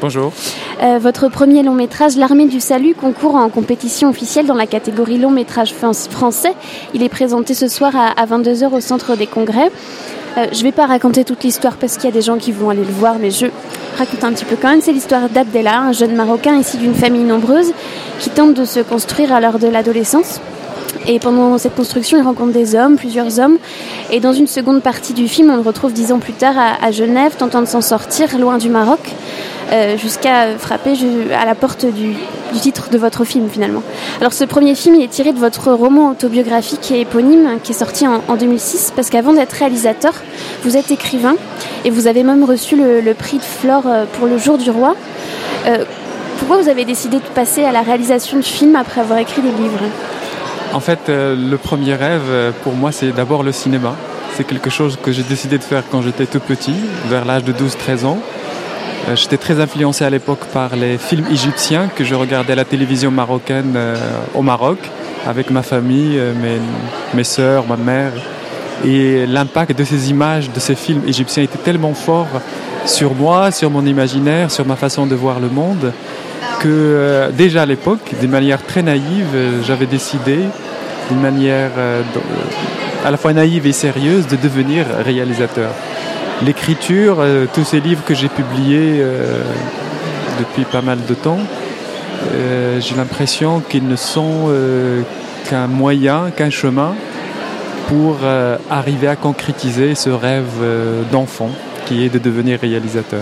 Bonjour. 0.00 0.32
Euh, 0.82 0.98
votre 0.98 1.28
premier 1.28 1.62
long 1.62 1.74
métrage, 1.74 2.16
L'Armée 2.16 2.46
du 2.46 2.60
Salut, 2.60 2.94
concourt 2.94 3.34
en 3.34 3.48
compétition 3.50 4.08
officielle 4.08 4.46
dans 4.46 4.54
la 4.54 4.66
catégorie 4.66 5.18
long 5.18 5.30
métrage 5.30 5.74
français. 5.74 6.54
Il 6.94 7.02
est 7.02 7.10
présenté 7.10 7.54
ce 7.54 7.68
soir 7.68 7.94
à, 7.96 8.08
à 8.18 8.26
22h 8.26 8.72
au 8.72 8.80
Centre 8.80 9.16
des 9.16 9.26
Congrès. 9.26 9.70
Euh, 10.36 10.46
je 10.52 10.58
ne 10.58 10.62
vais 10.62 10.72
pas 10.72 10.86
raconter 10.86 11.24
toute 11.24 11.42
l'histoire 11.42 11.76
parce 11.76 11.96
qu'il 11.96 12.04
y 12.04 12.08
a 12.08 12.14
des 12.14 12.22
gens 12.22 12.36
qui 12.36 12.52
vont 12.52 12.70
aller 12.70 12.84
le 12.84 12.92
voir, 12.92 13.16
mais 13.20 13.30
je 13.30 13.46
raconte 13.98 14.22
un 14.22 14.32
petit 14.32 14.44
peu 14.44 14.56
quand 14.60 14.70
même. 14.70 14.80
C'est 14.80 14.92
l'histoire 14.92 15.28
d'Abdella, 15.28 15.80
un 15.80 15.92
jeune 15.92 16.14
Marocain 16.14 16.56
issu 16.56 16.76
d'une 16.76 16.94
famille 16.94 17.24
nombreuse 17.24 17.72
qui 18.20 18.30
tente 18.30 18.54
de 18.54 18.64
se 18.64 18.80
construire 18.80 19.32
à 19.32 19.40
l'heure 19.40 19.58
de 19.58 19.66
l'adolescence. 19.66 20.40
Et 21.06 21.18
pendant 21.18 21.56
cette 21.58 21.74
construction, 21.74 22.18
il 22.18 22.22
rencontre 22.22 22.52
des 22.52 22.74
hommes, 22.74 22.96
plusieurs 22.96 23.38
hommes. 23.38 23.58
Et 24.10 24.20
dans 24.20 24.32
une 24.32 24.46
seconde 24.46 24.82
partie 24.82 25.12
du 25.12 25.28
film, 25.28 25.50
on 25.50 25.56
le 25.56 25.62
retrouve 25.62 25.92
dix 25.92 26.12
ans 26.12 26.18
plus 26.18 26.32
tard 26.32 26.54
à, 26.58 26.90
Genève, 26.90 27.32
tentant 27.36 27.60
de 27.60 27.66
s'en 27.66 27.80
sortir, 27.80 28.38
loin 28.38 28.58
du 28.58 28.68
Maroc, 28.68 29.00
euh, 29.72 29.96
jusqu'à 29.96 30.56
frapper 30.58 30.94
à 31.40 31.44
la 31.46 31.54
porte 31.54 31.86
du, 31.86 32.14
titre 32.60 32.90
de 32.90 32.98
votre 32.98 33.24
film 33.24 33.48
finalement. 33.48 33.82
Alors 34.20 34.32
ce 34.32 34.44
premier 34.44 34.74
film, 34.74 34.96
il 34.96 35.02
est 35.02 35.08
tiré 35.08 35.32
de 35.32 35.38
votre 35.38 35.72
roman 35.72 36.10
autobiographique 36.10 36.90
et 36.90 37.00
éponyme 37.00 37.58
qui 37.62 37.72
est 37.72 37.76
sorti 37.76 38.06
en, 38.08 38.22
en 38.26 38.34
2006, 38.34 38.92
parce 38.94 39.08
qu'avant 39.08 39.32
d'être 39.32 39.52
réalisateur, 39.52 40.14
vous 40.64 40.76
êtes 40.76 40.90
écrivain 40.90 41.36
et 41.84 41.90
vous 41.90 42.08
avez 42.08 42.24
même 42.24 42.44
reçu 42.44 42.76
le, 42.76 43.00
le 43.00 43.14
prix 43.14 43.38
de 43.38 43.42
Flore 43.42 43.84
euh, 43.86 44.04
pour 44.12 44.26
le 44.26 44.36
Jour 44.36 44.58
du 44.58 44.70
Roi. 44.70 44.96
Euh, 45.66 45.84
pourquoi 46.38 46.56
vous 46.60 46.68
avez 46.68 46.84
décidé 46.84 47.18
de 47.18 47.28
passer 47.34 47.64
à 47.64 47.72
la 47.72 47.82
réalisation 47.82 48.38
de 48.38 48.42
films 48.42 48.74
après 48.74 49.00
avoir 49.00 49.18
écrit 49.18 49.42
des 49.42 49.50
livres? 49.50 49.84
En 50.72 50.78
fait, 50.80 51.08
euh, 51.08 51.34
le 51.34 51.56
premier 51.56 51.94
rêve 51.94 52.22
euh, 52.28 52.52
pour 52.62 52.74
moi, 52.74 52.92
c'est 52.92 53.10
d'abord 53.10 53.42
le 53.42 53.50
cinéma. 53.50 53.96
C'est 54.36 54.44
quelque 54.44 54.70
chose 54.70 54.96
que 55.02 55.10
j'ai 55.10 55.24
décidé 55.24 55.58
de 55.58 55.64
faire 55.64 55.82
quand 55.90 56.00
j'étais 56.00 56.26
tout 56.26 56.38
petit, 56.38 56.74
vers 57.08 57.24
l'âge 57.24 57.42
de 57.42 57.52
12-13 57.52 58.06
ans. 58.06 58.18
Euh, 59.08 59.16
J'étais 59.16 59.36
très 59.36 59.60
influencé 59.60 60.04
à 60.04 60.10
l'époque 60.10 60.44
par 60.52 60.76
les 60.76 60.96
films 60.96 61.26
égyptiens 61.30 61.88
que 61.94 62.04
je 62.04 62.14
regardais 62.14 62.52
à 62.52 62.56
la 62.56 62.64
télévision 62.64 63.10
marocaine 63.10 63.76
au 64.34 64.42
Maroc 64.42 64.78
avec 65.26 65.50
ma 65.50 65.62
famille, 65.62 66.20
mes, 66.40 66.60
mes 67.14 67.24
sœurs, 67.24 67.66
ma 67.66 67.76
mère. 67.76 68.12
Et 68.84 69.26
l'impact 69.26 69.76
de 69.76 69.84
ces 69.84 70.10
images, 70.10 70.50
de 70.50 70.60
ces 70.60 70.76
films 70.76 71.02
égyptiens 71.06 71.42
était 71.42 71.58
tellement 71.58 71.94
fort 71.94 72.28
sur 72.86 73.14
moi, 73.14 73.50
sur 73.50 73.70
mon 73.70 73.84
imaginaire, 73.84 74.50
sur 74.50 74.66
ma 74.66 74.76
façon 74.76 75.06
de 75.06 75.14
voir 75.14 75.40
le 75.40 75.48
monde, 75.48 75.92
que 76.60 76.68
euh, 76.68 77.30
déjà 77.30 77.62
à 77.62 77.66
l'époque, 77.66 78.12
d'une 78.20 78.30
manière 78.30 78.62
très 78.62 78.82
naïve, 78.82 79.34
euh, 79.34 79.62
j'avais 79.66 79.86
décidé, 79.86 80.38
d'une 81.08 81.20
manière 81.20 81.70
euh, 81.78 82.02
à 83.04 83.10
la 83.10 83.16
fois 83.16 83.32
naïve 83.32 83.66
et 83.66 83.72
sérieuse, 83.72 84.26
de 84.28 84.36
devenir 84.36 84.84
réalisateur. 85.04 85.70
L'écriture, 86.44 87.22
tous 87.52 87.64
ces 87.64 87.80
livres 87.80 88.02
que 88.06 88.14
j'ai 88.14 88.28
publiés 88.28 89.04
depuis 90.38 90.64
pas 90.64 90.80
mal 90.80 90.98
de 91.06 91.12
temps, 91.12 91.40
j'ai 92.78 92.94
l'impression 92.96 93.60
qu'ils 93.60 93.86
ne 93.86 93.96
sont 93.96 94.48
qu'un 95.50 95.66
moyen, 95.66 96.30
qu'un 96.34 96.48
chemin 96.48 96.94
pour 97.88 98.16
arriver 98.70 99.06
à 99.06 99.16
concrétiser 99.16 99.94
ce 99.94 100.08
rêve 100.08 100.64
d'enfant 101.12 101.50
qui 101.84 102.06
est 102.06 102.08
de 102.08 102.18
devenir 102.18 102.58
réalisateur. 102.58 103.20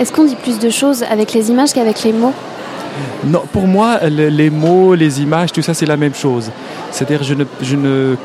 Est-ce 0.00 0.10
qu'on 0.10 0.24
dit 0.24 0.36
plus 0.36 0.58
de 0.58 0.70
choses 0.70 1.02
avec 1.02 1.34
les 1.34 1.50
images 1.50 1.74
qu'avec 1.74 2.04
les 2.04 2.14
mots? 2.14 2.32
Non, 3.24 3.42
pour 3.52 3.66
moi, 3.66 3.98
le- 4.08 4.28
les 4.28 4.50
mots, 4.50 4.94
les 4.94 5.20
images, 5.20 5.52
tout 5.52 5.62
ça, 5.62 5.74
c'est 5.74 5.86
la 5.86 5.96
même 5.96 6.14
chose. 6.14 6.50
C'est-à-dire, 6.90 7.20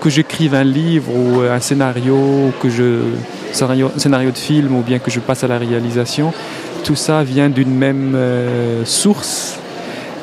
que 0.02 0.10
j'écrive 0.10 0.54
un 0.56 0.64
livre 0.64 1.12
ou 1.16 1.42
un 1.42 1.60
scénario, 1.60 2.52
que 2.62 2.70
je 2.70 3.00
scénario, 3.52 3.92
scénario 3.98 4.32
de 4.32 4.38
film, 4.38 4.76
ou 4.76 4.82
bien 4.82 5.00
que 5.00 5.12
je 5.12 5.20
passe 5.20 5.44
à 5.44 5.48
la 5.48 5.58
réalisation, 5.58 6.34
tout 6.84 6.96
ça 6.96 7.24
vient 7.24 7.50
d'une 7.50 7.74
même 7.76 8.14
euh, 8.16 8.86
source, 8.86 9.58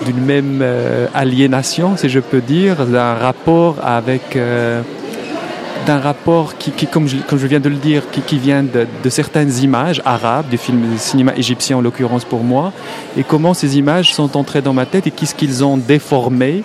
d'une 0.06 0.20
même 0.24 0.60
euh, 0.62 1.06
aliénation, 1.14 1.96
si 1.96 2.08
je 2.08 2.20
peux 2.20 2.40
dire, 2.40 2.86
d'un 2.86 3.14
rapport 3.14 3.76
avec. 3.82 4.36
euh, 4.36 4.80
d'un 5.88 5.98
rapport 6.00 6.58
qui, 6.58 6.70
comme, 6.86 7.08
je, 7.08 7.46
viens 7.46 7.60
de 7.60 7.70
le 7.70 7.76
dire, 7.76 8.02
qui, 8.10 8.38
vient 8.38 8.62
de, 8.62 9.08
certaines 9.08 9.56
images 9.62 10.02
arabes, 10.04 10.50
du 10.50 10.58
film 10.58 10.82
du 10.82 10.98
cinéma 10.98 11.32
égyptien 11.34 11.78
en 11.78 11.80
l'occurrence 11.80 12.26
pour 12.26 12.44
moi, 12.44 12.72
et 13.16 13.24
comment 13.24 13.54
ces 13.54 13.78
images 13.78 14.12
sont 14.12 14.36
entrées 14.36 14.60
dans 14.60 14.74
ma 14.74 14.84
tête 14.84 15.06
et 15.06 15.10
qu'est-ce 15.10 15.34
qu'ils 15.34 15.64
ont 15.64 15.78
déformé, 15.78 16.62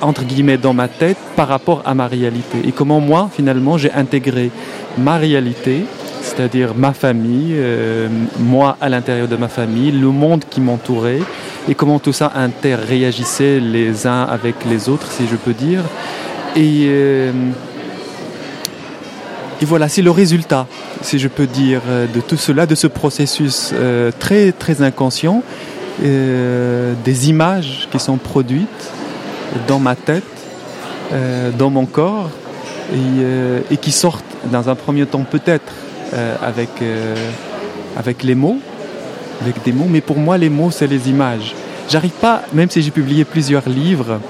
entre 0.00 0.22
guillemets, 0.22 0.56
dans 0.56 0.72
ma 0.72 0.86
tête 0.86 1.16
par 1.34 1.48
rapport 1.48 1.82
à 1.84 1.94
ma 1.94 2.06
réalité. 2.06 2.58
Et 2.64 2.70
comment 2.70 3.00
moi, 3.00 3.28
finalement, 3.34 3.76
j'ai 3.76 3.92
intégré 3.92 4.52
ma 4.96 5.16
réalité, 5.16 5.84
c'est-à-dire 6.22 6.74
ma 6.76 6.92
famille, 6.92 7.54
euh, 7.56 8.06
moi 8.38 8.76
à 8.80 8.88
l'intérieur 8.88 9.26
de 9.26 9.36
ma 9.36 9.48
famille, 9.48 9.90
le 9.90 10.10
monde 10.10 10.44
qui 10.48 10.60
m'entourait, 10.60 11.22
et 11.68 11.74
comment 11.74 11.98
tout 11.98 12.12
ça 12.12 12.30
interréagissait 12.36 13.58
les 13.58 14.06
uns 14.06 14.22
avec 14.22 14.64
les 14.70 14.88
autres, 14.88 15.10
si 15.10 15.26
je 15.26 15.34
peux 15.34 15.54
dire. 15.54 15.82
Euh, 16.56 17.32
et 19.62 19.64
voilà, 19.64 19.88
c'est 19.88 20.02
le 20.02 20.10
résultat, 20.10 20.66
si 21.02 21.20
je 21.20 21.28
peux 21.28 21.46
dire, 21.46 21.82
euh, 21.88 22.06
de 22.12 22.20
tout 22.20 22.36
cela, 22.36 22.66
de 22.66 22.74
ce 22.74 22.88
processus 22.88 23.70
euh, 23.72 24.10
très 24.18 24.50
très 24.50 24.82
inconscient, 24.82 25.44
euh, 26.02 26.94
des 27.04 27.30
images 27.30 27.88
qui 27.92 28.00
sont 28.00 28.16
produites 28.16 28.90
dans 29.68 29.78
ma 29.78 29.94
tête, 29.94 30.24
dans 31.58 31.68
mon 31.68 31.84
corps, 31.84 32.30
et, 32.94 33.74
et 33.74 33.76
qui 33.76 33.92
sortent 33.92 34.24
dans 34.50 34.70
un 34.70 34.74
premier 34.74 35.04
temps 35.04 35.24
peut-être 35.30 35.70
avec, 36.42 36.70
avec 37.98 38.22
les 38.22 38.34
mots, 38.34 38.58
avec 39.42 39.62
des 39.62 39.72
mots, 39.72 39.88
mais 39.90 40.00
pour 40.00 40.16
moi 40.16 40.38
les 40.38 40.48
mots 40.48 40.70
c'est 40.70 40.86
les 40.86 41.10
images. 41.10 41.54
J'arrive 41.90 42.12
pas, 42.12 42.44
même 42.54 42.70
si 42.70 42.80
j'ai 42.80 42.90
publié 42.90 43.26
plusieurs 43.26 43.68
livres, 43.68 44.20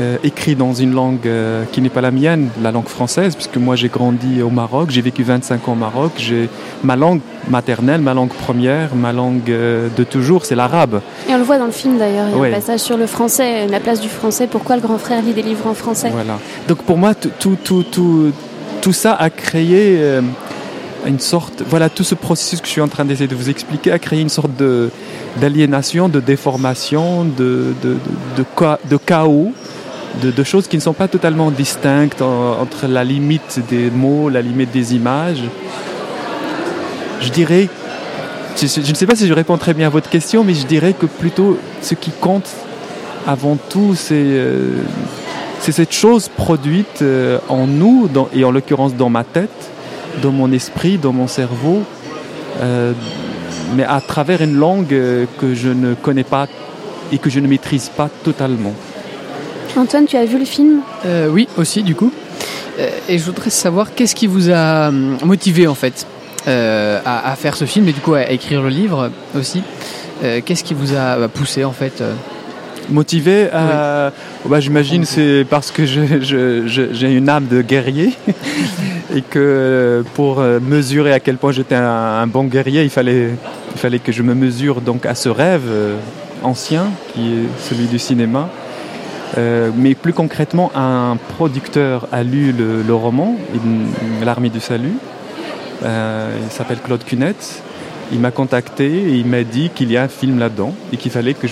euh, 0.00 0.16
écrits 0.24 0.56
dans 0.56 0.72
une 0.72 0.92
langue 0.94 1.26
euh, 1.26 1.64
qui 1.70 1.80
n'est 1.82 1.88
pas 1.90 2.00
la 2.00 2.10
mienne, 2.10 2.48
la 2.62 2.72
langue 2.72 2.88
française, 2.88 3.34
puisque 3.34 3.56
moi 3.56 3.76
j'ai 3.76 3.88
grandi 3.88 4.40
au 4.42 4.48
Maroc, 4.50 4.90
j'ai 4.90 5.02
vécu 5.02 5.22
25 5.22 5.68
ans 5.68 5.72
au 5.72 5.76
Maroc, 5.76 6.12
j'ai 6.16 6.48
ma 6.82 6.96
langue 6.96 7.20
maternelle, 7.48 8.00
ma 8.00 8.14
langue 8.14 8.30
première, 8.32 8.94
ma 8.94 9.12
langue 9.12 9.50
euh, 9.50 9.88
de 9.96 10.04
toujours, 10.04 10.44
c'est 10.46 10.54
l'arabe. 10.54 11.00
Et 11.28 11.34
on 11.34 11.38
le 11.38 11.44
voit 11.44 11.58
dans 11.58 11.66
le 11.66 11.72
film 11.72 11.98
d'ailleurs, 11.98 12.26
il 12.28 12.32
y 12.32 12.34
a 12.34 12.38
Ouais. 12.38 12.48
un 12.50 12.54
passage 12.54 12.80
sur 12.80 12.96
le 12.96 13.06
français, 13.06 13.66
la 13.66 13.80
place 13.80 14.00
du 14.00 14.08
français, 14.08 14.46
pourquoi 14.46 14.76
le 14.76 14.82
grand 14.82 14.98
frère 14.98 15.22
lit 15.22 15.34
des 15.34 15.42
livres 15.42 15.66
en 15.66 15.74
français? 15.74 16.08
Voilà. 16.10 16.38
Donc 16.68 16.78
pour 16.84 16.96
moi, 16.96 17.14
tout, 17.14 17.30
tout, 17.62 17.82
tout, 17.82 18.32
tout, 18.80 18.92
ça 18.92 19.12
a 19.12 19.28
créé 19.30 20.00
une 21.06 21.18
sorte, 21.20 21.62
voilà, 21.68 21.88
tout 21.90 22.04
ce 22.04 22.14
processus 22.14 22.60
que 22.60 22.66
je 22.66 22.72
suis 22.72 22.80
en 22.80 22.88
train 22.88 23.04
d'essayer 23.04 23.26
de 23.28 23.34
vous 23.34 23.50
expliquer 23.50 23.90
a 23.92 23.98
créé 23.98 24.20
une 24.20 24.28
sorte 24.28 24.56
de 24.56 24.88
d'aliénation, 25.40 26.08
de 26.08 26.20
déformation, 26.20 27.24
de, 27.24 27.74
de, 27.82 27.96
de 28.36 28.96
chaos, 28.98 29.52
de, 30.20 30.44
choses 30.44 30.68
qui 30.68 30.76
ne 30.76 30.82
sont 30.82 30.92
pas 30.92 31.08
totalement 31.08 31.50
distinctes 31.50 32.22
en- 32.22 32.60
entre 32.60 32.86
la 32.86 33.04
limite 33.04 33.60
des 33.70 33.90
mots, 33.90 34.28
la 34.28 34.42
limite 34.42 34.70
des 34.70 34.94
images. 34.94 35.42
Je 37.20 37.28
dirais, 37.30 37.68
je, 38.56 38.64
ne 38.64 38.94
sais 38.94 39.06
pas 39.06 39.14
si 39.14 39.26
je 39.26 39.32
réponds 39.32 39.56
très 39.58 39.74
bien 39.74 39.86
à 39.86 39.90
votre 39.90 40.10
question, 40.10 40.44
mais 40.44 40.54
je 40.54 40.66
dirais 40.66 40.92
que 40.92 41.06
plutôt 41.06 41.58
ce 41.80 41.94
qui 41.94 42.10
compte 42.10 42.48
avant 43.26 43.56
tout, 43.56 43.94
c'est 43.94 44.14
euh, 44.16 44.82
cette 45.60 45.92
chose 45.92 46.28
produite 46.28 47.02
euh, 47.02 47.38
en 47.48 47.66
nous, 47.66 48.08
et 48.34 48.44
en 48.44 48.50
l'occurrence 48.50 48.94
dans 48.94 49.08
ma 49.10 49.24
tête, 49.24 49.70
dans 50.20 50.32
mon 50.32 50.52
esprit, 50.52 50.98
dans 50.98 51.12
mon 51.12 51.28
cerveau, 51.28 51.82
euh, 52.60 52.92
mais 53.76 53.84
à 53.84 54.00
travers 54.00 54.42
une 54.42 54.56
langue 54.56 54.88
que 55.38 55.54
je 55.54 55.68
ne 55.68 55.94
connais 55.94 56.24
pas 56.24 56.46
et 57.12 57.18
que 57.18 57.30
je 57.30 57.40
ne 57.40 57.46
maîtrise 57.46 57.88
pas 57.88 58.10
totalement. 58.24 58.74
Antoine, 59.76 60.06
tu 60.06 60.16
as 60.16 60.24
vu 60.24 60.38
le 60.38 60.44
film 60.44 60.80
Euh, 61.06 61.28
oui, 61.30 61.48
aussi, 61.56 61.82
du 61.82 61.94
coup. 61.94 62.12
Euh, 62.78 62.88
et 63.08 63.18
je 63.18 63.24
voudrais 63.24 63.50
savoir 63.50 63.94
qu'est-ce 63.94 64.14
qui 64.14 64.26
vous 64.26 64.50
a 64.50 64.88
hum, 64.88 65.16
motivé, 65.24 65.66
en 65.66 65.74
fait, 65.74 66.06
euh, 66.46 67.00
à, 67.04 67.30
à 67.32 67.36
faire 67.36 67.56
ce 67.56 67.64
film 67.64 67.88
et 67.88 67.92
du 67.92 68.00
coup 68.00 68.14
à 68.14 68.30
écrire 68.30 68.62
le 68.62 68.68
livre 68.68 69.10
aussi. 69.38 69.62
Euh, 70.24 70.40
qu'est-ce 70.44 70.64
qui 70.64 70.74
vous 70.74 70.94
a 70.94 71.16
bah, 71.18 71.28
poussé, 71.28 71.64
en 71.64 71.72
fait 71.72 72.00
euh 72.00 72.12
Motivé, 72.90 73.48
euh, 73.54 74.10
bah, 74.44 74.58
j'imagine 74.58 75.04
c'est 75.04 75.46
parce 75.48 75.70
que 75.70 75.86
je- 75.86 76.20
je- 76.20 76.66
je- 76.66 76.92
j'ai 76.92 77.12
une 77.12 77.28
âme 77.28 77.46
de 77.46 77.62
guerrier 77.62 78.12
et 79.14 79.22
que 79.22 79.38
euh, 79.38 80.02
pour 80.14 80.40
euh, 80.40 80.58
mesurer 80.60 81.12
à 81.12 81.20
quel 81.20 81.36
point 81.36 81.52
j'étais 81.52 81.76
un, 81.76 81.84
un 81.84 82.26
bon 82.26 82.42
guerrier, 82.44 82.82
il 82.82 82.90
fallait, 82.90 83.28
il 83.72 83.78
fallait 83.78 84.00
que 84.00 84.10
je 84.10 84.22
me 84.24 84.34
mesure 84.34 84.80
donc 84.80 85.06
à 85.06 85.14
ce 85.14 85.28
rêve 85.28 85.62
euh, 85.68 85.94
ancien 86.42 86.86
qui 87.14 87.20
est 87.20 87.68
celui 87.68 87.86
du 87.86 88.00
cinéma. 88.00 88.48
Euh, 89.38 89.70
mais 89.74 89.94
plus 89.94 90.12
concrètement, 90.12 90.70
un 90.74 91.16
producteur 91.36 92.06
a 92.12 92.22
lu 92.22 92.52
le, 92.52 92.94
roman, 92.94 93.36
L'Armée 94.24 94.50
du 94.50 94.60
Salut. 94.60 94.94
Euh, 95.84 96.36
il 96.44 96.50
s'appelle 96.50 96.78
Claude 96.78 97.02
Cunette. 97.04 97.62
Il 98.12 98.18
m'a 98.20 98.30
contacté 98.30 98.84
et 98.86 99.14
il 99.14 99.24
m'a 99.24 99.42
dit 99.42 99.70
qu'il 99.74 99.90
y 99.90 99.96
a 99.96 100.02
un 100.02 100.08
film 100.08 100.38
là-dedans 100.38 100.74
et 100.92 100.98
qu'il 100.98 101.10
fallait 101.10 101.32
que 101.32 101.46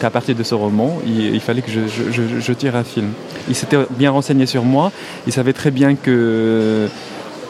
qu'à 0.00 0.10
partir 0.10 0.36
de 0.36 0.42
ce 0.44 0.54
roman, 0.54 0.98
il, 1.04 1.40
fallait 1.40 1.62
que 1.62 1.70
je- 1.70 2.40
je 2.40 2.52
tire 2.52 2.76
un 2.76 2.84
film. 2.84 3.08
Il 3.48 3.56
s'était 3.56 3.78
bien 3.90 4.12
renseigné 4.12 4.46
sur 4.46 4.62
moi. 4.62 4.92
Il 5.26 5.32
savait 5.32 5.52
très 5.52 5.70
bien 5.72 5.96
que 5.96 6.88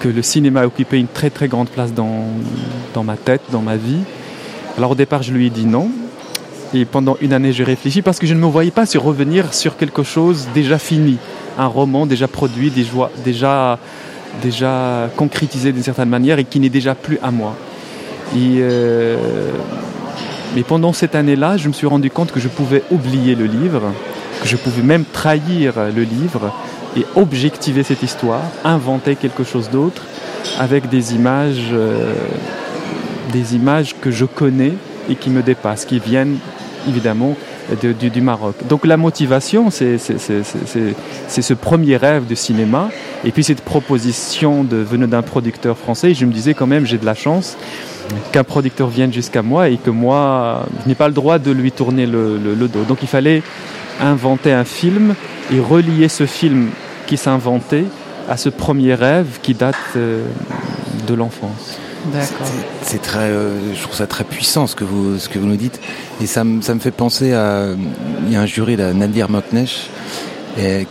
que 0.00 0.08
le 0.08 0.22
cinéma 0.22 0.64
occupait 0.66 0.98
une 1.00 1.06
très 1.08 1.30
très 1.30 1.48
grande 1.48 1.68
place 1.68 1.92
dans 1.92 2.24
dans 2.94 3.04
ma 3.04 3.16
tête, 3.16 3.42
dans 3.50 3.60
ma 3.62 3.76
vie. 3.76 4.00
Alors 4.78 4.92
au 4.92 4.94
départ, 4.94 5.22
je 5.22 5.32
lui 5.32 5.46
ai 5.46 5.50
dit 5.50 5.66
non. 5.66 5.90
Et 6.76 6.84
pendant 6.84 7.16
une 7.22 7.32
année, 7.32 7.54
j'ai 7.54 7.64
réfléchi 7.64 8.02
parce 8.02 8.18
que 8.18 8.26
je 8.26 8.34
ne 8.34 8.38
me 8.38 8.44
voyais 8.46 8.70
pas 8.70 8.84
sur 8.84 9.02
revenir 9.02 9.54
sur 9.54 9.78
quelque 9.78 10.02
chose 10.02 10.46
déjà 10.52 10.78
fini, 10.78 11.16
un 11.58 11.68
roman 11.68 12.04
déjà 12.04 12.28
produit, 12.28 12.70
déjà, 12.70 13.78
déjà, 14.42 15.08
concrétisé 15.16 15.72
d'une 15.72 15.82
certaine 15.82 16.10
manière 16.10 16.38
et 16.38 16.44
qui 16.44 16.60
n'est 16.60 16.68
déjà 16.68 16.94
plus 16.94 17.18
à 17.22 17.30
moi. 17.30 17.56
Euh, 18.36 19.16
mais 20.54 20.62
pendant 20.64 20.92
cette 20.92 21.14
année-là, 21.14 21.56
je 21.56 21.68
me 21.68 21.72
suis 21.72 21.86
rendu 21.86 22.10
compte 22.10 22.30
que 22.30 22.40
je 22.40 22.48
pouvais 22.48 22.82
oublier 22.90 23.34
le 23.34 23.46
livre 23.46 23.92
que 24.42 24.48
je 24.48 24.56
pouvais 24.56 24.82
même 24.82 25.06
trahir 25.06 25.72
le 25.94 26.02
livre 26.02 26.52
et 26.94 27.06
objectiver 27.14 27.82
cette 27.84 28.02
histoire, 28.02 28.42
inventer 28.64 29.16
quelque 29.16 29.44
chose 29.44 29.70
d'autre 29.70 30.02
avec 30.58 30.90
des 30.90 31.14
images, 31.14 31.70
euh, 31.72 32.12
des 33.32 33.54
images 33.54 33.94
que 33.98 34.10
je 34.10 34.26
connais 34.26 34.74
et 35.08 35.14
qui 35.14 35.30
me 35.30 35.42
dépassent, 35.42 35.86
qui 35.86 35.98
viennent 35.98 36.36
évidemment 36.88 37.36
de- 37.82 37.92
du, 37.92 38.20
Maroc. 38.20 38.54
Donc 38.68 38.86
la 38.86 38.96
motivation, 38.96 39.70
c'est 39.70 39.98
ce 39.98 41.54
premier 41.54 41.96
rêve 41.96 42.26
de 42.26 42.34
cinéma, 42.34 42.90
et 43.24 43.30
puis 43.32 43.44
cette 43.44 43.62
proposition 43.62 44.64
de, 44.64 44.76
venue 44.76 45.06
d'un 45.06 45.22
producteur 45.22 45.76
français. 45.76 46.14
Je 46.14 46.24
me 46.24 46.32
disais 46.32 46.54
quand 46.54 46.66
même, 46.66 46.86
j'ai 46.86 46.98
de 46.98 47.06
la 47.06 47.14
chance 47.14 47.56
qu'un 48.32 48.44
producteur 48.44 48.88
vienne 48.88 49.12
jusqu'à 49.12 49.42
moi 49.42 49.68
et 49.68 49.76
que 49.76 49.90
moi, 49.90 50.66
je 50.84 50.88
n'ai 50.88 50.94
pas 50.94 51.08
le 51.08 51.14
droit 51.14 51.38
de 51.38 51.50
lui 51.50 51.72
tourner 51.72 52.06
le 52.06 52.68
dos. 52.68 52.84
Donc 52.88 52.98
il 53.02 53.08
fallait 53.08 53.42
inventer 54.00 54.52
un 54.52 54.64
film 54.64 55.14
et 55.52 55.60
relier 55.60 56.08
ce 56.08 56.26
film 56.26 56.70
qui 57.06 57.16
s'inventait 57.16 57.84
à 58.28 58.36
ce 58.36 58.48
premier 58.48 58.94
rêve 58.94 59.38
qui 59.42 59.54
date 59.54 59.76
euh, 59.96 60.24
de 61.06 61.14
l'enfance. 61.14 61.78
D'accord. 62.12 62.46
C'est 62.82 63.02
très, 63.02 63.18
euh, 63.30 63.74
je 63.74 63.82
trouve 63.82 63.94
ça 63.96 64.06
très 64.06 64.24
puissant 64.24 64.66
ce 64.66 64.76
que 64.76 64.84
vous, 64.84 65.18
ce 65.18 65.28
que 65.28 65.38
vous 65.38 65.46
nous 65.46 65.56
dites. 65.56 65.80
Et 66.22 66.26
ça, 66.26 66.44
me- 66.44 66.62
ça 66.62 66.74
me 66.74 66.80
fait 66.80 66.90
penser 66.90 67.32
à, 67.32 67.66
il 68.26 68.32
y 68.32 68.36
a 68.36 68.40
un 68.40 68.46
jury 68.46 68.76
là, 68.76 68.92
Nadir 68.92 69.28
Moknesh, 69.30 69.88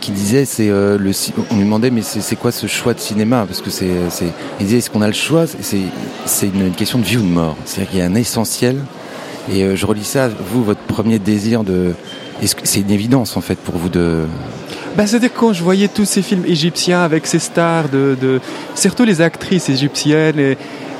qui 0.00 0.12
disait, 0.12 0.44
c'est 0.44 0.68
euh, 0.68 0.96
le, 0.96 1.10
on 1.50 1.56
lui 1.56 1.64
demandait, 1.64 1.90
mais 1.90 2.02
c'est 2.02 2.36
quoi 2.36 2.52
ce 2.52 2.66
choix 2.68 2.94
de 2.94 3.00
cinéma? 3.00 3.44
Parce 3.48 3.60
que 3.60 3.70
c'est, 3.70 3.90
il 4.60 4.66
disait, 4.66 4.78
est-ce 4.78 4.90
qu'on 4.90 5.02
a 5.02 5.08
le 5.08 5.12
choix? 5.12 5.46
C'est, 5.46 5.78
c'est 6.24 6.46
une, 6.46 6.66
une 6.66 6.74
question 6.74 6.98
de 7.00 7.04
vie 7.04 7.16
ou 7.16 7.22
de 7.22 7.26
mort. 7.26 7.56
C'est-à-dire 7.64 7.90
qu'il 7.90 7.98
y 7.98 8.02
a 8.02 8.06
un 8.06 8.14
essentiel. 8.14 8.76
Et 9.52 9.62
euh, 9.64 9.74
je 9.76 9.86
relis 9.86 10.04
ça, 10.04 10.28
vous, 10.52 10.62
votre 10.62 10.80
premier 10.82 11.18
désir 11.18 11.64
de, 11.64 11.94
est-ce 12.42 12.54
que 12.54 12.60
c'est 12.64 12.80
une 12.80 12.90
évidence 12.90 13.36
en 13.36 13.40
fait 13.40 13.56
pour 13.56 13.76
vous 13.76 13.88
de, 13.88 14.24
Ben, 14.96 15.06
C'est-à-dire 15.06 15.30
quand 15.34 15.52
je 15.52 15.62
voyais 15.64 15.88
tous 15.88 16.04
ces 16.04 16.22
films 16.22 16.44
égyptiens 16.46 17.02
avec 17.02 17.26
ces 17.26 17.38
stars, 17.40 17.88
de, 17.88 18.16
de 18.20 18.40
surtout 18.76 19.04
les 19.04 19.20
actrices 19.20 19.68
égyptiennes, 19.68 20.38
et 20.38 20.58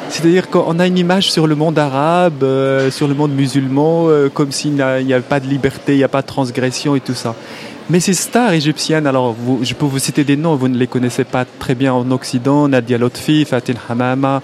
c'est-à-dire 0.09 0.49
qu'on 0.49 0.79
a 0.79 0.87
une 0.87 0.99
image 0.99 1.31
sur 1.31 1.47
le 1.47 1.55
monde 1.55 1.79
arabe, 1.79 2.43
euh, 2.43 2.91
sur 2.91 3.09
le 3.09 3.15
monde 3.15 3.33
musulman, 3.33 4.07
euh, 4.09 4.29
comme 4.29 4.53
s'il 4.53 4.73
n'y 4.75 4.83
avait 4.83 5.21
pas 5.21 5.41
de 5.41 5.47
liberté, 5.47 5.95
il 5.95 5.99
n'y 5.99 6.05
a 6.05 6.09
pas 6.09 6.23
de 6.23 6.27
transgression 6.27 6.95
et 6.95 7.01
tout 7.01 7.15
ça. 7.15 7.35
Mais 7.89 8.01
ces 8.01 8.15
stars 8.15 8.53
égyptiennes, 8.53 9.07
alors 9.07 9.37
je 9.63 9.75
peux 9.75 9.87
vous 9.87 10.01
citer 10.01 10.25
des 10.25 10.37
noms, 10.37 10.57
vous 10.57 10.67
ne 10.67 10.77
les 10.77 10.89
connaissez 10.89 11.23
pas 11.23 11.45
très 11.45 11.77
bien 11.77 11.93
en 11.93 12.11
Occident, 12.11 12.67
Nadia 12.67 12.99
Lotfi, 12.99 13.45
Fatin 13.45 13.75
Hamama, 13.89 14.43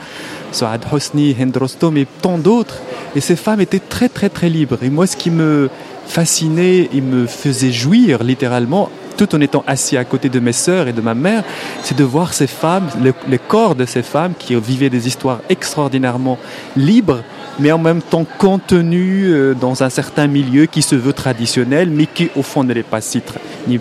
Saad 0.52 0.84
Hosni, 0.92 1.34
Hind 1.38 1.56
Rostom 1.56 1.96
et 1.96 2.06
tant 2.20 2.38
d'autres. 2.38 2.76
Et 3.16 3.20
ces 3.20 3.34
femmes 3.34 3.60
étaient 3.60 3.80
très 3.80 4.08
très 4.08 4.28
très 4.28 4.48
libres. 4.48 4.78
Et 4.82 4.90
moi, 4.90 5.08
ce 5.08 5.16
qui 5.16 5.30
me 5.30 5.70
fascinait 6.06 6.88
et 6.92 7.00
me 7.00 7.26
faisait 7.26 7.72
jouir 7.72 8.22
littéralement, 8.22 8.90
tout 9.16 9.34
en 9.34 9.40
étant 9.40 9.64
assis 9.66 9.96
à 9.96 10.04
côté 10.04 10.28
de 10.28 10.40
mes 10.40 10.52
sœurs 10.52 10.88
et 10.88 10.92
de 10.92 11.00
ma 11.00 11.14
mère, 11.14 11.42
c'est 11.82 11.96
de 11.96 12.04
voir 12.04 12.32
ces 12.34 12.46
femmes, 12.46 12.88
le- 13.02 13.14
les 13.28 13.38
corps 13.38 13.74
de 13.74 13.84
ces 13.84 14.02
femmes 14.02 14.32
qui 14.38 14.54
vivaient 14.54 14.90
des 14.90 15.06
histoires 15.06 15.40
extraordinairement 15.48 16.38
libres, 16.76 17.22
mais 17.58 17.70
en 17.72 17.78
même 17.78 18.02
temps 18.02 18.26
contenues 18.38 19.26
euh, 19.32 19.54
dans 19.54 19.82
un 19.82 19.90
certain 19.90 20.26
milieu 20.26 20.66
qui 20.66 20.82
se 20.82 20.94
veut 20.94 21.12
traditionnel, 21.12 21.90
mais 21.90 22.06
qui 22.06 22.30
au 22.36 22.42
fond 22.42 22.64
n'est 22.64 22.82
pas 22.82 23.00
si, 23.00 23.20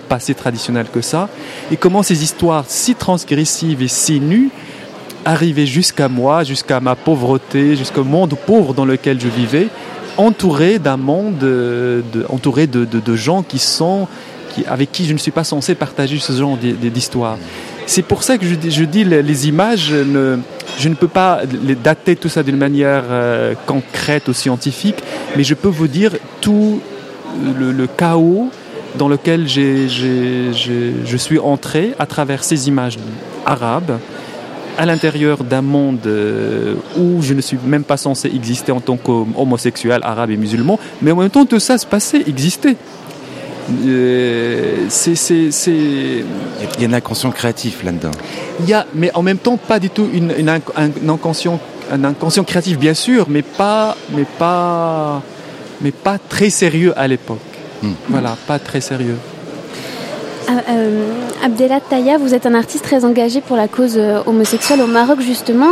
pas 0.09 0.19
si 0.19 0.35
traditionnel 0.35 0.87
que 0.93 1.01
ça. 1.01 1.29
Et 1.71 1.77
comment 1.77 2.03
ces 2.03 2.23
histoires 2.23 2.65
si 2.67 2.95
transgressives 2.95 3.81
et 3.81 3.87
si 3.87 4.19
nues 4.19 4.49
arrivaient 5.23 5.67
jusqu'à 5.67 6.09
moi, 6.09 6.43
jusqu'à 6.43 6.79
ma 6.79 6.95
pauvreté, 6.95 7.75
jusqu'au 7.75 8.03
monde 8.03 8.35
pauvre 8.45 8.73
dans 8.73 8.85
lequel 8.85 9.19
je 9.21 9.27
vivais, 9.27 9.67
entouré 10.17 10.79
d'un 10.79 10.97
monde, 10.97 11.41
euh, 11.43 12.01
de, 12.13 12.25
entouré 12.29 12.67
de- 12.67 12.85
de 12.85 13.15
gens 13.15 13.43
qui 13.43 13.59
sont, 13.59 14.07
avec 14.67 14.91
qui 14.91 15.05
je 15.05 15.13
ne 15.13 15.17
suis 15.17 15.31
pas 15.31 15.43
censé 15.43 15.75
partager 15.75 16.17
ce 16.19 16.33
genre 16.33 16.57
d'hi- 16.57 16.73
d'histoire. 16.73 17.37
C'est 17.87 18.03
pour 18.03 18.23
ça 18.23 18.37
que 18.37 18.45
je, 18.45 18.55
je 18.69 18.83
dis 18.83 19.03
les, 19.03 19.47
images, 19.47 19.91
je 20.79 20.89
ne 20.89 20.95
peux 20.95 21.07
pas 21.07 21.41
les 21.63 21.75
dater 21.75 22.15
tout 22.15 22.29
ça 22.29 22.43
d'une 22.43 22.57
manière 22.57 23.03
euh, 23.09 23.53
concrète 23.65 24.27
ou 24.27 24.33
scientifique, 24.33 24.97
mais 25.35 25.43
je 25.43 25.53
peux 25.55 25.67
vous 25.67 25.87
dire 25.87 26.11
tout 26.41 26.79
le, 27.57 27.87
chaos 27.87 28.49
dans 28.97 29.07
lequel 29.07 29.47
je 29.47 31.17
suis 31.17 31.39
entré 31.39 31.93
à 31.99 32.05
travers 32.05 32.43
ces 32.43 32.67
images 32.67 32.97
arabes 33.45 33.97
à 34.77 34.85
l'intérieur 34.85 35.43
d'un 35.43 35.61
monde 35.61 35.99
euh, 36.07 36.75
où 36.97 37.21
je 37.21 37.33
ne 37.33 37.41
suis 37.41 37.57
même 37.65 37.83
pas 37.83 37.97
censé 37.97 38.29
exister 38.33 38.71
en 38.71 38.79
tant 38.79 38.95
qu'homosexuel 38.95 39.99
arabe 40.01 40.31
et 40.31 40.37
musulman, 40.37 40.79
mais 41.01 41.11
en 41.11 41.17
même 41.17 41.29
temps 41.29 41.45
tout 41.45 41.59
ça 41.59 41.77
se 41.77 41.85
passait, 41.85 42.23
existait. 42.25 42.77
Euh, 43.85 44.85
c'est, 44.89 45.15
c'est, 45.15 45.51
c'est... 45.51 45.71
il 45.71 46.81
y 46.81 46.85
a 46.85 46.89
un 46.89 46.93
inconscient 46.93 47.31
créatif 47.31 47.83
là-dedans. 47.83 48.11
Il 48.59 48.67
y 48.69 48.73
a, 48.73 48.85
mais 48.93 49.11
en 49.13 49.21
même 49.21 49.37
temps 49.37 49.57
pas 49.57 49.79
du 49.79 49.89
tout 49.89 50.07
une, 50.13 50.33
une 50.37 50.47
inc- 50.47 50.61
un, 50.75 50.89
un 50.89 51.09
inconscient, 51.09 51.59
un 51.91 52.03
inconscient 52.03 52.43
créatif 52.43 52.77
bien 52.77 52.93
sûr, 52.93 53.27
mais 53.29 53.41
pas, 53.41 53.95
mais 54.15 54.25
pas, 54.37 55.21
mais 55.81 55.91
pas 55.91 56.17
très 56.17 56.49
sérieux 56.49 56.93
à 56.97 57.07
l'époque. 57.07 57.39
Voilà, 58.09 58.37
pas 58.45 58.59
très 58.59 58.81
sérieux. 58.81 59.15
Ah, 60.47 60.61
euh, 60.69 61.13
Abdellah 61.43 61.79
Taya, 61.79 62.17
vous 62.17 62.33
êtes 62.33 62.45
un 62.45 62.53
artiste 62.53 62.83
très 62.83 63.05
engagé 63.05 63.41
pour 63.41 63.57
la 63.57 63.67
cause 63.67 63.95
euh, 63.97 64.21
homosexuelle 64.25 64.81
au 64.81 64.87
Maroc 64.87 65.21
justement. 65.21 65.71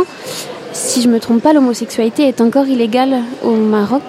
Si 0.72 1.02
je 1.02 1.08
me 1.08 1.18
trompe 1.20 1.42
pas, 1.42 1.52
l'homosexualité 1.52 2.26
est 2.26 2.40
encore 2.40 2.66
illégale 2.66 3.18
au 3.44 3.52
Maroc 3.52 4.02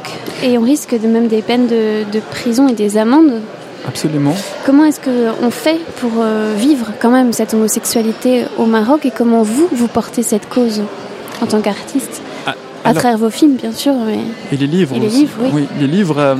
et 0.43 0.57
on 0.57 0.61
risque 0.61 0.99
de 0.99 1.07
même 1.07 1.27
des 1.27 1.41
peines 1.41 1.67
de, 1.67 2.03
de 2.11 2.19
prison 2.19 2.67
et 2.67 2.73
des 2.73 2.97
amendes. 2.97 3.41
Absolument. 3.87 4.35
Comment 4.65 4.85
est-ce 4.85 4.99
qu'on 4.99 5.49
fait 5.51 5.79
pour 5.99 6.11
euh, 6.19 6.53
vivre 6.57 6.91
quand 7.01 7.09
même 7.09 7.33
cette 7.33 7.53
homosexualité 7.53 8.45
au 8.57 8.65
Maroc 8.65 9.05
et 9.05 9.11
comment 9.11 9.41
vous, 9.43 9.67
vous 9.71 9.87
portez 9.87 10.23
cette 10.23 10.47
cause 10.49 10.81
en 11.41 11.45
tant 11.47 11.61
qu'artiste? 11.61 12.21
À 12.45 12.89
alors- 12.89 13.01
travers 13.01 13.17
vos 13.17 13.29
films, 13.29 13.55
bien 13.55 13.71
sûr, 13.71 13.93
mais... 14.05 14.19
Et 14.51 14.57
les 14.57 14.67
livres 14.67 14.95
Et 14.95 14.99
les 14.99 15.07
aussi. 15.07 15.17
livres, 15.21 15.37
oui. 15.53 15.65
les 15.79 15.87
livres. 15.87 16.17
euh, 16.19 16.35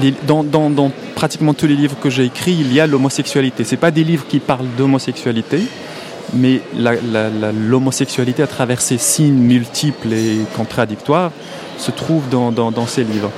les- 0.00 0.14
dans, 0.26 0.42
dans- 0.44 0.70
dans 0.70 0.90
pratiquement 1.14 1.54
tous 1.54 1.66
les 1.66 1.74
livres 1.76 1.96
que 2.00 2.10
j'ai 2.10 2.24
écrits, 2.24 2.56
il 2.60 2.72
y 2.72 2.80
a 2.80 2.86
l'homosexualité. 2.86 3.62
C'est 3.64 3.76
pas 3.76 3.90
des 3.92 4.04
livres 4.04 4.24
qui 4.28 4.38
parlent 4.40 4.66
d'homosexualité, 4.76 5.60
mais 6.32 6.60
l'homosexualité 7.68 8.42
à 8.42 8.46
travers 8.46 8.80
ses 8.80 8.98
signes 8.98 9.34
multiples 9.34 10.12
et 10.12 10.38
contradictoires 10.56 11.30
se 11.78 11.90
trouve 11.90 12.28
dans 12.28 12.86
ces 12.86 13.04
livres. 13.04 13.30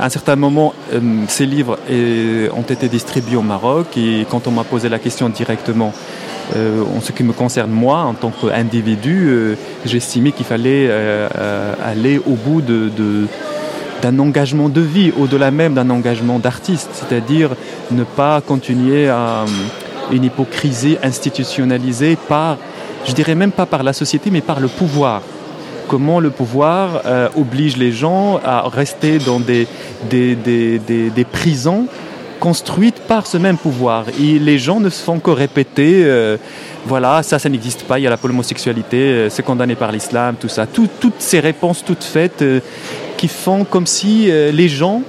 À 0.00 0.06
un 0.06 0.08
certain 0.08 0.36
moment, 0.36 0.74
euh, 0.92 1.00
ces 1.28 1.46
livres 1.46 1.78
euh, 1.88 2.48
ont 2.56 2.62
été 2.62 2.88
distribués 2.88 3.36
au 3.36 3.42
Maroc 3.42 3.96
et 3.96 4.26
quand 4.28 4.46
on 4.48 4.50
m'a 4.50 4.64
posé 4.64 4.88
la 4.88 4.98
question 4.98 5.28
directement 5.28 5.92
euh, 6.56 6.82
en 6.96 7.00
ce 7.00 7.12
qui 7.12 7.22
me 7.22 7.32
concerne 7.32 7.70
moi, 7.70 7.98
en 7.98 8.14
tant 8.14 8.30
qu'individu, 8.30 9.56
estimé 9.84 10.32
qu'il 10.32 10.44
fallait 10.44 10.90
aller 11.82 12.18
au 12.18 12.32
bout 12.32 12.60
d'un 12.60 14.18
engagement 14.18 14.68
de 14.68 14.80
vie, 14.80 15.12
au-delà 15.16 15.50
même 15.50 15.74
d'un 15.74 15.88
engagement 15.90 16.38
d'artiste, 16.38 16.90
c'est-à-dire 16.92 17.50
ne 17.90 18.04
pas 18.04 18.40
continuer 18.40 19.08
à 19.08 19.44
une 20.12 20.24
hypocrisie 20.24 20.98
institutionnalisée 21.02 22.18
par, 22.28 22.58
je 23.06 23.12
dirais 23.12 23.34
même 23.34 23.52
pas 23.52 23.64
par 23.64 23.82
la 23.82 23.92
société, 23.92 24.30
mais 24.30 24.42
par 24.42 24.60
le 24.60 24.68
pouvoir. 24.68 25.22
Comment 25.88 26.18
le 26.20 26.30
pouvoir 26.30 27.02
euh, 27.06 27.28
oblige 27.36 27.76
les 27.76 27.92
gens 27.92 28.40
à 28.44 28.68
rester 28.68 29.18
dans 29.18 29.38
des, 29.40 29.66
des, 30.08 30.34
des, 30.34 30.78
des- 30.78 31.10
prisons 31.24 31.86
construites 32.40 33.00
par 33.00 33.26
ce 33.26 33.36
même 33.36 33.56
pouvoir? 33.58 34.06
Et 34.20 34.38
les 34.38 34.58
gens 34.58 34.80
ne 34.80 34.88
se 34.88 35.02
font 35.02 35.18
que 35.18 35.30
répéter, 35.30 36.02
euh, 36.04 36.36
voilà, 36.86 37.22
ça, 37.22 37.38
ça 37.38 37.48
n'existe 37.48 37.82
pas, 37.84 37.98
il 37.98 38.02
y 38.02 38.06
a 38.06 38.10
la 38.10 38.18
l'homosexualité, 38.22 38.96
euh, 38.96 39.30
c'est 39.30 39.42
condamné 39.42 39.74
par 39.74 39.92
l'islam, 39.92 40.36
tout 40.40 40.48
ça. 40.48 40.66
Tout- 40.66 40.88
toutes 41.00 41.20
ces 41.20 41.40
réponses 41.40 41.84
toutes 41.84 42.04
faites 42.04 42.42
qui 43.16 43.28
font 43.28 43.64
comme 43.64 43.86
si 43.86 44.30
les 44.52 44.68
gens 44.68 45.02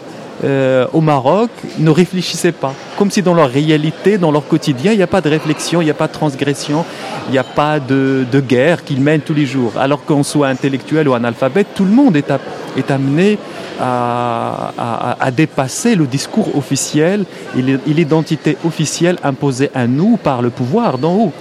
euh, 0.45 0.85
au 0.93 1.01
Maroc 1.01 1.49
ne 1.79 1.89
réfléchissaient 1.89 2.51
pas. 2.51 2.73
Comme 2.97 3.09
si 3.11 3.21
dans 3.21 3.33
leur 3.33 3.49
réalité, 3.49 4.17
dans 4.17 4.31
leur 4.31 4.47
quotidien, 4.47 4.91
il 4.91 4.97
n'y 4.97 5.03
a 5.03 5.07
pas 5.07 5.21
de 5.21 5.29
réflexion, 5.29 5.81
il 5.81 5.85
n'y 5.85 5.91
a 5.91 5.95
pas 5.95 6.07
de 6.07 6.13
transgression, 6.13 6.85
il 7.27 7.31
n'y 7.31 7.37
a 7.37 7.43
pas 7.43 7.79
de, 7.79 8.25
de 8.31 8.39
guerre 8.39 8.83
qu'ils 8.83 9.01
mènent 9.01 9.21
tous 9.21 9.33
les 9.33 9.45
jours. 9.45 9.73
Alors 9.77 10.05
qu'on 10.05 10.23
soit 10.23 10.47
intellectuel 10.47 11.07
ou 11.09 11.13
analphabète, 11.13 11.67
tout 11.75 11.83
le 11.85 11.91
monde 11.91 12.15
est, 12.15 12.29
à- 12.31 12.39
est 12.78 12.91
amené 12.91 13.38
à, 13.80 15.15
à- 15.19 15.32
dépasser 15.32 15.95
le 15.95 16.07
discours 16.07 16.55
officiel 16.55 17.26
et 17.57 17.61
l'identité 17.93 18.57
officielle 18.65 19.17
imposée 19.23 19.69
à 19.76 19.86
nous 19.86 20.17
par 20.17 20.41
le 20.41 20.49
pouvoir 20.49 20.97
d'en 20.97 21.13
haut. 21.15 21.34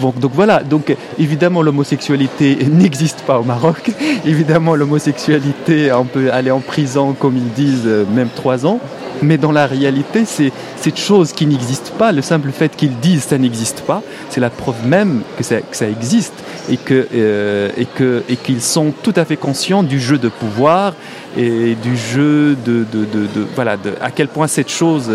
Donc, 0.00 0.32
voilà, 0.32 0.62
donc 0.62 0.96
évidemment 1.18 1.60
l'homosexualité 1.62 2.56
n'existe 2.70 3.20
pas 3.26 3.38
au 3.38 3.44
Maroc. 3.44 3.90
évidemment 4.24 4.74
l'homosexualité, 4.74 5.92
on 5.92 6.04
peut 6.04 6.32
aller 6.32 6.50
en 6.50 6.60
prison 6.60 7.12
comme 7.12 7.36
ils 7.36 7.52
disent, 7.52 7.82
euh, 7.86 8.04
même 8.14 8.28
trois 8.34 8.64
ans. 8.66 8.80
Mais 9.20 9.38
dans 9.38 9.52
la 9.52 9.66
réalité, 9.66 10.24
c'est 10.24 10.50
cette 10.80 10.98
chose 10.98 11.32
qui 11.32 11.46
n'existe 11.46 11.92
pas, 11.96 12.10
le 12.10 12.22
simple 12.22 12.50
fait 12.50 12.74
qu'ils 12.74 12.96
disent 12.98 13.22
ça 13.24 13.38
n'existe 13.38 13.82
pas, 13.82 14.02
c'est 14.30 14.40
la 14.40 14.50
preuve 14.50 14.84
même 14.84 15.22
que 15.38 15.44
ça, 15.44 15.86
existe 15.86 16.32
et 16.68 16.76
que 16.76 17.06
euh, 17.14 17.68
et 17.76 17.84
que 17.86 18.24
et 18.28 18.34
qu'ils 18.36 18.60
sont 18.62 18.92
tout 19.02 19.12
à 19.14 19.24
fait 19.24 19.36
conscients 19.36 19.84
du 19.84 20.00
jeu 20.00 20.18
de 20.18 20.28
pouvoir 20.28 20.81
et 21.36 21.74
du 21.74 21.96
jeu 21.96 22.56
de, 22.64 22.84
de, 22.92 23.04
de, 23.04 23.46
voilà 23.54 23.76
à 24.00 24.10
quel 24.10 24.28
point 24.28 24.46
cette 24.46 24.70
chose 24.70 25.10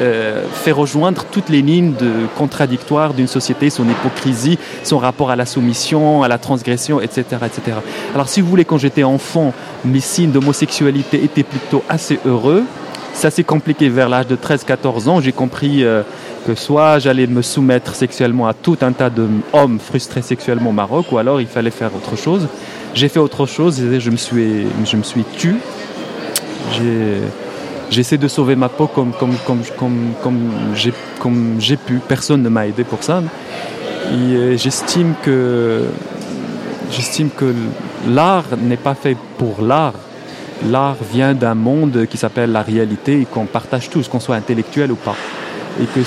euh, 0.00 0.44
fait 0.52 0.70
rejoindre 0.70 1.24
toutes 1.30 1.48
les 1.48 1.60
lignes 1.60 1.94
contradictoires 2.36 3.14
d'une 3.14 3.26
société, 3.26 3.68
son 3.68 3.88
hypocrisie, 3.88 4.58
son 4.84 4.98
rapport 4.98 5.30
à 5.30 5.36
la 5.36 5.44
soumission, 5.44 6.22
à 6.22 6.28
la 6.28 6.38
transgression, 6.38 7.00
etc., 7.00 7.24
etc. 7.44 7.78
Alors, 8.14 8.28
si 8.28 8.40
vous 8.40 8.48
voulez, 8.48 8.64
quand 8.64 8.78
j'étais 8.78 9.02
enfant, 9.02 9.52
mes 9.84 10.00
signes 10.00 10.30
d'homosexualité 10.30 11.22
étaient 11.24 11.42
plutôt 11.42 11.82
assez 11.88 12.20
heureux. 12.24 12.64
Ça 13.12 13.30
s'est 13.30 13.42
compliqué 13.42 13.88
vers 13.88 14.08
l'âge 14.08 14.28
de 14.28 14.36
13-14 14.36 15.08
ans. 15.08 15.20
J'ai 15.20 15.32
compris 15.32 15.82
euh, 15.82 16.02
que 16.46 16.54
soit 16.54 17.00
j'allais 17.00 17.26
me 17.26 17.42
soumettre 17.42 17.96
sexuellement 17.96 18.46
à 18.46 18.54
tout 18.54 18.78
un 18.82 18.92
tas 18.92 19.10
d'hommes 19.10 19.80
frustrés 19.80 20.22
sexuellement 20.22 20.70
au 20.70 20.74
Maroc, 20.74 21.10
ou 21.10 21.18
alors 21.18 21.40
il 21.40 21.48
fallait 21.48 21.70
faire 21.70 21.90
autre 21.96 22.16
chose. 22.16 22.46
J'ai 22.94 23.08
fait 23.08 23.20
autre 23.20 23.46
chose, 23.46 23.80
je 23.98 24.10
me 24.10 24.16
suis, 24.16 24.66
je 24.84 24.96
me 24.96 25.02
suis 25.02 25.24
J'essaie 27.90 28.18
de 28.18 28.28
sauver 28.28 28.54
ma 28.54 28.68
peau 28.68 28.86
comme, 28.86 29.12
comme, 29.12 29.34
comme, 29.46 29.62
comme, 29.78 30.12
comme 31.18 31.56
j'ai 31.58 31.76
pu. 31.76 32.00
Personne 32.06 32.42
ne 32.42 32.48
m'a 32.48 32.66
aidé 32.66 32.84
pour 32.84 33.02
ça. 33.02 33.22
Euh, 34.12 34.56
j'estime 34.56 35.14
que, 35.22 35.86
j'estime 36.90 37.30
que 37.30 37.54
l'art 38.06 38.44
n'est 38.60 38.76
pas 38.76 38.94
fait 38.94 39.16
pour 39.38 39.62
l'art. 39.62 39.94
L'art 40.66 40.96
vient 41.12 41.34
d'un 41.34 41.54
monde 41.54 42.06
qui 42.10 42.16
s'appelle 42.16 42.52
la 42.52 42.62
réalité 42.62 43.20
et 43.20 43.24
qu'on 43.24 43.46
partage 43.46 43.88
tous, 43.88 44.08
qu'on 44.08 44.20
soit 44.20 44.36
intellectuel 44.36 44.92
ou 44.92 44.96
pas. 44.96 45.16
Et 45.80 45.84
que 45.84 46.00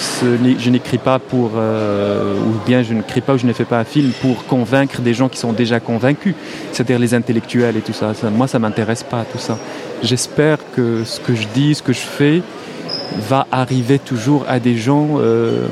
je 0.60 0.70
n'écris 0.70 0.98
pas 0.98 1.18
pour, 1.18 1.52
euh, 1.56 2.34
ou 2.36 2.68
bien 2.68 2.84
je 2.84 2.94
n'écris 2.94 3.22
pas 3.22 3.36
ou 3.36 3.38
je 3.38 3.46
ne 3.46 3.54
fais 3.54 3.64
pas 3.64 3.80
un 3.80 3.86
film 3.86 4.12
pour 4.22 4.46
convaincre 4.46 5.00
des 5.02 5.14
gens 5.14 5.30
qui 5.30 5.38
sont 5.38 5.54
déjà 5.54 5.80
convaincus, 5.80 6.36
c'est-à-dire 6.74 7.00
les 7.00 7.14
intellectuels 7.14 7.78
et 7.78 7.82
tout 7.82 7.94
ça. 7.94 8.14
Ça- 8.14 8.30
moi, 8.30 8.48
ça 8.48 8.60
m'intéresse 8.60 9.04
pas 9.04 9.24
tout 9.32 9.38
ça. 9.40 9.58
J'espère 10.04 10.58
que 10.76 11.04
ce 11.06 11.22
que 11.22 11.34
je 11.36 11.48
dis, 11.54 11.74
ce 11.76 11.84
que 11.84 11.94
je 11.94 12.00
fais, 12.00 12.42
va 13.30 13.48
arriver 13.52 13.98
toujours 14.00 14.46
à 14.50 14.60
des 14.60 14.76
gens 14.76 15.08
euh, 15.20 15.68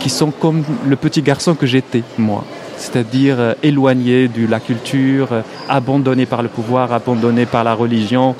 qui 0.00 0.08
sont 0.10 0.30
comme 0.30 0.62
le 0.86 0.96
petit 0.96 1.20
garçon 1.22 1.54
que 1.54 1.66
j'étais, 1.66 2.02
moi. 2.16 2.44
C'est-à-dire 2.78 3.36
euh, 3.40 3.54
éloignés 3.62 4.28
de 4.28 4.46
la 4.48 4.60
culture, 4.60 5.28
euh, 5.32 5.40
abandonnés 5.68 6.26
par 6.26 6.42
le 6.42 6.48
pouvoir, 6.48 6.92
abandonnés 6.92 7.46
par 7.46 7.64
la 7.64 7.74
religion, 7.74 8.36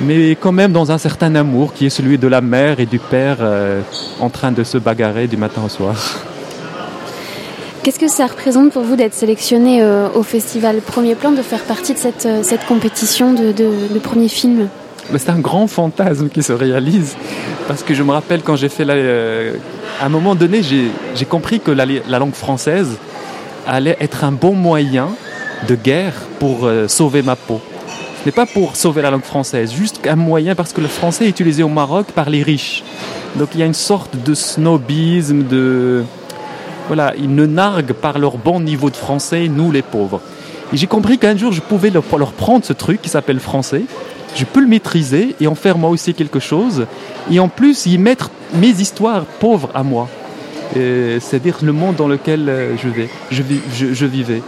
mais 0.00 0.32
quand 0.32 0.52
même 0.52 0.72
dans 0.72 0.90
un 0.92 0.98
certain 0.98 1.34
amour 1.34 1.72
qui 1.74 1.86
est 1.86 1.90
celui 1.90 2.18
de 2.18 2.28
la 2.28 2.40
mère 2.40 2.80
et 2.80 2.86
du 2.86 2.98
père 2.98 3.38
euh, 3.40 3.80
en 4.20 4.30
train 4.30 4.52
de 4.52 4.64
se 4.64 4.78
bagarrer 4.78 5.26
du 5.26 5.36
matin 5.36 5.62
au 5.64 5.68
soir. 5.68 5.94
Qu'est-ce 7.82 7.98
que 7.98 8.08
ça 8.08 8.26
représente 8.26 8.72
pour 8.72 8.82
vous 8.82 8.96
d'être 8.96 9.14
sélectionné 9.14 9.82
euh, 9.82 10.08
au 10.14 10.22
festival? 10.22 10.80
Premier 10.80 11.14
Plan, 11.14 11.30
de 11.30 11.42
faire 11.42 11.62
partie 11.62 11.94
de 11.94 11.98
cette, 11.98 12.26
euh, 12.26 12.42
cette 12.42 12.66
compétition 12.66 13.32
de, 13.32 13.52
de, 13.52 13.70
de 13.94 13.98
premier 13.98 14.28
film? 14.28 14.68
C'est 15.16 15.30
un 15.30 15.38
grand 15.38 15.66
fantasme 15.66 16.28
qui 16.28 16.42
se 16.42 16.52
réalise. 16.52 17.16
Parce 17.66 17.82
que 17.82 17.94
je 17.94 18.02
me 18.02 18.10
rappelle 18.12 18.42
quand 18.42 18.56
j'ai 18.56 18.68
fait 18.68 18.84
la. 18.84 18.94
euh, 18.94 19.54
à 20.00 20.06
un 20.06 20.08
moment 20.10 20.34
donné, 20.34 20.62
j'ai 20.62 20.88
j'ai 21.14 21.24
compris 21.24 21.60
que 21.60 21.70
la, 21.70 21.86
la 21.86 22.18
langue 22.18 22.34
française 22.34 22.90
allait 23.66 23.96
être 24.00 24.24
un 24.24 24.32
bon 24.32 24.54
moyen 24.54 25.08
de 25.66 25.74
guerre 25.74 26.14
pour 26.38 26.66
euh, 26.66 26.88
sauver 26.88 27.22
ma 27.22 27.36
peau. 27.36 27.60
N'est 28.28 28.32
pas 28.32 28.44
pour 28.44 28.76
sauver 28.76 29.00
la 29.00 29.10
langue 29.10 29.24
française, 29.24 29.72
juste 29.72 30.06
un 30.06 30.14
moyen 30.14 30.54
parce 30.54 30.74
que 30.74 30.82
le 30.82 30.86
français 30.86 31.24
est 31.24 31.30
utilisé 31.30 31.62
au 31.62 31.70
Maroc 31.70 32.08
par 32.14 32.28
les 32.28 32.42
riches. 32.42 32.84
Donc 33.36 33.54
il 33.54 33.60
y 33.60 33.62
a 33.62 33.66
une 33.66 33.72
sorte 33.72 34.22
de 34.22 34.34
snobisme, 34.34 35.44
de. 35.44 36.04
Voilà, 36.88 37.14
ils 37.16 37.34
ne 37.34 37.46
narguent 37.46 37.94
par 37.94 38.18
leur 38.18 38.36
bon 38.36 38.60
niveau 38.60 38.90
de 38.90 38.96
français, 38.96 39.48
nous 39.48 39.72
les 39.72 39.80
pauvres. 39.80 40.20
Et 40.74 40.76
j'ai 40.76 40.86
compris 40.86 41.16
qu'un 41.16 41.38
jour 41.38 41.52
je 41.52 41.62
pouvais 41.62 41.88
leur, 41.88 42.02
prendre 42.02 42.66
ce 42.66 42.74
truc 42.74 43.00
qui 43.00 43.08
s'appelle 43.08 43.40
français, 43.40 43.84
je 44.36 44.44
peux 44.44 44.60
le 44.60 44.68
maîtriser 44.68 45.34
et 45.40 45.46
en 45.46 45.54
faire 45.54 45.78
moi 45.78 45.88
aussi 45.88 46.12
quelque 46.12 46.38
chose, 46.38 46.84
et 47.30 47.40
en 47.40 47.48
plus 47.48 47.86
y 47.86 47.96
mettre 47.96 48.30
mes 48.52 48.68
histoires 48.68 49.24
pauvres 49.24 49.70
à 49.74 49.82
moi. 49.82 50.06
Euh, 50.76 51.18
C'est-à-dire 51.18 51.60
le 51.62 51.72
monde 51.72 51.96
dans 51.96 52.08
lequel 52.08 52.46
euh, 52.50 52.76
je, 52.76 52.88
vais, 52.90 53.08
je 53.72 54.04
vivais. 54.04 54.42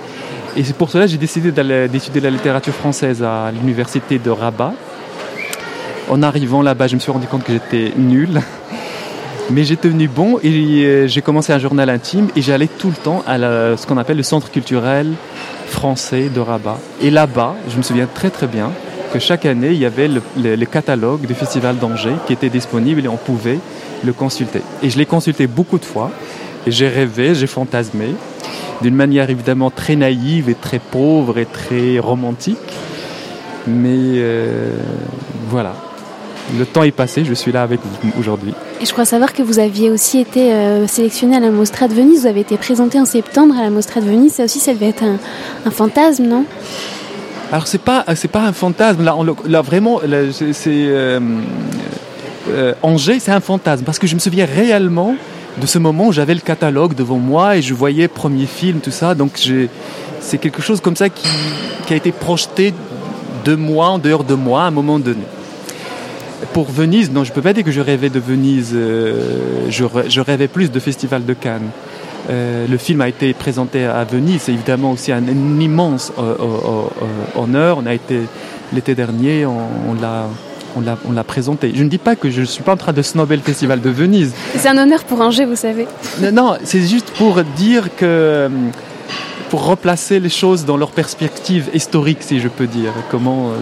Et 0.56 0.64
c'est 0.64 0.76
pour 0.76 0.90
cela 0.90 1.04
que 1.06 1.10
j'ai 1.12 1.18
décidé 1.18 1.52
d'étudier 1.88 2.20
la 2.20 2.30
littérature 2.30 2.74
française 2.74 3.22
à 3.22 3.50
l'université 3.52 4.18
de 4.18 4.30
Rabat. 4.30 4.72
En 6.08 6.22
arrivant 6.22 6.60
là-bas, 6.62 6.88
je 6.88 6.96
me 6.96 7.00
suis 7.00 7.12
rendu 7.12 7.26
compte 7.26 7.44
que 7.44 7.52
j'étais 7.52 7.92
nul. 7.96 8.40
Mais 9.50 9.64
j'ai 9.64 9.76
tenu 9.76 10.06
bon 10.06 10.38
et 10.44 10.84
euh, 10.84 11.06
j'ai 11.08 11.22
commencé 11.22 11.52
un 11.52 11.58
journal 11.58 11.90
intime 11.90 12.28
et 12.36 12.42
j'allais 12.42 12.68
tout 12.68 12.88
le 12.88 12.94
temps 12.94 13.24
à 13.26 13.36
ce 13.76 13.84
qu'on 13.86 13.96
appelle 13.98 14.16
le 14.16 14.22
centre 14.22 14.48
culturel 14.50 15.12
français 15.66 16.28
de 16.28 16.38
Rabat. 16.40 16.78
Et 17.02 17.10
là-bas, 17.10 17.54
je 17.68 17.76
me 17.76 17.82
souviens 17.82 18.06
très 18.12 18.30
très 18.30 18.46
bien 18.46 18.70
que 19.12 19.18
chaque 19.18 19.44
année, 19.46 19.70
il 19.72 19.78
y 19.78 19.86
avait 19.86 20.06
le- 20.08 20.22
le 20.36 20.66
catalogue 20.66 21.26
du 21.26 21.34
Festival 21.34 21.78
d'Angers 21.78 22.14
qui 22.28 22.32
était 22.32 22.48
disponible 22.48 23.04
et 23.04 23.08
on 23.08 23.16
pouvait 23.16 23.58
le 24.04 24.12
consulter. 24.12 24.62
Et 24.84 24.90
je 24.90 24.96
l'ai 24.98 25.06
consulté 25.06 25.48
beaucoup 25.48 25.78
de 25.78 25.84
fois 25.84 26.12
et 26.64 26.70
j'ai 26.70 26.86
rêvé, 26.88 27.34
j'ai 27.34 27.48
fantasmé 27.48 28.14
d'une 28.82 28.94
manière 28.94 29.30
évidemment 29.30 29.70
très 29.70 29.96
naïve 29.96 30.48
et 30.48 30.54
très 30.54 30.78
pauvre 30.78 31.38
et 31.38 31.46
très 31.46 31.98
romantique. 31.98 32.58
Mais 33.66 33.96
euh, 34.16 34.70
voilà, 35.48 35.74
le 36.58 36.64
temps 36.64 36.82
est 36.82 36.90
passé, 36.90 37.24
je 37.24 37.34
suis 37.34 37.52
là 37.52 37.62
avec 37.62 37.80
vous 37.84 38.10
aujourd'hui. 38.18 38.54
Et 38.80 38.86
je 38.86 38.92
crois 38.92 39.04
savoir 39.04 39.32
que 39.34 39.42
vous 39.42 39.58
aviez 39.58 39.90
aussi 39.90 40.18
été 40.18 40.52
euh, 40.52 40.86
sélectionné 40.86 41.36
à 41.36 41.40
la 41.40 41.50
Mostra 41.50 41.86
de 41.86 41.94
Venise. 41.94 42.22
Vous 42.22 42.26
avez 42.26 42.40
été 42.40 42.56
présenté 42.56 42.98
en 42.98 43.04
septembre 43.04 43.54
à 43.58 43.62
la 43.62 43.70
Mostra 43.70 44.00
de 44.00 44.06
Venise. 44.06 44.32
Ça 44.34 44.44
aussi, 44.44 44.58
ça 44.60 44.72
devait 44.72 44.88
être 44.88 45.04
un, 45.04 45.18
un 45.66 45.70
fantasme, 45.70 46.24
non? 46.24 46.44
Alors 47.52 47.66
c'est 47.66 47.80
pas 47.82 48.04
c'est 48.14 48.28
pas 48.30 48.42
un 48.42 48.52
fantasme 48.52 49.02
là, 49.04 49.16
on 49.16 49.24
le- 49.24 49.34
là 49.48 49.60
vraiment 49.60 50.00
c'est, 50.30 50.68
euh, 50.68 51.18
euh, 52.48 52.74
Angers 52.82 53.18
c'est 53.18 53.32
un 53.32 53.40
fantasme 53.40 53.82
parce 53.84 53.98
que 53.98 54.06
je 54.06 54.14
me 54.14 54.20
souviens 54.20 54.46
réellement 54.46 55.16
de 55.58 55.66
ce 55.66 55.78
moment 55.78 56.08
où 56.08 56.12
j'avais 56.12 56.34
le 56.34 56.40
catalogue 56.40 56.94
devant 56.94 57.18
moi 57.18 57.56
et 57.56 57.62
je 57.62 57.74
voyais 57.74 58.08
premier 58.08 58.46
film 58.46 58.80
tout 58.80 58.90
ça 58.90 59.14
donc 59.14 59.32
c'est 60.20 60.38
quelque 60.38 60.62
chose 60.62 60.80
comme 60.80 60.96
ça 60.96 61.08
qui, 61.08 61.26
a 61.92 61.96
été 61.96 62.12
projeté 62.12 62.72
de 63.44 63.56
moi 63.56 63.88
en 63.88 63.98
dehors 63.98 64.22
de 64.22 64.34
moi 64.34 64.62
à 64.62 64.66
un 64.66 64.70
moment 64.70 65.00
donné. 65.00 65.24
Pour 66.52 66.70
Venise, 66.70 67.10
non, 67.10 67.24
je 67.24 67.32
peux 67.32 67.42
pas 67.42 67.52
dire 67.52 67.64
que 67.64 67.72
je 67.72 67.80
rêvais 67.80 68.10
de 68.10 68.20
Venise. 68.20 68.70
euh, 68.74 69.66
je, 69.70 69.84
rê- 69.84 70.08
je 70.08 70.20
rêvais 70.20 70.46
plus 70.46 70.70
de 70.70 70.78
Festival 70.78 71.24
de 71.24 71.34
Cannes. 71.34 71.70
Euh, 72.30 72.66
le 72.68 72.76
film 72.76 73.00
a 73.00 73.08
été 73.08 73.32
présenté 73.34 73.86
à 73.86 74.04
Venise, 74.04 74.42
c'est 74.42 74.52
évidemment 74.52 74.92
aussi 74.92 75.10
un, 75.10 75.22
immense 75.58 76.12
euh, 76.18 76.34
honneur. 77.34 77.78
On 77.78 77.86
a 77.86 77.94
été 77.94 78.20
l'été 78.72 78.94
dernier, 78.94 79.46
on 79.46 79.94
l'a, 80.00 80.26
on 80.76 80.80
l'a, 80.80 80.96
on 81.08 81.12
l'a 81.12 81.24
présenté. 81.24 81.72
Je 81.74 81.82
ne 81.82 81.88
dis 81.88 81.98
pas 81.98 82.16
que 82.16 82.30
je 82.30 82.40
ne 82.40 82.46
suis 82.46 82.62
pas 82.62 82.72
en 82.72 82.76
train 82.76 82.92
de 82.92 83.02
snobber 83.02 83.36
le 83.36 83.42
Festival 83.42 83.80
de 83.80 83.90
Venise. 83.90 84.32
C'est 84.56 84.68
un 84.68 84.78
honneur 84.78 85.04
pour 85.04 85.20
Angers, 85.20 85.44
vous 85.44 85.56
savez. 85.56 85.86
Non, 86.20 86.32
non, 86.32 86.54
c'est 86.64 86.82
juste 86.86 87.10
pour 87.10 87.42
dire 87.56 87.94
que 87.96 88.48
pour 89.50 89.66
replacer 89.66 90.20
les 90.20 90.28
choses 90.28 90.64
dans 90.64 90.76
leur 90.76 90.92
perspective 90.92 91.70
historique, 91.74 92.18
si 92.20 92.40
je 92.40 92.48
peux 92.48 92.68
dire, 92.68 92.92
comment 93.10 93.48
euh, 93.48 93.56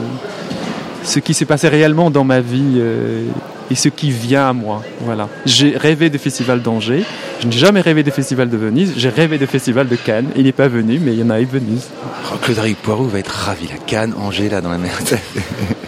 ce 1.02 1.18
qui 1.18 1.32
s'est 1.32 1.46
passé 1.46 1.68
réellement 1.68 2.10
dans 2.10 2.24
ma 2.24 2.40
vie 2.40 2.74
euh, 2.76 3.24
et 3.70 3.74
ce 3.74 3.88
qui 3.88 4.10
vient 4.10 4.48
à 4.48 4.52
moi. 4.52 4.82
Voilà. 5.00 5.28
J'ai 5.46 5.76
rêvé 5.76 6.10
des 6.10 6.18
festivals 6.18 6.60
d'Angers. 6.60 7.04
Je 7.40 7.46
n'ai 7.46 7.56
jamais 7.56 7.80
rêvé 7.80 8.02
des 8.02 8.10
festivals 8.10 8.50
de 8.50 8.56
Venise. 8.56 8.92
J'ai 8.96 9.08
rêvé 9.08 9.38
des 9.38 9.46
festivals 9.46 9.88
de 9.88 9.96
Cannes. 9.96 10.28
Il 10.36 10.44
n'est 10.44 10.52
pas 10.52 10.68
venu, 10.68 11.00
mais 11.02 11.12
il 11.12 11.20
y 11.20 11.22
en 11.22 11.30
a 11.30 11.36
à 11.36 11.40
Venise. 11.42 11.88
Oh, 12.32 12.36
Claude 12.42 12.58
Poirot 12.82 13.04
va 13.04 13.18
être 13.18 13.28
ravi. 13.28 13.66
La 13.68 13.78
Cannes, 13.78 14.14
Angers, 14.18 14.50
là, 14.50 14.60
dans 14.60 14.70
la 14.70 14.78
mer. 14.78 14.98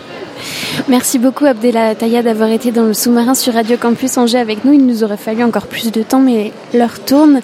Merci 0.91 1.21
beaucoup 1.21 1.47
Abdella 1.47 1.95
Taya 1.95 2.21
d'avoir 2.21 2.49
été 2.49 2.73
dans 2.73 2.83
le 2.83 2.95
sous-marin 2.95 3.37
sur 3.37 3.55
Radio 3.55 3.77
Campus 3.77 4.19
Angers 4.19 4.41
avec 4.41 4.65
nous. 4.65 4.73
Il 4.73 4.85
nous 4.85 5.05
aurait 5.05 5.17
fallu 5.17 5.45
encore 5.45 5.69
plus 5.69 5.93
de 5.93 6.03
temps, 6.03 6.19
mais 6.19 6.51
l'heure 6.75 6.99
tourne. 7.07 7.43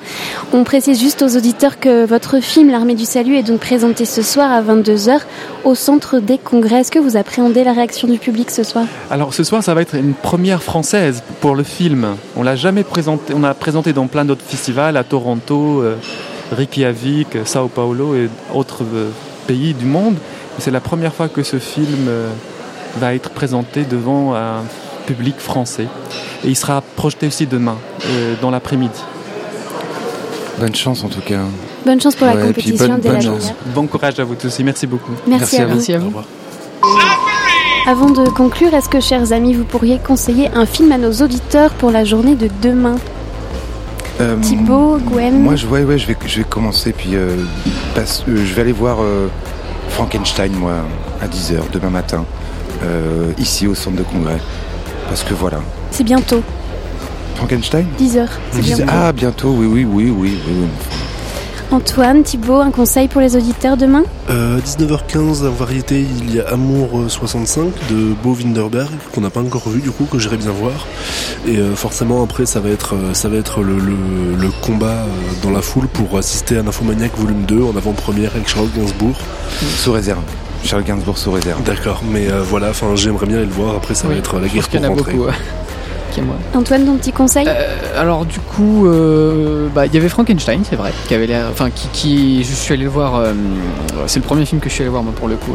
On 0.52 0.64
précise 0.64 0.98
juste 0.98 1.22
aux 1.22 1.36
auditeurs 1.36 1.78
que 1.78 2.04
votre 2.06 2.40
film 2.40 2.72
L'Armée 2.72 2.96
du 2.96 3.04
Salut 3.04 3.36
est 3.36 3.44
donc 3.44 3.60
présenté 3.60 4.04
ce 4.04 4.22
soir 4.22 4.50
à 4.50 4.60
22h 4.62 5.20
au 5.62 5.76
Centre 5.76 6.18
des 6.18 6.38
Congrès. 6.38 6.80
Est-ce 6.80 6.90
que 6.90 6.98
vous 6.98 7.16
appréhendez 7.16 7.62
la 7.62 7.72
réaction 7.72 8.08
du 8.08 8.18
public 8.18 8.50
ce 8.50 8.64
soir? 8.64 8.84
Alors 9.12 9.32
ce 9.32 9.44
soir, 9.44 9.62
ça 9.62 9.74
va 9.74 9.82
être 9.82 9.94
une 9.94 10.14
première 10.14 10.64
française 10.64 11.22
pour 11.40 11.54
le 11.54 11.62
film. 11.62 12.16
On 12.34 12.42
l'a 12.42 12.56
jamais 12.56 12.82
présenté. 12.82 13.32
On 13.32 13.44
a 13.44 13.54
présenté 13.54 13.92
dans 13.92 14.08
plein 14.08 14.24
d'autres 14.24 14.44
festivals, 14.44 14.96
à 14.96 15.04
Toronto, 15.04 15.82
euh, 15.82 15.94
Reykjavik, 16.50 17.28
Sao 17.44 17.68
Paulo 17.68 18.16
et 18.16 18.28
autres 18.52 18.82
euh, 18.82 19.10
pays 19.46 19.72
du 19.72 19.84
monde. 19.84 20.16
C'est 20.58 20.72
la 20.72 20.80
première 20.80 21.14
fois 21.14 21.28
que 21.28 21.44
ce 21.44 21.60
film 21.60 22.08
euh, 22.08 22.28
va 23.00 23.14
être 23.14 23.30
présenté 23.30 23.84
devant 23.84 24.34
un 24.34 24.62
public 25.06 25.36
français. 25.38 25.86
Et 26.44 26.48
il 26.48 26.56
sera 26.56 26.80
projeté 26.96 27.26
aussi 27.26 27.46
demain, 27.46 27.76
euh, 28.06 28.34
dans 28.40 28.50
l'après-midi. 28.50 29.00
Bonne 30.58 30.74
chance 30.74 31.04
en 31.04 31.08
tout 31.08 31.20
cas. 31.20 31.40
Bonne 31.84 32.00
chance 32.00 32.14
pour 32.16 32.26
la 32.26 32.34
Ouais, 32.34 32.42
compétition 32.46 32.88
bonne- 32.88 33.00
Taya. 33.00 33.20
chance. 33.20 33.52
Bon 33.74 33.86
courage 33.86 34.18
à 34.18 34.24
vous 34.24 34.34
tous 34.34 34.58
et 34.58 34.62
merci 34.62 34.86
beaucoup. 34.86 35.12
Merci 35.26 35.58
à 35.60 35.66
vous. 35.66 35.74
Merci 35.74 35.92
à 35.94 35.98
vous. 35.98 36.04
Au 36.06 36.08
revoir. 36.08 36.24
Avant 37.88 38.10
de 38.10 38.28
conclure, 38.30 38.74
est-ce 38.74 38.88
que, 38.88 39.00
chers 39.00 39.32
amis, 39.32 39.54
vous 39.54 39.64
pourriez 39.64 39.98
conseiller 39.98 40.50
un 40.54 40.66
film 40.66 40.90
à 40.92 40.98
nos 40.98 41.12
auditeurs 41.12 41.70
pour 41.74 41.90
la 41.92 42.04
journée 42.04 42.34
de 42.34 42.48
demain 42.62 42.96
Euh, 44.20 44.36
Thibaut, 44.40 44.96
Gwen 44.98 45.40
Moi, 45.42 45.56
je, 45.56 45.66
ouais, 45.66 45.84
ouais, 45.84 45.98
je, 45.98 46.06
vais, 46.06 46.16
je 46.26 46.38
vais 46.38 46.44
commencer, 46.44 46.92
puis 46.92 47.10
euh, 47.14 47.36
passe- 47.94 48.24
euh, 48.28 48.44
je 48.44 48.54
vais 48.54 48.62
aller 48.62 48.72
voir 48.72 48.96
euh, 49.02 49.28
Frankenstein, 49.90 50.52
moi, 50.52 50.72
à 51.20 51.26
10h 51.28 51.60
demain 51.72 51.90
matin, 51.90 52.24
euh, 52.82 53.30
ici 53.38 53.66
au 53.66 53.74
centre 53.74 53.96
de 53.96 54.02
congrès. 54.02 54.38
Parce 55.08 55.22
que 55.22 55.34
voilà. 55.34 55.58
C'est 55.90 56.04
bientôt, 56.04 56.42
Frankenstein 57.36 57.86
10h. 58.00 58.26
C'est 58.52 58.60
10 58.60 58.74
bientôt. 58.76 58.92
Ah, 58.92 59.12
bientôt, 59.12 59.50
oui, 59.56 59.66
oui, 59.66 59.84
oui, 59.84 60.12
oui. 60.16 60.38
oui. 60.48 60.66
Antoine, 61.72 62.22
Thibaut, 62.22 62.60
un 62.60 62.70
conseil 62.70 63.08
pour 63.08 63.20
les 63.20 63.34
auditeurs 63.34 63.76
demain? 63.76 64.04
Euh, 64.30 64.60
19h15 64.60 65.44
en 65.44 65.50
variété, 65.50 66.00
il 66.20 66.32
y 66.32 66.38
a 66.40 66.50
Amour 66.50 66.96
euh, 67.00 67.08
65 67.08 67.64
de 67.90 68.14
Beau 68.22 68.34
Winderberg 68.34 68.88
qu'on 69.12 69.20
n'a 69.22 69.30
pas 69.30 69.40
encore 69.40 69.68
vu 69.68 69.80
du 69.80 69.90
coup 69.90 70.04
que 70.04 70.16
j'irai 70.16 70.36
bien 70.36 70.52
voir. 70.52 70.86
Et 71.44 71.56
euh, 71.56 71.74
forcément 71.74 72.22
après 72.22 72.46
ça 72.46 72.60
va 72.60 72.68
être 72.68 72.94
euh, 72.94 73.14
ça 73.14 73.28
va 73.28 73.36
être 73.36 73.62
le, 73.62 73.78
le- 73.78 74.36
le 74.40 74.50
combat 74.64 74.86
euh, 74.92 75.06
dans 75.42 75.50
la 75.50 75.60
foule 75.60 75.88
pour 75.88 76.16
assister 76.16 76.56
à 76.56 76.62
Nymphomaniac 76.62 77.10
volume 77.18 77.42
2 77.46 77.60
en 77.64 77.76
avant-première 77.76 78.30
avec 78.36 78.48
Charles 78.48 78.68
Gainsbourg. 78.76 79.16
Sous 79.78 79.90
réserve. 79.90 80.20
Charles 80.66 80.84
Gainsbourg 80.84 81.16
sous 81.18 81.30
réserve. 81.32 81.62
D'accord, 81.62 82.02
mais 82.08 82.30
euh, 82.30 82.42
voilà, 82.42 82.70
enfin 82.70 82.94
j'aimerais 82.96 83.26
bien 83.26 83.36
aller 83.38 83.46
le 83.46 83.52
voir. 83.52 83.76
Après 83.76 83.94
ça 83.94 84.06
Oui, 84.08 84.14
va 84.14 84.18
être 84.20 84.38
la 84.38 84.48
je 84.48 84.52
guerre 84.54 84.68
pour 84.68 84.74
y 84.74 84.78
en 84.78 84.84
a 84.84 84.88
rentrer. 84.88 85.12
beaucoup. 85.12 85.26
ouais. 85.28 85.34
Qui 86.12 86.20
est 86.20 86.22
moi. 86.22 86.36
Antoine, 86.54 86.84
ton 86.86 86.96
petit 86.96 87.12
conseil? 87.12 87.46
Euh, 87.48 88.00
alors 88.00 88.24
du 88.24 88.38
coup, 88.40 88.86
euh, 88.86 89.68
bah, 89.74 89.86
il 89.86 89.94
y 89.94 89.98
avait 89.98 90.08
Frankenstein, 90.08 90.62
c'est 90.68 90.76
vrai, 90.76 90.92
qui 91.08 91.14
avait 91.14 91.26
l'air, 91.26 91.46
enfin 91.50 91.68
qui, 91.70 91.88
qui, 91.92 92.44
je 92.44 92.52
suis 92.54 92.74
allé 92.74 92.84
le 92.84 92.90
voir. 92.90 93.16
euh, 93.16 93.32
c'est 94.06 94.20
le 94.20 94.24
premier 94.24 94.44
film 94.46 94.60
que 94.60 94.68
je 94.68 94.74
suis 94.74 94.82
allé 94.82 94.90
voir 94.90 95.02
moi 95.02 95.12
pour 95.14 95.28
le 95.28 95.36
coup. 95.36 95.52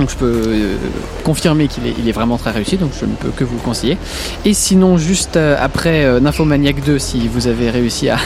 Donc 0.00 0.08
je 0.10 0.16
peux 0.16 0.42
euh, 0.46 0.76
confirmer 1.24 1.68
qu'il 1.68 1.86
est, 1.86 1.94
il 1.98 2.08
est 2.08 2.12
vraiment 2.12 2.38
très 2.38 2.52
réussi, 2.52 2.78
donc 2.78 2.90
je 2.98 3.04
ne 3.04 3.12
peux 3.12 3.28
que 3.28 3.44
vous 3.44 3.56
le 3.56 3.60
conseiller. 3.60 3.98
Et 4.46 4.54
sinon, 4.54 4.96
juste 4.96 5.36
euh, 5.36 5.56
après 5.60 6.04
euh, 6.06 6.20
Nymphomaniac 6.20 6.82
2, 6.82 6.98
si 6.98 7.28
vous 7.28 7.48
avez 7.48 7.68
réussi 7.68 8.08
à, 8.08 8.16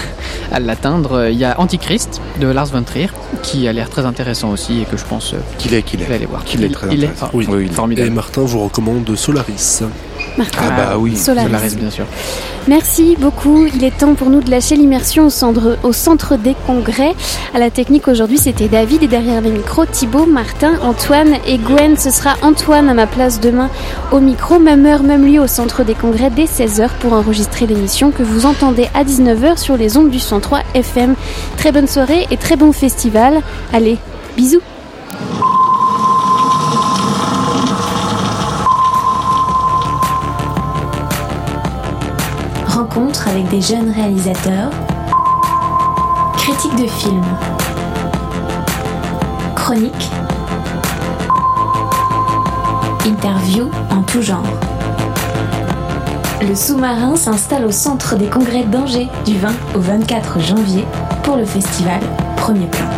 à 0.53 0.61
l'atteindre, 0.61 1.15
euh, 1.15 1.31
il 1.31 1.37
y 1.39 1.45
a 1.45 1.59
Antichrist 1.61 2.21
de 2.41 2.47
Lars 2.47 2.67
von 2.67 2.85
Trier, 2.85 3.09
qui 3.43 3.67
a 3.67 3.73
l'air 3.73 3.91
très 3.91 4.07
intéressant 4.07 4.53
aussi 4.53 4.83
et 4.83 4.85
que 4.85 4.97
je 4.97 5.05
pense 5.05 5.35
euh, 5.35 5.39
Qu'il 5.59 5.75
est, 5.75 5.83
qu'il 5.83 6.01
est. 6.01 6.07
aller 6.13 6.27
voir. 6.27 6.45
Qu'il 6.45 6.63
est 6.63 6.67
Il- 6.69 6.73
très 6.73 6.87
il 6.95 7.03
est, 7.03 7.07
intéressant. 7.09 7.27
ah, 7.27 7.35
Oui. 7.35 7.47
Oui, 7.51 7.57
il 7.63 7.67
est. 7.67 7.73
Et 7.73 7.75
formidable. 7.75 8.11
Martin 8.13 8.43
vous 8.43 8.63
recommande 8.63 9.17
Solaris. 9.17 9.83
Martin 10.37 10.59
Ah 10.63 10.71
bah 10.77 10.97
oui. 10.99 11.17
Solaris. 11.17 11.47
Solaris, 11.47 11.77
bien 11.77 11.91
sûr. 11.91 12.05
Merci 12.67 13.17
beaucoup. 13.21 13.67
Il 13.67 13.85
est 13.85 13.97
temps 13.97 14.15
pour 14.15 14.31
nous 14.31 14.41
de 14.41 14.51
lâcher 14.51 14.75
l'immersion 14.75 15.27
au 15.27 15.31
centre, 15.31 15.79
au 15.83 15.93
centre 15.93 16.37
des 16.37 16.57
congrès. 16.67 17.15
À 17.55 17.59
la 17.59 17.71
technique 17.71 18.09
aujourd'hui, 18.09 18.39
c'était 18.39 18.69
David 18.69 19.03
et 19.03 19.07
derrière 19.07 19.41
les 19.41 19.51
micros, 19.51 19.85
Thibaut, 19.87 20.27
Martin, 20.27 20.73
Antoine 20.83 21.35
et 21.47 21.59
Gwen. 21.59 21.97
Ce 21.97 22.11
sera 22.11 22.35
Antoine 22.43 22.89
à 22.89 22.95
ma 22.95 23.07
place 23.07 23.41
demain 23.41 23.71
au 24.13 24.21
micro, 24.21 24.59
même 24.59 24.87
heure, 24.87 25.03
même 25.03 25.27
lieu 25.27 25.41
au 25.41 25.47
centre 25.47 25.85
des 25.85 25.95
congrès 25.95 26.31
dès 26.31 26.47
16h 26.47 26.89
pour 27.01 27.13
enregistrer 27.13 27.67
l'émission 27.67 28.11
que 28.11 28.23
vous 28.23 28.47
entendez 28.47 28.89
à 28.95 29.05
19h 29.05 29.59
sur 29.59 29.77
les 29.77 29.97
ondes 29.97 30.11
du 30.11 30.19
103 30.19 30.61
FM. 30.75 31.15
Très 31.59 31.71
bonne 31.71 31.87
soirée 31.89 32.27
et 32.31 32.37
très 32.37 32.57
bon 32.57 32.73
festival. 32.73 33.41
Allez, 33.73 33.99
bisous. 34.37 34.61
Avec 43.23 43.49
des 43.49 43.63
jeunes 43.63 43.91
réalisateurs. 43.91 44.71
Critique 46.37 46.77
de 46.77 46.87
films. 46.87 47.25
Chronique. 49.57 50.11
Interview 53.07 53.71
en 53.91 54.03
tout 54.03 54.21
genre. 54.21 54.43
Le 56.43 56.55
sous-marin 56.55 57.17
s'installe 57.17 57.65
au 57.65 57.73
centre 57.73 58.17
des 58.17 58.27
congrès 58.27 58.65
d'Angers 58.65 59.09
du 59.25 59.39
20 59.39 59.49
au 59.75 59.81
24 59.81 60.41
janvier 60.41 60.85
pour 61.23 61.37
le 61.37 61.47
festival 61.47 62.01
Premier 62.37 62.67
Plan. 62.67 62.94